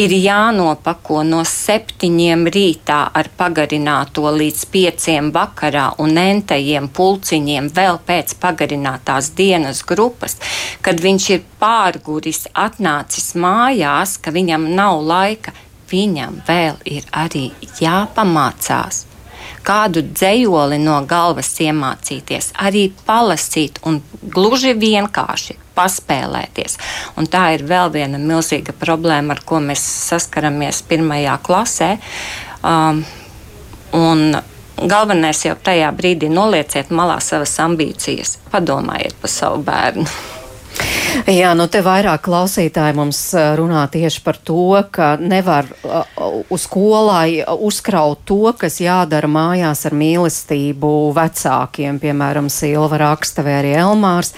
ir 0.00 0.16
jānopako 0.18 1.22
no 1.28 1.42
septiņiem 1.48 2.46
rītā 2.54 3.00
ar 3.14 3.30
pagarināto 3.38 4.26
līdz 4.34 4.66
pieciem 4.74 5.30
vakarā 5.34 5.90
un 6.02 6.18
entajiem 6.18 6.90
pulciņiem 6.94 7.70
vēl 7.74 8.00
pēc 8.06 8.36
pagarinātās 8.42 9.33
dienas 9.36 9.82
grupas, 9.86 10.38
kad 10.84 11.00
viņš 11.02 11.30
ir 11.36 11.46
pārguris, 11.60 12.44
atnācis 12.54 13.34
mājās, 13.38 14.18
ka 14.22 14.34
viņam 14.34 14.70
nav 14.74 15.02
laika. 15.04 15.56
Viņam 15.90 16.40
vēl 16.46 16.78
ir 16.88 17.04
arī 17.12 17.50
jāpamācās 17.78 19.04
kādu 19.64 20.02
dzējoli 20.04 20.78
no 20.82 20.96
galvas 21.08 21.50
iemācīties, 21.64 22.52
arī 22.60 22.88
palasīt 23.06 23.80
un 23.88 24.00
gluži 24.34 24.74
vienkārši 24.78 25.56
paspēlēties. 25.74 26.78
Un 27.18 27.28
tā 27.30 27.46
ir 27.56 27.64
vēl 27.68 27.92
viena 27.94 28.20
milzīga 28.20 28.74
problēma, 28.78 29.34
ar 29.34 29.44
ko 29.46 29.60
mēs 29.64 29.82
saskaramies 30.10 30.82
pirmajā 30.88 31.38
klasē. 31.44 31.90
Um, 32.64 33.02
un 33.96 34.36
galvenais 34.82 35.44
jau 35.46 35.54
tajā 35.54 35.90
brīdī 35.96 36.30
nolieciet 36.32 36.90
malā 36.90 37.20
savas 37.22 37.54
ambīcijas, 37.62 38.38
padomājiet 38.52 39.16
par 39.20 39.30
savu 39.30 39.62
bērnu. 39.66 40.06
Jā, 41.24 41.54
nu 41.56 41.64
te 41.72 41.80
vairāk 41.80 42.20
klausītāji 42.26 42.92
mums 42.98 43.18
runā 43.56 43.86
tieši 43.88 44.20
par 44.20 44.36
to, 44.36 44.76
ka 44.92 45.14
nevar 45.16 45.64
uz 46.52 46.66
skolai 46.66 47.40
uzkraut 47.64 48.26
to, 48.28 48.50
kas 48.60 48.76
jādara 48.84 49.24
mājās 49.32 49.86
ar 49.88 49.96
mīlestību 49.96 50.90
vecākiem, 51.16 51.96
piemēram, 52.02 52.50
Silva 52.52 52.98
raksta 53.00 53.40
vai 53.46 53.54
arī 53.62 53.70
Elmārs. 53.80 54.34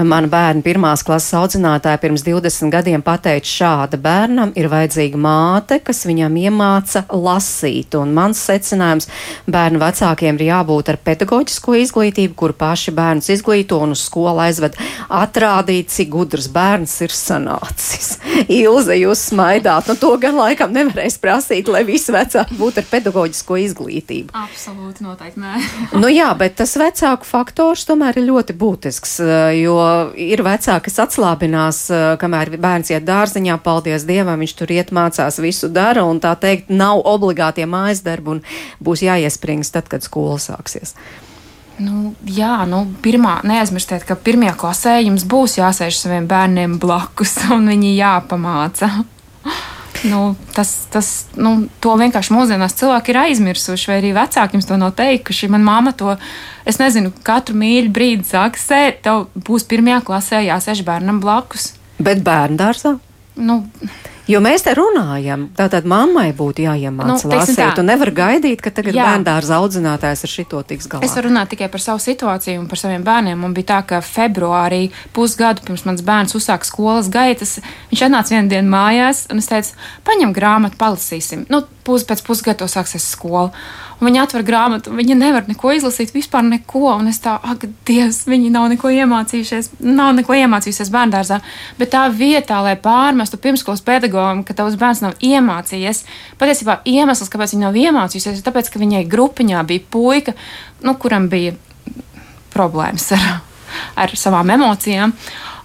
Mana 0.00 0.30
bērna 0.32 0.64
pirmās 0.64 1.04
klases 1.04 1.34
audzinātāja 1.36 2.00
pirms 2.00 2.24
20 2.24 2.72
gadiem 2.72 3.04
pateica 3.04 3.52
šāda 3.52 4.00
bērnam 4.00 4.54
ir 4.56 4.70
vajadzīga 4.72 5.20
māte, 5.20 5.82
kas 5.84 6.00
viņam 6.08 6.40
iemāca 6.46 7.04
lasīt, 7.12 7.92
un 8.00 8.16
mans 8.16 8.40
secinājums 8.40 9.10
bērnu 9.52 9.82
vecākiem 9.84 10.40
ir 10.40 10.46
jābūt 10.48 10.94
ar 10.94 11.00
pedagoģisko 11.10 11.76
izglītību, 11.84 12.32
kur 12.40 12.56
paši 12.56 12.96
bērnus 12.96 13.28
izglīto 13.36 13.84
un 13.84 13.92
uz 13.92 14.08
skolu 14.08 14.46
aizved 14.48 14.80
atrādīt, 15.12 15.92
cik 15.92 16.21
gudrs 16.22 16.48
bērns 16.52 16.94
ir 17.04 17.12
sanācis. 17.14 18.16
Ilze, 18.62 18.94
jūs 18.96 19.26
smaidāt, 19.32 19.88
nu 19.90 19.96
to 19.98 20.12
gan 20.22 20.38
laikam 20.38 20.72
nevarēs 20.74 21.18
prasīt, 21.22 21.70
lai 21.72 21.82
visi 21.88 22.14
vecāki 22.14 22.56
būtu 22.58 22.82
ar 22.82 22.88
pedagoģisko 22.90 23.58
izglītību. 23.64 24.34
Absolūti 24.38 25.06
noteikti 25.06 25.42
nē. 25.42 25.62
nu 26.02 26.10
jā, 26.12 26.30
bet 26.38 26.56
tas 26.60 26.74
vecāku 26.80 27.28
faktors 27.28 27.86
tomēr 27.88 28.20
ir 28.20 28.28
ļoti 28.30 28.56
būtisks, 28.58 29.18
jo 29.58 29.78
ir 30.18 30.44
vecāki, 30.46 30.86
kas 30.88 31.02
atslābinās, 31.06 31.82
kamēr 32.22 32.54
bērns 32.62 32.92
iet 32.94 33.06
dārziņā, 33.08 33.58
paldies 33.64 34.06
Dievam, 34.08 34.40
viņš 34.42 34.56
tur 34.58 34.72
iet 34.74 34.94
mācās, 34.94 35.40
visu 35.42 35.70
dara, 35.72 36.06
un 36.08 36.22
tā 36.22 36.34
teikt, 36.38 36.70
nav 36.72 37.02
obligātie 37.08 37.66
mājas 37.68 38.04
darbi, 38.06 38.38
un 38.38 38.42
būs 38.82 39.04
jāiesprings 39.06 39.74
tad, 39.74 39.90
kad 39.92 40.04
skola 40.06 40.38
sāksies. 40.42 40.96
Nu, 41.82 42.12
jā, 42.28 42.62
nu, 42.68 42.84
pirmā, 43.02 43.40
neaizmirstiet, 43.48 44.04
ka 44.06 44.14
pirmajā 44.14 44.54
klasē 44.60 44.96
jums 45.00 45.24
būs 45.28 45.58
jāsēž 45.58 45.98
saviem 45.98 46.28
bērniem 46.30 46.78
blakus, 46.82 47.38
un 47.56 47.70
viņi 47.72 47.96
jāpamāca. 47.98 48.92
Nu, 50.02 50.32
tas, 50.50 50.88
tas, 50.90 51.08
nu, 51.38 51.68
to 51.78 51.92
vienkārši 51.94 52.34
mūsdienās 52.34 52.74
cilvēki 52.74 53.12
ir 53.12 53.18
aizmirsuši, 53.20 53.86
vai 53.86 53.98
arī 54.00 54.08
vecāki 54.16 54.56
jums 54.56 54.66
to 54.66 54.78
nav 54.80 54.96
teikuši. 54.98 55.50
Manā 55.52 55.62
māma 55.68 55.92
to, 55.94 56.16
es 56.66 56.80
nezinu, 56.80 57.12
katru 57.22 57.54
mīļu 57.60 57.92
brīdi 57.94 58.26
saka, 58.26 58.58
sēž, 58.58 58.96
tev 59.04 59.28
būs 59.46 59.68
pirmajā 59.70 60.00
klasē 60.08 60.40
jāsēž 60.42 60.82
bērnam 60.88 61.20
blakus. 61.22 61.68
Bet 62.02 62.24
bērnu 62.26 62.58
dārzā? 62.58 62.96
Nu, 63.38 63.60
Jo 64.30 64.38
mēs 64.42 64.62
te 64.62 64.74
runājam, 64.78 65.48
tātad 65.58 65.86
mammai 65.88 66.28
būtu 66.36 66.62
jāiemācās 66.62 67.24
nu, 67.26 67.32
lasīt. 67.32 67.62
Tu 67.74 67.84
nevar 67.86 68.12
gaidīt, 68.14 68.62
ka 68.62 68.70
tagad 68.74 68.94
bērndārza 68.94 69.58
audzinātājs 69.58 70.22
ar 70.26 70.30
šito 70.30 70.62
tiks 70.68 70.86
galā. 70.90 71.02
Es 71.06 71.16
varu 71.18 71.32
runāt 71.32 71.50
tikai 71.50 71.66
par 71.72 71.82
savu 71.82 72.02
situāciju 72.02 72.60
un 72.62 72.68
par 72.70 72.78
saviem 72.78 73.02
bērniem. 73.06 73.40
Man 73.42 73.56
bija 73.56 73.72
tā, 73.72 73.80
ka 73.90 74.02
februārī, 74.06 74.84
pusgadu 75.16 75.66
pirms 75.66 75.86
mans 75.88 76.04
bērns 76.06 76.38
uzsāka 76.38 76.68
skolas 76.68 77.10
gaitas, 77.12 77.58
viņš 77.90 78.06
atnāca 78.06 78.36
vienu 78.36 78.52
dienu 78.54 78.70
mājās 78.70 79.26
un 79.32 79.42
es 79.42 79.50
teicu, 79.50 79.74
paņem 80.06 80.34
grāmatu, 80.38 80.78
palasīsim. 80.78 81.48
Nu, 81.50 81.64
pus, 81.86 82.04
pēc 82.08 82.22
pusgada 82.26 82.68
sāksies 82.70 83.06
skola. 83.14 83.50
Un 84.02 84.08
viņa 84.08 84.24
atver 84.24 84.42
grāmatu, 84.42 84.90
viņa 84.98 85.14
nevar 85.14 85.44
neko 85.46 85.70
izlasīt, 85.76 86.10
vispār 86.14 86.42
neko. 86.48 86.88
Un 86.96 87.10
es 87.10 87.20
tā, 87.22 87.36
ak, 87.38 87.68
Dievs, 87.86 88.24
viņi 88.26 88.50
nav 88.50 88.66
neko 88.72 88.90
iemācījušies, 88.90 89.72
nav 89.86 90.16
neko 90.16 90.34
iemācījusies 90.40 90.90
bērngārzā. 90.90 91.38
Bet 91.78 91.92
tā 91.94 92.08
vietā, 92.10 92.58
lai 92.66 92.74
pārmestu 92.82 93.38
pirmskolas 93.42 93.84
pedagogam, 93.86 94.42
ka 94.46 94.56
tavs 94.58 94.78
bērns 94.80 95.04
nav 95.04 95.14
iemācījies, 95.22 96.02
patiesībā 96.42 96.80
iemesls, 96.90 97.30
kāpēc 97.30 97.54
viņa 97.54 97.68
nav 97.68 97.78
iemācījusies, 97.78 98.40
ir 98.40 98.48
tāpēc, 98.48 98.72
ka 98.72 98.82
viņai 98.82 99.04
grupiņā 99.12 99.62
bija 99.70 99.86
puika, 99.94 100.34
nu, 100.82 100.96
kuram 100.98 101.30
bija 101.30 101.54
problēmas 102.52 103.12
ar, 103.14 103.30
ar 104.02 104.18
savām 104.18 104.50
emocijām. 104.56 105.14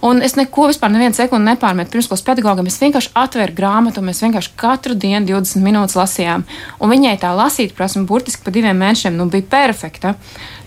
Un 0.06 0.22
es 0.22 0.36
neko 0.38 0.68
vispār 0.70 0.92
nevienu 0.94 1.16
sekundi 1.16 1.50
nepārmetu 1.50 1.94
pirmskolas 1.94 2.24
pedagogam. 2.26 2.68
Es 2.70 2.78
vienkārši 2.82 3.14
atvēru 3.18 3.56
grāmatu, 3.58 4.02
un 4.02 4.10
mēs 4.10 4.22
vienkārši 4.22 4.54
katru 4.58 4.94
dienu 4.94 5.26
20 5.26 5.64
minūtes 5.64 5.98
lasījām. 5.98 6.46
Un 6.78 6.92
viņai 6.92 7.16
tā 7.22 7.32
lasīt 7.34 7.74
prasme 7.78 8.06
burtiski 8.06 8.44
pa 8.46 8.54
diviem 8.54 8.78
mēnešiem 8.78 9.18
nu, 9.18 9.26
bija 9.32 9.48
perfekta. 9.58 10.14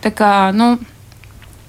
Tā 0.03 0.15
kā, 0.15 0.33
nu, 0.55 0.75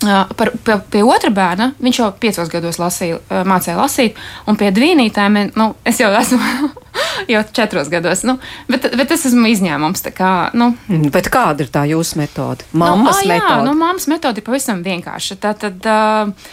Par, 0.02 0.50
pie, 0.66 0.74
pie 0.90 1.00
otra 1.06 1.30
bērna 1.30 1.68
viņš 1.78 1.98
jau 2.00 2.08
piecos 2.18 2.48
gados 2.50 2.80
lasīja, 2.82 3.20
mācīja 3.46 3.76
lasīt, 3.78 4.16
un 4.50 4.56
pie 4.58 4.72
dvīnītēm 4.74 5.36
nu, 5.54 5.68
es 5.86 6.00
jau 6.02 6.08
esmu 6.18 6.72
jau 7.32 7.42
četros 7.54 7.90
gados. 7.92 8.24
Nu, 8.26 8.36
bet, 8.66 8.88
bet 8.98 9.14
es 9.14 9.28
esmu 9.30 9.46
izņēmums. 9.52 10.02
Kā, 10.16 10.32
nu. 10.58 10.72
Bet 11.14 11.30
kāda 11.32 11.62
ir 11.62 11.70
tā 11.70 11.84
jūsu 11.90 12.18
metode? 12.18 12.66
Māmas 12.74 13.22
nu, 13.22 13.30
metode? 13.30 13.54
Jā, 13.54 13.60
nu, 13.68 13.76
māmas 13.78 14.08
metode 14.10 14.42
ir 14.42 14.46
pavisam 14.46 14.82
vienkārša. 14.82 15.38
Tā 15.42 15.54
tad 15.62 15.86
uh, 15.86 16.50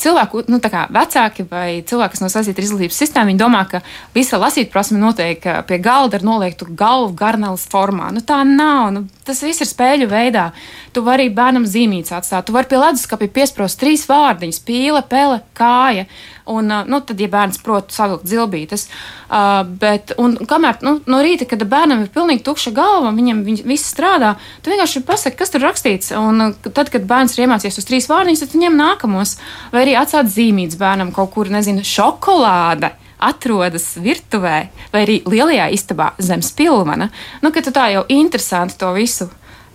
cilvēku, 0.00 0.44
nu, 0.48 0.58
kā 0.62 0.86
vecāki 0.92 1.44
vai 1.50 1.82
cilvēki, 1.84 2.14
kas 2.14 2.22
no 2.22 2.30
saistīta 2.32 2.62
ar 2.62 2.66
izglītības 2.66 3.00
sistēmu, 3.02 3.32
viņi 3.32 3.42
domā, 3.42 3.64
ka 3.68 3.82
visa 4.14 4.40
lasīt 4.40 4.70
prasme 4.72 4.96
notiek 5.02 5.44
pie 5.68 5.78
galda 5.84 6.16
ar 6.18 6.24
noliektu 6.24 6.70
galvu 6.72 7.12
garneles 7.18 7.66
formā. 7.68 8.08
Nu, 8.14 8.24
tā 8.24 8.40
nav. 8.48 8.88
Nu, 8.94 9.04
tas 9.24 9.42
viss 9.44 9.60
ir 9.60 9.68
spēļu 9.68 10.08
veidā. 10.08 10.50
Tu 10.96 11.02
vari 11.04 11.28
bērnam 11.32 11.66
zīmītes 11.68 12.14
atstāt, 12.16 12.46
tu 12.48 12.56
vari 12.56 12.70
pie 12.70 12.80
leduskapja 12.80 13.32
piesprost 13.36 13.80
trīs 13.80 14.06
vārdiņus- 14.08 14.62
pīle, 14.68 15.02
pele, 15.08 15.42
kāja. 15.58 16.06
Un, 16.44 16.68
nu, 16.68 16.98
tad, 17.00 17.20
ja 17.20 17.28
bērns 17.32 17.56
prot 17.64 17.88
savilkt 17.94 18.28
zilbītes, 18.28 18.82
uh, 19.30 19.62
bet, 19.80 20.12
un 20.20 20.34
kamēr 20.36 20.82
nu, 20.84 20.98
no 21.08 21.20
rīta, 21.24 21.46
kad 21.48 21.62
bērnam 21.64 22.02
ir 22.04 22.10
pilnīgi 22.12 22.44
tukša 22.44 22.72
galva, 22.76 23.14
viņam 23.16 23.40
viņ, 23.46 23.62
viss 23.64 23.88
strādā, 23.88 24.34
tu 24.60 24.68
vienkārši 24.68 25.00
pasaki, 25.08 25.38
kas 25.40 25.54
tur 25.54 25.64
rakstīts. 25.64 26.12
Un 26.12 26.52
tad, 26.60 26.92
kad 26.92 27.08
bērns 27.08 27.38
ir 27.38 27.46
iemācījies 27.46 27.80
uz 27.80 27.88
trīs 27.88 28.10
vārdiņus, 28.12 28.44
tad 28.44 28.58
viņam 28.58 28.76
nākamos, 28.76 29.33
vai 29.72 29.84
arī 29.84 29.96
atstāt 29.98 30.30
zīmītes 30.32 30.78
bērnam 30.80 31.12
kaut 31.14 31.32
kur, 31.34 31.50
nezinu, 31.52 31.84
šokolāde 31.86 32.92
atrodas 33.24 33.94
virtuvē 34.02 34.56
vai 34.92 35.02
arī 35.04 35.20
lielajā 35.26 35.70
istabā 35.72 36.12
zem 36.18 36.42
spilvena, 36.44 37.08
nu, 37.42 37.52
ka 37.52 37.62
tu 37.64 37.72
tā 37.74 37.90
jau 37.94 38.04
interesanti 38.08 38.78
to 38.78 38.92
visu 38.96 39.30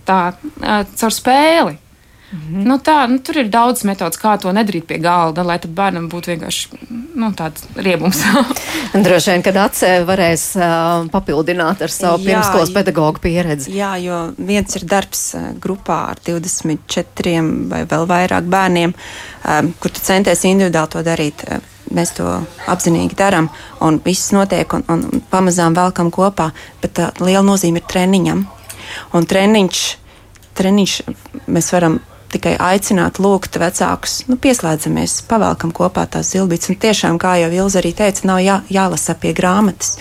tā 0.06 0.32
caur 0.60 1.14
spēli 1.14 1.78
Mm 2.32 2.38
-hmm. 2.38 2.66
nu, 2.66 2.74
tā, 2.78 3.10
nu, 3.10 3.18
tur 3.18 3.36
ir 3.36 3.48
daudz 3.48 3.82
metodas, 3.84 4.18
kā 4.18 4.38
to 4.38 4.52
nedarīt 4.52 4.86
pie 4.86 4.98
galda, 4.98 5.42
lai 5.42 5.58
bērnam 5.58 6.08
būtu 6.08 6.26
vienkārši 6.26 6.68
nu, 7.20 7.30
tāds 7.36 7.66
riebums. 7.76 8.20
Droši 9.04 9.34
vien, 9.34 9.44
kad 9.44 9.58
atcēla 9.60 10.06
varēs 10.08 10.44
uh, 10.58 11.08
papildināt 11.12 11.84
ar 11.84 11.92
savu 11.92 12.20
jā, 12.22 12.30
pirmskolas 12.30 12.72
pedagoģu 12.74 13.22
pieredzi. 13.22 13.74
Jā, 13.76 13.92
jo 14.02 14.20
viens 14.38 14.78
ir 14.78 14.86
darbs 14.88 15.24
grupā 15.62 16.00
ar 16.14 16.22
24 16.26 17.36
vai 17.70 17.84
vēl 17.90 18.08
vairāk 18.10 18.48
bērniem, 18.50 18.94
um, 18.94 19.72
kur 19.82 19.94
tu 19.94 20.02
centies 20.04 20.46
individuāli 20.48 20.94
to 20.96 21.04
darīt. 21.06 21.46
Mēs 21.90 22.12
to 22.14 22.26
apzinīgi 22.70 23.16
darām, 23.18 23.48
un 23.82 23.98
viss 24.04 24.30
notiek, 24.30 24.76
un, 24.76 24.84
un 24.92 25.24
pamazām 25.32 25.74
velkam 25.74 26.12
kopā. 26.14 26.52
Bet 26.82 26.94
tā 26.98 27.10
liela 27.18 27.42
nozīme 27.46 27.82
ir 27.82 27.88
treniņam. 27.90 28.44
Un 29.18 29.26
treniņš, 29.26 29.80
treniņš 30.58 30.94
mēs 31.50 31.72
varam 31.74 31.98
tikai 32.32 32.54
aicināt, 32.60 33.20
lūgt 33.22 33.58
vecākus, 33.60 34.20
nu, 34.30 34.38
pieslēdzamies, 34.40 35.20
pavelkam 35.30 35.72
kopā 35.76 36.06
tās 36.10 36.32
zilbītes. 36.34 36.70
Un 36.72 36.80
tiešām, 36.80 37.20
kā 37.22 37.36
jau 37.42 37.50
Ilza 37.54 37.80
arī 37.82 37.92
teica, 37.96 38.26
nav 38.30 38.42
jā, 38.44 38.60
jālasa 38.72 39.16
pie 39.18 39.34
grāmatas. 39.36 39.96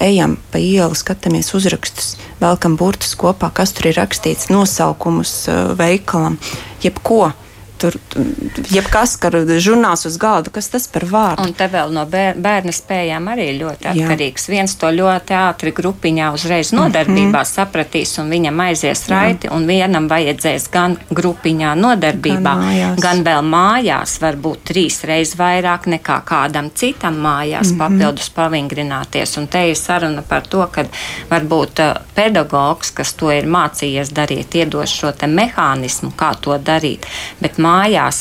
Ejam 0.00 0.38
pa 0.50 0.58
ielu, 0.62 0.96
skatāmies 0.96 1.52
uzrakstus, 1.56 2.14
velkam 2.40 2.78
burtus 2.80 3.12
kopā, 3.20 3.50
kas 3.52 3.74
tur 3.76 3.90
ir 3.90 3.98
rakstīts, 4.00 4.48
nosaukumus 4.48 5.34
veikalam, 5.76 6.38
jebko 6.80 7.34
tur 7.80 7.96
jebkas, 8.70 9.16
ka 9.20 9.30
žurnāls 9.62 10.04
uz 10.08 10.16
galda, 10.20 10.52
kas 10.52 10.68
tas 10.72 10.86
par 10.90 11.06
vārdu. 11.08 11.46
Un 11.48 11.54
te 11.56 11.66
vēl 11.70 11.92
no 11.94 12.04
bērna 12.10 12.72
spējām 12.74 13.28
arī 13.32 13.48
ļoti 13.58 13.88
atkarīgs. 13.92 14.46
Jā. 14.48 14.54
Viens 14.54 14.76
to 14.80 14.90
ļoti 14.94 15.36
ātri 15.38 15.72
grupiņā 15.76 16.30
uzreiz 16.36 16.72
nodarbībā 16.76 17.30
mm 17.30 17.34
-hmm. 17.38 17.50
sapratīs 17.50 18.16
un 18.20 18.30
viņam 18.34 18.60
aizies 18.66 19.06
raiti, 19.08 19.48
Jā. 19.48 19.54
un 19.56 19.66
vienam 19.66 20.08
vajadzēs 20.10 20.68
gan 20.72 20.96
grupiņā 21.10 21.74
nodarbībā, 21.80 22.42
gan, 22.42 22.64
mājās. 22.66 23.00
gan 23.00 23.24
vēl 23.24 23.42
mājās, 23.54 24.18
varbūt 24.20 24.64
trīs 24.72 25.00
reizes 25.04 25.38
vairāk 25.38 25.88
nekā 25.96 26.20
kādam 26.24 26.70
citam 26.74 27.16
mājās 27.16 27.72
mm 27.72 27.74
-hmm. 27.74 27.78
papildus 27.78 28.30
pavingrināties. 28.30 29.36
Un 29.38 29.46
te 29.46 29.68
ir 29.70 29.76
saruna 29.76 30.22
par 30.22 30.42
to, 30.46 30.66
ka 30.72 30.84
varbūt 31.30 31.80
uh, 31.80 32.02
pedagogs, 32.14 32.90
kas 32.90 33.12
to 33.12 33.30
ir 33.32 33.44
mācījies 33.44 34.12
darīt, 34.12 34.54
iedos 34.54 34.90
šo 34.90 35.12
te 35.12 35.26
mehānismu, 35.26 36.12
kā 36.16 36.34
to 36.40 36.58
darīt. 36.58 37.06
Bet 37.40 37.58
mājās 37.58 37.69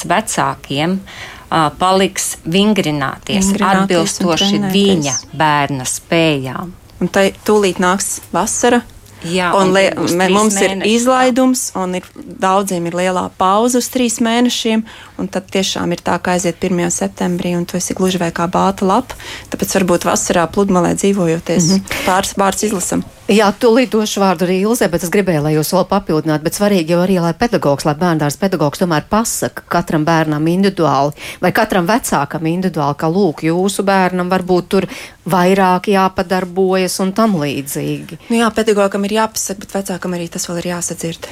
vecākiem 0.10 1.00
uh, 1.00 1.70
paliks 1.80 2.36
vingrināties, 2.45 3.52
vingrināties 3.52 3.84
atbilstoši 3.84 4.62
viņa 4.74 5.18
bērna 5.39 5.88
spējām. 5.89 6.74
Un 7.00 7.12
tai 7.12 7.30
tūlīt 7.47 7.80
nāks 7.80 8.20
vasara. 8.36 8.82
Jā, 9.28 9.50
un, 9.52 9.74
un 9.76 10.22
mums 10.32 10.56
mēneši, 10.56 10.78
ir 10.80 10.86
izlaidums, 10.95 11.66
un 11.76 11.97
ir, 12.00 12.06
daudziem 12.16 12.86
ir 12.88 12.95
lielā 12.95 13.26
pauze 13.39 13.82
uz 13.82 13.89
trīs 13.91 14.22
mēnešiem. 14.24 14.86
Tad 15.28 15.49
tiešām 15.51 15.91
ir 15.91 15.99
tā, 16.05 16.15
ka 16.24 16.38
aiziet 16.38 16.63
1. 16.63 16.89
septembrī, 16.93 17.55
un 17.57 17.65
tu 17.65 17.78
esi 17.78 17.93
gluži 17.97 18.22
vai 18.22 18.32
kā 18.32 18.47
bāta 18.47 18.88
lapa. 18.88 19.17
Tāpēc 19.51 19.76
varbūt 19.80 20.07
vasarā 20.07 20.47
pludmalē 20.47 20.95
dzīvojoties, 20.95 21.63
mm 21.67 21.76
-hmm. 21.76 22.05
pāris 22.05 22.38
vārds 22.38 22.63
izlasam. 22.63 23.03
Jā, 23.30 23.51
tūlīt 23.53 23.91
došu 23.93 24.24
vārdu 24.24 24.47
arī 24.47 24.55
Ilzē, 24.63 24.88
bet 24.89 25.03
es 25.05 25.11
gribēju, 25.13 25.43
lai 25.45 25.51
jūs 25.53 25.70
vēl 25.74 25.84
papildinātu, 25.86 26.43
bet 26.43 26.55
svarīgi 26.57 26.95
jau 26.95 27.01
arī, 27.03 27.20
lai 27.22 27.34
pedagogs, 27.38 27.86
lai 27.86 27.93
bērndārs 27.93 28.39
pedagogs 28.41 28.82
tomēr 28.82 29.03
pasaka 29.09 29.61
katram 29.70 30.05
bērnam 30.05 30.47
individuāli 30.47 31.13
vai 31.41 31.51
katram 31.51 31.86
vecākam 31.86 32.49
individuāli, 32.49 32.97
ka 32.97 33.07
lūk, 33.07 33.43
jūsu 33.45 33.86
bērnam 33.86 34.32
varbūt 34.34 34.67
tur 34.67 34.88
vairāk 35.30 35.91
jāpadarbojas 35.93 36.99
un 37.05 37.13
tam 37.13 37.38
līdzīgi. 37.43 38.17
Nu 38.30 38.41
jā, 38.41 38.49
pedagogam 38.49 39.05
ir 39.05 39.20
jāpasaka, 39.20 39.59
bet 39.59 39.78
vecākam 39.78 40.17
arī 40.17 40.28
tas 40.34 40.49
vēl 40.49 40.63
ir 40.63 40.72
jāsadzird. 40.74 41.30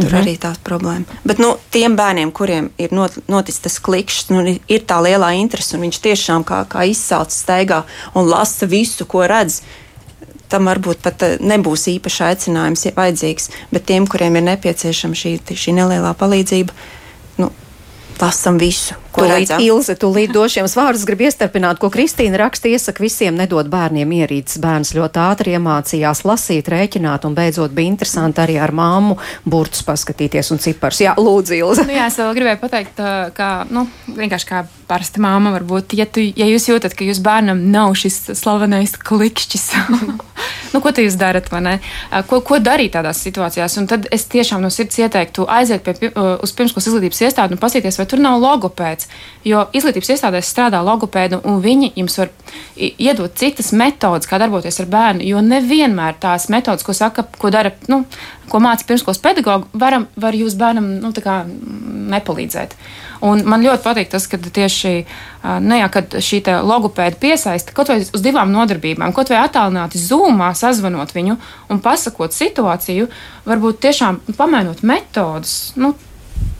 Tur 0.00 0.08
mhm. 0.08 0.22
arī 0.22 0.34
tā 0.40 0.54
problēma. 0.64 1.20
Bet 1.28 1.42
nu, 1.42 1.52
tiem 1.74 1.96
bērniem, 1.98 2.32
kuriem 2.32 2.70
ir 2.80 2.94
not, 2.96 3.18
noticis 3.28 3.60
tas 3.66 3.76
klikšķis, 3.84 4.30
nu, 4.32 4.44
ir 4.48 4.86
tā 4.88 5.00
lielā 5.04 5.34
interese, 5.36 5.76
un 5.76 5.84
viņš 5.84 6.00
tiešām 6.06 6.46
kā, 6.48 6.62
kā 6.70 6.86
izsaucis 6.88 7.42
steigā 7.44 7.82
un 8.16 8.30
lasa 8.30 8.68
visu, 8.70 9.04
ko 9.10 9.26
redz, 9.28 9.60
tam 10.50 10.70
varbūt 10.70 11.02
pat 11.04 11.26
eh, 11.26 11.36
nebūs 11.42 11.86
īpaši 11.94 12.24
aicinājums 12.30 12.88
vajadzīgs, 12.96 13.50
bet 13.74 13.86
tiem, 13.90 14.08
kuriem 14.10 14.40
ir 14.40 14.46
nepieciešama 14.48 15.18
šī, 15.18 15.36
šī 15.46 15.76
nelielā 15.78 16.14
palīdzība, 16.18 16.74
nu, 17.42 17.50
lasam 18.20 18.58
visu. 18.60 18.98
Tūlīt, 19.20 19.52
Ilze, 19.66 19.96
tūlīt 20.00 20.32
došu 20.34 20.60
jums 20.62 20.74
vārdus, 20.78 21.04
gribu 21.08 21.26
iestarpināt, 21.28 21.80
ko 21.82 21.90
Kristīna 21.92 22.40
raksta, 22.40 22.70
iesaka 22.70 23.04
visiem 23.04 23.36
nedot 23.38 23.68
bērniem 23.70 24.14
ierīces. 24.20 24.60
Bērns 24.62 24.94
ļoti 24.96 25.22
ātri 25.22 25.54
iemācījās 25.58 26.24
lasīt, 26.28 26.70
rēķināt, 26.72 27.26
un 27.28 27.36
beidzot 27.36 27.74
bija 27.76 27.92
interesanti 27.92 28.42
arī 28.44 28.58
ar 28.62 28.72
māmu 28.76 29.18
burtus 29.44 29.84
paskatīties 29.86 30.52
un 30.54 30.62
cipars. 30.62 31.02
Jā, 31.04 31.14
lūdzu, 31.20 31.56
Ilze. 31.58 31.86
Nu, 31.88 31.96
jā, 31.96 32.08
es 32.10 32.18
vēl 32.20 32.34
gribēju 32.38 32.62
pateikt, 32.62 33.02
ka, 33.36 33.50
nu, 33.70 33.86
vienkārši 34.16 34.48
kā 34.48 34.64
parasta 34.90 35.22
māma 35.22 35.52
varbūt, 35.54 35.94
ja, 35.98 36.06
tu, 36.08 36.22
ja 36.24 36.48
jūs 36.50 36.68
jūtat, 36.70 36.96
ka 36.96 37.06
jūsu 37.06 37.22
bērnam 37.26 37.62
nav 37.70 37.94
šis 37.98 38.32
slavenais 38.38 38.96
klikšķis, 38.98 39.66
nu, 40.72 40.82
ko 40.82 40.92
jūs 40.96 41.18
darat, 41.20 41.50
vai 41.52 41.62
ne? 41.66 41.74
Ko, 42.30 42.40
ko 42.46 42.58
darīt 42.62 42.94
tādās 42.96 43.22
situācijās? 43.24 43.76
Un 43.80 43.88
tad 43.90 44.08
es 44.14 44.26
tiešām 44.30 44.62
no 44.64 44.70
sirds 44.72 44.98
ieteiktu 45.00 45.46
aiziet 45.50 45.86
pie, 45.86 46.10
uz 46.10 46.54
pirmskolas 46.56 46.90
izglītības 46.90 47.22
iestādi 47.26 47.56
un 47.56 47.62
paskatīties, 47.62 48.00
vai 48.00 48.08
tur 48.10 48.22
nav 48.22 48.40
logopēds. 48.42 49.09
Jo 49.44 49.62
izglītības 49.72 50.10
iestādēs 50.12 50.50
strādā 50.52 50.82
logopēdi, 50.84 51.38
un 51.48 51.62
viņi 51.64 51.94
jums 51.96 52.18
var 52.20 52.28
iedot 52.76 53.32
citas 53.40 53.70
metodas, 53.72 54.28
kā 54.28 54.36
darboties 54.40 54.82
ar 54.82 54.88
bērnu. 54.92 55.24
Jo 55.24 55.40
nevienmēr 55.44 56.18
tās 56.20 56.50
metodas, 56.52 56.84
ko 56.84 56.92
saka, 56.96 57.24
ko 57.40 57.48
dara, 57.52 57.72
nu, 57.88 58.02
ko 58.52 58.60
māca 58.60 58.84
pirmskolas 58.84 59.22
pedagogi, 59.24 59.70
varam, 59.80 60.04
var 60.20 60.36
jūs 60.36 60.58
bērnam 60.60 60.90
nu, 61.00 61.12
nepalīdzēt. 62.12 62.74
Un 63.24 63.44
man 63.48 63.64
ļoti 63.64 63.84
patīk 63.84 64.10
tas, 64.12 64.26
ka 64.28 64.36
tieši 64.40 64.92
nu, 65.64 65.76
jā, 65.76 65.88
šī 66.24 66.42
logopēda 66.64 67.20
piesaista 67.20 67.72
kaut 67.76 67.92
vai 67.92 68.00
uz 68.02 68.24
divām 68.24 68.52
nodarbībām, 68.52 69.14
kaut 69.16 69.32
vai 69.32 69.40
attālināti 69.40 70.00
zūmā, 70.00 70.50
sazvanot 70.56 71.14
viņu 71.16 71.36
un 71.72 71.80
pasakot 71.84 72.36
situāciju, 72.36 73.08
varbūt 73.48 73.80
tiešām 73.86 74.20
pamainot 74.36 74.84
metodas. 74.84 75.72
Nu, 75.80 75.94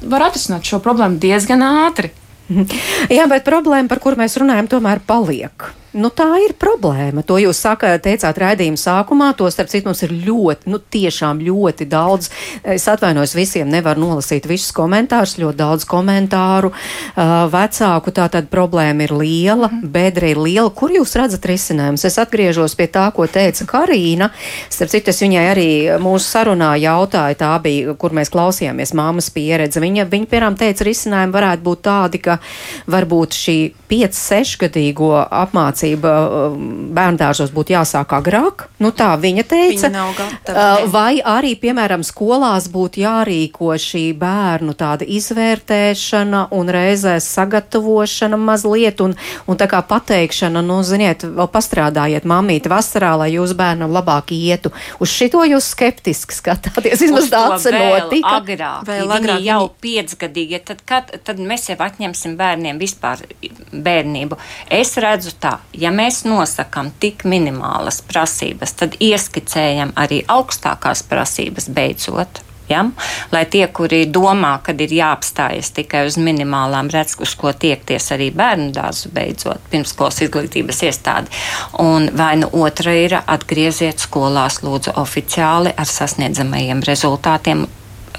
var 0.00 0.28
atrisināt 0.28 0.68
šo 0.68 0.80
problēmu 0.84 1.20
diezgan 1.20 1.64
ātri. 1.64 2.12
Jā, 3.16 3.26
bet 3.30 3.46
problēma, 3.46 3.88
par 3.90 4.02
kuru 4.02 4.20
mēs 4.20 4.38
runājam, 4.40 4.70
tomēr 4.70 5.02
paliek. 5.06 5.70
Nu, 5.90 6.06
tā 6.14 6.28
ir 6.44 6.52
problēma. 6.54 7.24
To 7.26 7.34
jūs 7.42 7.58
saka, 7.64 7.96
teicāt 7.98 8.36
raidījuma 8.38 8.78
sākumā. 8.78 9.32
To 9.34 9.48
starp 9.50 9.72
citu 9.72 9.88
mums 9.88 10.04
ir 10.06 10.12
ļoti, 10.22 10.70
nu, 10.70 10.78
tiešām 10.78 11.40
ļoti 11.42 11.86
daudz. 11.90 12.28
Es 12.62 12.84
atvainojos 12.90 13.34
visiem, 13.34 13.66
nevaru 13.66 14.04
nolasīt 14.04 14.46
visus 14.46 14.70
komentārus, 14.76 15.34
ļoti 15.42 15.58
daudz 15.58 15.86
komentāru. 15.90 16.70
Uh, 16.70 17.32
vecāku 17.50 18.14
tā 18.14 18.28
tad 18.30 18.46
problēma 18.52 19.08
ir 19.08 19.14
liela, 19.18 19.70
bedra 19.82 20.30
ir 20.30 20.38
liela. 20.38 20.70
Kur 20.70 20.94
jūs 20.94 21.16
redzat 21.18 21.48
risinājumus? 21.50 22.06
Es 22.06 22.20
atgriežos 22.22 22.78
pie 22.78 22.86
tā, 22.86 23.08
ko 23.16 23.26
teica 23.26 23.66
Karīna. 23.72 24.30
Starp 24.70 24.94
citu, 24.94 25.10
es 25.10 25.18
viņai 25.24 25.44
arī 25.50 25.68
mūsu 25.98 26.22
sarunā 26.28 26.70
jautāju, 26.84 27.40
tā 27.42 27.50
bija, 27.66 27.96
kur 27.98 28.14
mēs 28.14 28.30
klausījāmies 28.30 28.94
māmas 28.94 29.32
pieredze. 29.34 29.82
Viņa, 29.82 30.06
viņa 30.06 30.30
piemēram, 30.30 30.60
teica, 30.60 30.86
risinājumi 30.86 31.34
varētu 31.34 31.66
būt 31.66 31.84
tādi, 31.90 32.22
ka 32.22 32.38
varbūt 32.86 33.42
šī 33.42 33.58
5-6 33.90 34.56
gadīgo 34.62 35.16
apmācība 35.18 35.79
apmācība 35.80 36.12
um, 36.52 36.92
bērndārzos 36.94 37.52
būtu 37.52 37.74
jāsāk 37.74 38.12
agrāk. 38.12 38.68
Nu, 38.80 38.90
tā 38.92 39.16
viņa 39.18 39.44
teica. 39.44 39.88
Viņa 39.88 40.04
gatava, 40.16 40.84
uh, 40.84 40.90
vai 40.90 41.20
arī, 41.20 41.54
piemēram, 41.56 42.02
skolās 42.04 42.68
būtu 42.70 43.00
jārīko 43.04 43.72
šī 43.76 44.12
bērnu 44.18 44.74
tāda 44.74 45.04
izvērtēšana 45.04 46.48
un 46.52 46.68
reizēs 46.68 47.28
sagatavošana 47.34 48.36
mazliet 48.36 49.00
un, 49.00 49.16
un 49.46 49.56
tā 49.56 49.68
kā 49.70 49.82
pateikšana, 49.82 50.62
nu, 50.62 50.82
ziniet, 50.82 51.24
vēl 51.24 51.48
pastrādājiet 51.50 52.24
mamīti 52.24 52.70
vasarā, 52.70 53.16
lai 53.20 53.32
jūs 53.34 53.54
bērnam 53.56 53.92
labāk 53.92 54.32
ietu. 54.32 54.72
Uz 55.00 55.12
šito 55.12 55.42
jūs 55.44 55.72
skeptiski 55.74 56.36
skatāties, 56.36 57.00
vismaz 57.00 57.30
tāds 57.32 57.68
notika. 57.70 58.36
Agrāk, 58.40 58.84
vēl 58.88 59.10
agrāk 59.16 59.44
jau 59.44 59.62
piecgadīgi, 59.82 60.62
tad, 60.66 60.84
kad, 60.86 61.10
tad 61.24 61.40
mēs 61.40 61.68
jau 61.70 61.78
atņemsim 61.80 62.36
bērniem 62.38 62.78
vispār 62.80 63.24
bērnību. 63.70 64.38
Es 64.80 64.94
redzu 65.00 65.32
tā, 65.40 65.58
ja 65.72 65.90
mēs 65.94 66.24
nosakām 66.26 66.90
tik 67.00 67.24
minimālas 67.28 68.00
prasības, 68.06 68.74
tad 68.82 68.96
ieskicējam 69.00 69.92
arī 69.96 70.22
augstākās 70.28 71.04
prasības 71.08 71.70
beidzot. 71.70 72.42
Ja? 72.70 72.84
Lai 73.32 73.42
tie, 73.50 73.64
kuri 73.66 74.04
domā, 74.06 74.52
ka 74.62 74.70
ir 74.78 74.92
jāapstājas 74.94 75.72
tikai 75.74 76.04
uz 76.06 76.14
minimālām, 76.22 76.90
redz, 76.94 77.16
uz 77.18 77.34
ko 77.34 77.50
tiekties 77.50 78.12
arī 78.14 78.28
bērnu 78.30 78.70
dārzu 78.76 79.10
beidzot, 79.14 79.64
pirmskolas 79.72 80.20
izglītības 80.22 80.84
iestādi. 80.86 81.34
Un 81.82 82.06
vai 82.14 82.36
nu 82.38 82.50
otra 82.62 82.94
ir 82.94 83.16
atgrieziet 83.24 83.98
skolās 83.98 84.60
lūdzu 84.62 84.94
oficiāli 85.02 85.74
ar 85.74 85.90
sasniedzamajiem 85.90 86.84
rezultātiem 86.86 87.66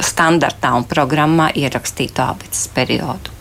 standartā 0.02 0.74
un 0.76 0.84
programmā 0.90 1.48
ierakstītu 1.56 2.24
abecas 2.26 2.68
periodu. 2.76 3.32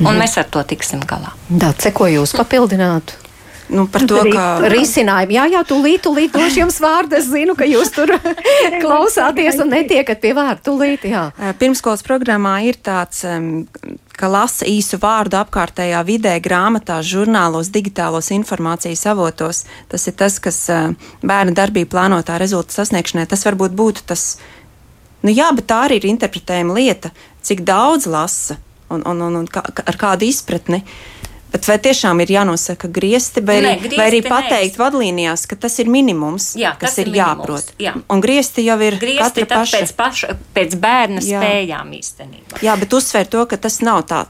Un 0.00 0.12
mhm. 0.12 0.20
mēs 0.20 0.36
ar 0.40 0.52
to 0.52 0.62
tiksim 0.68 1.08
galā. 1.08 1.32
Dāce, 1.48 1.92
ko 1.96 2.04
jūs 2.08 2.36
papildinātu? 2.36 3.29
Nu, 3.70 3.86
par 3.86 4.02
to, 4.08 4.18
ka 4.32 4.44
risinājumu. 4.70 5.34
Jā, 5.36 5.44
jā, 5.52 5.60
tūlīt, 5.66 6.02
tūlīt 6.02 6.34
došu 6.34 6.64
jums 6.64 6.80
vārdu. 6.82 7.16
Es 7.20 7.28
zinu, 7.30 7.54
ka 7.58 7.68
jūs 7.68 7.92
tur 7.94 8.10
klausāties 8.82 9.60
un 9.62 9.70
netiekat 9.70 10.20
pie 10.22 10.32
vārdu 10.34 10.64
tūlīt. 10.66 11.06
Jā. 11.10 11.28
Pirmskolas 11.60 12.02
programmā 12.06 12.58
ir 12.66 12.80
tāds. 12.82 13.22
Ka 14.20 14.28
lasa 14.28 14.66
īsu 14.68 14.98
vārdu 15.00 15.38
apkārtējā 15.38 16.00
vidē, 16.04 16.34
grāmatās, 16.44 17.06
žurnālos, 17.08 17.70
digitālos 17.72 18.28
informācijas 18.34 19.06
avotos. 19.08 19.62
Tas 19.88 20.04
ir 20.10 20.16
tas, 20.18 20.36
kas 20.42 20.58
bērna 21.22 21.54
darbību 21.56 21.88
plānotā 21.94 22.36
rezultātu 22.42 22.82
sasniegšanai, 22.82 23.24
tas 23.30 23.46
varbūt 23.48 23.72
būtu 23.78 24.04
tas, 24.10 24.34
nu 25.24 25.32
jā, 25.32 25.48
bet 25.56 25.70
tā 25.70 25.86
arī 25.86 26.02
ir 26.02 26.10
interpretējama 26.10 26.76
lieta, 26.76 27.14
cik 27.40 27.64
daudz 27.64 28.10
lasa 28.10 28.58
un, 28.92 29.06
un, 29.08 29.24
un, 29.24 29.40
un 29.40 29.48
kā, 29.48 29.64
ar 29.64 29.96
kādu 29.96 30.28
izpratni. 30.28 30.82
Uh, 30.84 31.19
Bet 31.50 31.66
vai 31.66 31.76
tiešām 31.82 32.20
ir 32.22 32.30
jānosaka 32.30 32.88
griezti, 32.94 33.42
vai, 33.42 33.58
ne, 33.64 33.74
griezti 33.80 33.98
vai 33.98 34.08
arī 34.10 34.20
pateikt 34.22 34.76
ne. 34.76 34.82
vadlīnijās, 34.84 35.46
ka 35.50 35.58
tas 35.58 35.78
ir 35.82 35.90
minimums, 35.90 36.52
jā, 36.58 36.76
kas 36.78 36.98
ir, 37.02 37.10
ir 37.10 37.20
jāprot? 37.20 37.72
Jā. 37.82 37.96
Un 38.06 38.22
griezti 38.22 38.64
jau 38.66 38.78
ir 38.86 39.00
griezti 39.02 39.46
paša. 39.50 39.80
Pēc, 39.82 39.94
paša, 39.98 40.36
pēc 40.54 40.76
bērna 40.80 41.24
jā. 41.26 41.42
spējām 41.42 41.96
īstenībā. 41.98 42.62
Jā, 42.62 42.76
bet 42.78 42.94
uzsver 42.94 43.26
to, 43.30 43.46
ka 43.50 43.58
tas 43.58 43.80
nav 43.82 44.04
tā 44.10 44.24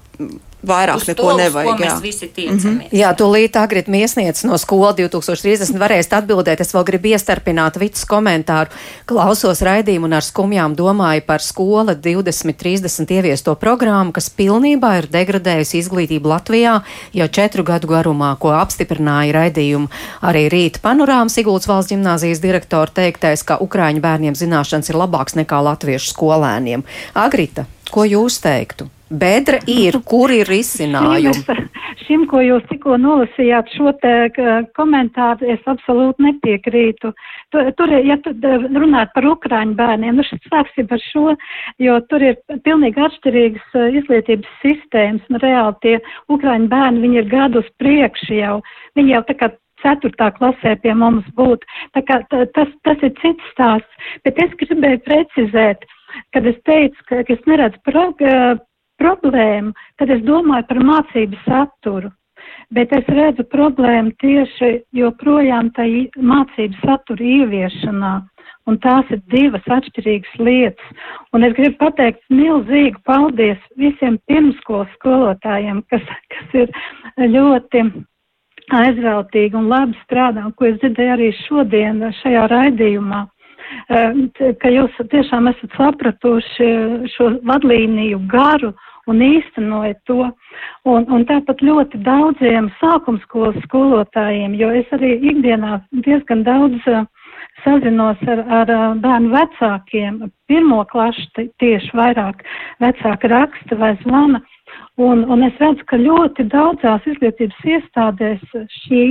vairāk 0.66 1.06
neko 1.08 1.22
to, 1.22 1.36
nevajag. 1.40 1.68
Ko 1.68 1.74
jā. 1.76 1.88
mēs 1.88 2.02
visi 2.02 2.28
tiecamies. 2.28 2.64
Mm 2.64 2.78
-hmm. 2.78 2.88
Jā, 2.92 3.12
tūlīt 3.16 3.56
agrit 3.56 3.88
miesniec 3.88 4.44
no 4.44 4.58
skola 4.58 4.92
2030 4.92 5.78
varēs 5.78 6.10
atbildēt. 6.10 6.60
Es 6.60 6.74
vēl 6.74 6.84
gribu 6.84 7.08
iestarpināt 7.08 7.78
visus 7.78 8.04
komentāru. 8.04 8.70
Klausos 9.06 9.62
raidījumu 9.62 10.04
un 10.04 10.12
ar 10.12 10.22
skumjām 10.22 10.76
domāju 10.76 11.20
par 11.26 11.40
skola 11.40 11.94
2030 11.94 13.10
ieviesto 13.10 13.54
programmu, 13.54 14.12
kas 14.12 14.30
pilnībā 14.30 14.98
ir 14.98 15.06
degradējusi 15.06 15.78
izglītību 15.78 16.28
Latvijā 16.28 16.80
jau 17.12 17.28
četru 17.28 17.62
gadu 17.64 17.86
garumā, 17.86 18.36
ko 18.38 18.48
apstiprināja 18.48 19.32
raidījumu 19.32 19.88
arī 20.22 20.48
rīt 20.48 20.80
panorāmas 20.82 21.34
Sigultas 21.34 21.68
valsts 21.68 21.92
ģimnāzijas 21.92 22.40
direktora 22.40 22.90
teiktais, 22.94 23.42
ka 23.42 23.56
Ukraiņu 23.60 24.00
bērniem 24.00 24.34
zināšanas 24.34 24.90
ir 24.90 24.96
labāks 24.96 25.34
nekā 25.34 25.62
latviešu 25.62 26.12
skolēniem. 26.12 26.84
Agrita, 27.14 27.64
ko 27.90 28.04
jūs 28.04 28.40
teiktu? 28.40 28.90
Bedra 29.10 29.58
ir, 29.66 29.96
kur 30.06 30.30
ir 30.30 30.46
risinājumi? 30.46 31.56
Šim, 32.04 32.28
ko 32.30 32.40
jūs 32.42 32.62
tikko 32.70 32.94
nolasījāt, 32.98 33.72
šo 33.74 33.90
te 34.02 34.12
komentāru 34.78 35.48
es 35.50 35.64
absolūti 35.70 36.22
nepiekrītu. 36.28 37.10
Tur, 37.50 37.94
ja 38.06 38.16
tu 38.22 38.32
runāt 38.76 39.10
par 39.14 39.26
Ukraiņu 39.32 39.74
bērniem, 39.78 40.20
nu 40.20 40.26
sāksim 40.46 40.86
par 40.90 41.02
šo, 41.02 41.34
jo 41.82 41.98
tur 42.10 42.22
ir 42.22 42.38
pilnīgi 42.66 43.02
atšķirīgas 43.06 43.74
uh, 43.74 43.88
izglītības 43.98 44.54
sistēmas. 44.62 45.26
Nu, 45.30 45.42
reāli 45.42 45.74
tie 45.82 45.96
Ukraiņu 46.30 46.70
bērni, 46.70 47.04
viņi 47.06 47.20
ir 47.24 47.30
gadus 47.34 47.70
priekš 47.82 48.30
jau, 48.38 48.56
viņi 48.98 49.16
jau 49.16 49.26
tā 49.26 49.38
kā 49.42 49.52
ceturtā 49.82 50.30
klasē 50.38 50.78
pie 50.82 50.94
mums 50.94 51.26
būtu. 51.34 51.66
Tā 51.98 52.06
kā 52.06 52.22
tas, 52.30 52.74
tas 52.86 53.06
ir 53.06 53.14
cits 53.18 53.54
stāsts, 53.54 54.10
bet 54.22 54.38
es 54.38 54.54
gribēju 54.62 55.02
precizēt, 55.06 55.86
kad 56.34 56.46
es 56.46 56.58
teicu, 56.66 57.06
ka, 57.08 57.24
ka 57.26 57.38
es 57.38 57.46
neredzu 57.50 57.80
pro, 57.86 58.10
problēmu, 59.00 59.74
tad 59.98 60.12
es 60.14 60.24
domāju 60.26 60.68
par 60.68 60.82
mācību 60.92 61.44
saturu. 61.48 62.12
bet 62.70 62.92
es 62.94 63.08
redzu 63.10 63.44
problēmu 63.50 64.12
tieši 64.22 64.68
joprojām 64.94 65.72
tai 65.74 66.08
mācību 66.16 66.78
satura 66.84 67.24
ieviešanā. 67.36 68.12
Un 68.68 68.76
tās 68.84 69.08
ir 69.10 69.18
divas 69.32 69.64
atšķirīgas 69.66 70.36
lietas. 70.38 70.92
Un 71.34 71.42
es 71.46 71.56
gribu 71.56 71.78
pateikt 71.80 72.22
milzīgu 72.30 73.00
paldies 73.08 73.58
visiem 73.80 74.20
pirmskolas 74.30 74.92
skolotājiem, 74.98 75.82
kas, 75.90 76.06
kas 76.30 76.54
ir 76.62 76.70
ļoti 77.34 77.82
aizveltīgi 78.70 79.58
un 79.58 79.66
labi 79.72 79.98
strādā, 80.04 80.46
un 80.46 80.54
ko 80.54 80.70
es 80.70 80.78
dzirdēju 80.78 81.14
arī 81.16 81.32
šodien 81.42 82.04
šajā 82.22 82.46
raidījumā 82.52 83.24
ka 84.60 84.70
jūs 84.72 84.94
tiešām 85.12 85.48
esat 85.50 85.74
sapratuši 85.78 86.70
šo 87.14 87.28
vadlīniju 87.46 88.20
garu 88.30 88.72
un 89.10 89.22
īstenojat 89.26 90.00
to. 90.08 90.30
Un, 90.88 91.06
un 91.12 91.24
tāpat 91.28 91.62
ļoti 91.64 92.00
daudziem 92.06 92.70
sākumskolas 92.80 93.58
skolotājiem, 93.66 94.54
jo 94.58 94.70
es 94.80 94.88
arī 94.96 95.16
ikdienā 95.32 95.80
diezgan 96.06 96.44
daudz 96.46 96.88
uh, 96.88 97.04
sazinos 97.64 98.20
ar, 98.28 98.42
ar 98.60 98.72
bērnu 99.02 99.32
vecākiem, 99.34 100.20
pirmo 100.48 100.82
klašu 100.90 101.46
tieši 101.60 101.96
vairāk 101.96 102.44
vecāki 102.82 103.30
raksta 103.32 103.78
vai 103.80 103.94
zvana. 104.04 104.42
Un, 105.00 105.24
un 105.32 105.42
es 105.46 105.56
redzu, 105.60 105.84
ka 105.88 105.98
ļoti 105.98 106.46
daudzās 106.52 107.06
izglītības 107.08 107.66
iestādēs 107.74 108.42
šī 108.84 109.04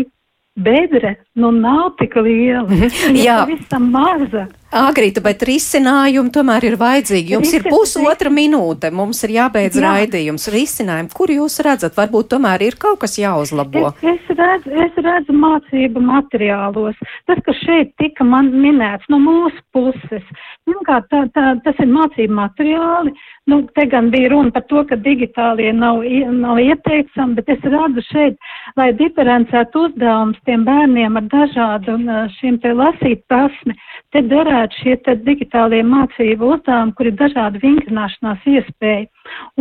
bedre 0.60 1.16
nu 1.39 1.52
nav 1.56 1.95
tik 2.00 2.16
liela. 2.20 2.66
Viņa 2.70 3.26
Jā, 3.26 3.41
pavisam 3.43 3.89
maza. 3.93 4.47
Agrīta, 4.70 5.17
bet 5.26 5.41
risinājumi 5.49 6.30
tomēr 6.30 6.67
ir 6.67 6.76
vajadzīgi. 6.78 7.34
Jums 7.34 7.53
ir 7.57 7.63
pusotra 7.65 8.30
minūte, 8.30 8.91
mums 8.93 9.24
ir 9.26 9.34
jābeidz 9.34 9.80
Jā. 9.80 9.95
raidījums. 9.95 10.45
Risinājumi, 10.53 11.09
kur 11.17 11.34
jūs 11.34 11.57
redzat, 11.65 11.95
varbūt 11.97 12.30
tomēr 12.36 12.67
ir 12.67 12.78
kaut 12.78 12.99
kas 13.01 13.17
jāuzlabo? 13.17 13.88
Es, 13.97 14.13
es, 14.13 14.30
redzu, 14.38 14.76
es 14.86 14.99
redzu 15.01 15.34
mācību 15.34 16.03
materiālos. 16.05 17.01
Tas, 17.26 17.41
kas 17.47 17.57
šeit 17.63 17.95
tika 17.97 18.28
man 18.28 18.51
minēts 18.53 19.09
no 19.09 19.17
mūsu 19.24 19.57
puses, 19.74 20.30
pirmkārt, 20.70 21.09
tā, 21.09 21.26
tā, 21.34 21.55
tas 21.65 21.82
ir 21.82 21.89
mācību 21.89 22.38
materiāli. 22.38 23.17
Nu, 23.49 23.63
te 23.74 23.88
gan 23.89 24.11
bija 24.13 24.30
runa 24.36 24.53
par 24.53 24.67
to, 24.70 24.84
ka 24.86 24.99
digitālie 25.01 25.72
nav, 25.74 26.03
nav 26.38 26.61
ieteicami, 26.61 27.39
bet 27.39 27.49
es 27.55 27.65
redzu 27.65 28.05
šeit, 28.11 28.38
lai 28.78 28.91
diferencētu 28.93 29.88
uzdevums 29.88 30.38
tiem 30.45 30.67
bērniem 30.70 31.17
ar 31.17 31.26
dažādu 31.34 31.97
šiem 32.38 32.61
te 32.61 32.76
lasīt 32.78 33.26
prasmi, 33.32 33.74
te 34.14 34.22
derētu 34.26 34.78
šie 34.82 34.95
te 35.05 35.16
digitālie 35.26 35.82
mācību 35.86 36.53
uzdevumi, 36.55 36.93
kur 36.97 37.10
ir 37.10 37.18
dažādi 37.20 37.62
vingrināšanās 37.64 38.45
iespēja. 38.49 39.07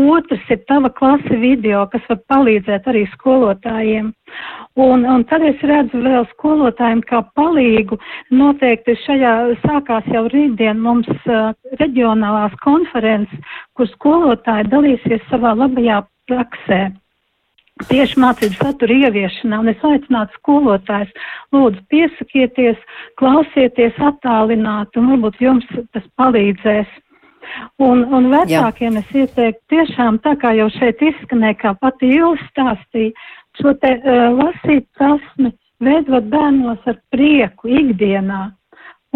Otrs 0.01 0.53
ir 0.55 0.63
tava 0.71 0.91
klase 1.01 1.41
video, 1.41 1.85
kas 1.93 2.05
var 2.09 2.21
palīdzēt 2.33 2.89
arī 2.93 3.05
skolotājiem. 3.15 4.13
Un, 4.79 5.05
un 5.09 5.25
tad 5.29 5.45
es 5.49 5.61
redzu 5.71 6.01
vēl 6.05 6.25
skolotājiem 6.33 7.03
kā 7.09 7.23
palīgu. 7.39 7.99
Noteikti 8.31 8.97
šajā 9.05 9.35
sākās 9.65 10.09
jau 10.15 10.25
rītdien 10.33 10.81
mums 10.81 11.11
uh, 11.27 11.53
reģionālās 11.83 12.57
konferences, 12.65 13.59
kur 13.77 13.91
skolotāji 13.93 14.71
dalīsies 14.73 15.29
savā 15.33 15.57
labajā 15.59 16.03
praksē 16.29 16.89
tieši 17.89 18.21
mācību 18.23 18.59
satura 18.59 18.97
ieviešanā, 19.07 19.61
un 19.63 19.73
es 19.73 19.85
aicinātu 19.87 20.35
skolotājs, 20.41 21.13
lūdzu, 21.55 21.83
piesakieties, 21.93 22.81
klausieties 23.21 23.99
attālināt, 24.11 24.97
un 24.99 25.13
varbūt 25.13 25.39
jums 25.45 25.69
tas 25.95 26.09
palīdzēs. 26.21 26.91
Un, 27.81 28.03
un 28.13 28.29
vecākiem 28.33 28.99
Jā. 28.99 29.01
es 29.01 29.15
ieteiktu 29.23 29.63
tiešām 29.73 30.19
tā 30.25 30.35
kā 30.41 30.53
jau 30.59 30.69
šeit 30.75 31.01
izskanēja, 31.01 31.57
kā 31.63 31.73
pati 31.81 32.11
Ilsa 32.19 32.45
stāstīja, 32.51 33.15
šo 33.61 33.73
te 33.81 33.95
uh, 33.97 34.29
lasīt 34.37 34.85
prasmi 34.99 35.55
veidot 35.81 36.29
bērnos 36.29 36.85
ar 36.91 36.99
prieku 37.15 37.71
ikdienā. 37.73 38.43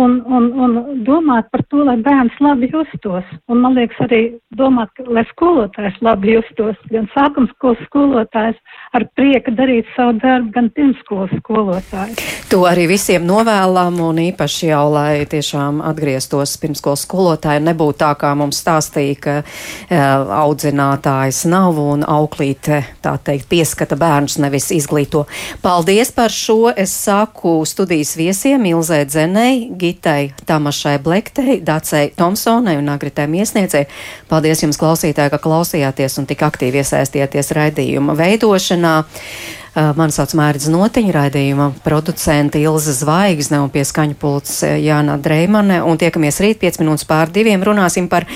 Un, 0.01 0.23
un, 0.25 0.47
un 0.57 0.77
domāt 1.05 1.51
par 1.53 1.61
to, 1.69 1.83
lai 1.85 1.99
bērns 2.01 2.39
labi 2.41 2.71
justos. 2.73 3.27
Un, 3.53 3.59
man 3.61 3.75
liekas, 3.77 3.99
arī 4.07 4.23
domāt, 4.57 4.89
lai 5.05 5.21
skolotājs 5.29 5.99
labi 6.01 6.33
justos. 6.33 6.79
Gan 6.89 7.11
sākums 7.13 7.53
skolas 7.53 7.83
skolotājs 7.91 8.57
ar 8.97 9.05
prieku 9.13 9.53
darīt 9.53 9.91
savu 9.93 10.15
darbu, 10.23 10.49
gan 10.55 10.71
pirmskolas 10.73 11.35
skolotājs. 11.43 12.25
To 12.49 12.63
arī 12.69 12.87
visiem 12.89 13.25
novēlam, 13.29 13.99
un 14.05 14.19
īpaši 14.21 14.71
jau, 14.71 14.87
lai 14.93 15.27
tiešām 15.29 15.83
atgrieztos 15.89 16.57
pirmskolas 16.61 17.05
skolotāji, 17.05 17.63
nebūtu 17.65 18.01
tā, 18.01 18.11
kā 18.21 18.33
mums 18.37 18.63
stāstīja, 18.65 19.19
ka 19.21 19.37
e, 19.41 20.01
audzinātājs 20.37 21.43
nav 21.53 21.81
un 21.81 22.05
auklīte, 22.09 22.83
tā 23.05 23.15
teikt, 23.25 23.51
pieskata 23.53 23.97
bērnus, 24.01 24.39
nevis 24.41 24.71
izglīto. 24.73 25.27
Paldies 25.65 26.13
par 26.17 26.33
šo. 26.33 26.63
Es 26.73 26.93
saku 26.97 27.63
studijas 27.69 28.15
viesiem 28.17 28.65
Ilzē 28.69 29.03
Dzenei, 29.09 29.71
Gitai 29.83 30.33
Tamašai 30.47 30.99
Blektei, 31.03 31.59
Dacei 31.65 32.13
Tomsonai 32.17 32.77
un 32.79 32.93
Agritai 32.93 33.27
Miesniecei. 33.31 33.89
Paldies 34.31 34.63
jums, 34.63 34.79
klausītāji, 34.79 35.35
ka 35.35 35.43
klausījāties 35.43 36.21
un 36.23 36.31
tik 36.31 36.47
aktīvi 36.47 36.85
iesaistījāties 36.85 37.53
raidījuma 37.59 38.15
veidošanā. 38.19 39.01
Uh, 39.03 39.59
Mani 39.73 40.13
sauc 40.13 40.35
Mērķis 40.37 40.69
Notiņa, 40.69 41.13
raidījuma 41.17 41.71
producente 41.81 42.61
Ilza 42.61 42.93
Zvaigzne 42.93 43.63
un 43.65 43.71
pie 43.73 43.87
skaņu 43.89 44.19
pults 44.21 44.59
Jāna 44.69 45.15
Dreimane. 45.17 45.79
Un 45.89 45.97
tiekamies 45.97 46.43
rīt 46.45 46.61
5 46.61 46.83
minūtes 46.83 47.09
pār 47.09 47.33
diviem 47.33 47.65
runāsim 47.65 48.11
par 48.13 48.27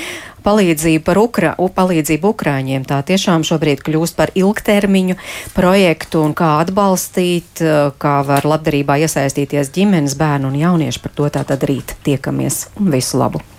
palīdzību 0.47 1.05
par 1.07 1.20
Ukra, 1.20 1.55
palīdzību 1.59 2.32
Ukrāņiem. 2.34 2.86
Tā 2.88 3.01
tiešām 3.07 3.44
šobrīd 3.47 3.82
kļūst 3.86 4.18
par 4.18 4.32
ilgtermiņu 4.38 5.18
projektu 5.57 6.22
un 6.26 6.36
kā 6.38 6.57
atbalstīt, 6.62 7.64
kā 8.03 8.16
var 8.28 8.47
labdarībā 8.47 9.01
iesaistīties 9.05 9.74
ģimenes, 9.74 10.16
bērnu 10.18 10.53
un 10.53 10.62
jaunieši. 10.62 11.03
Par 11.03 11.18
to 11.18 11.28
tātad 11.40 11.68
rīt 11.68 11.99
tiekamies 12.07 12.66
visu 12.78 13.22
labu! 13.22 13.55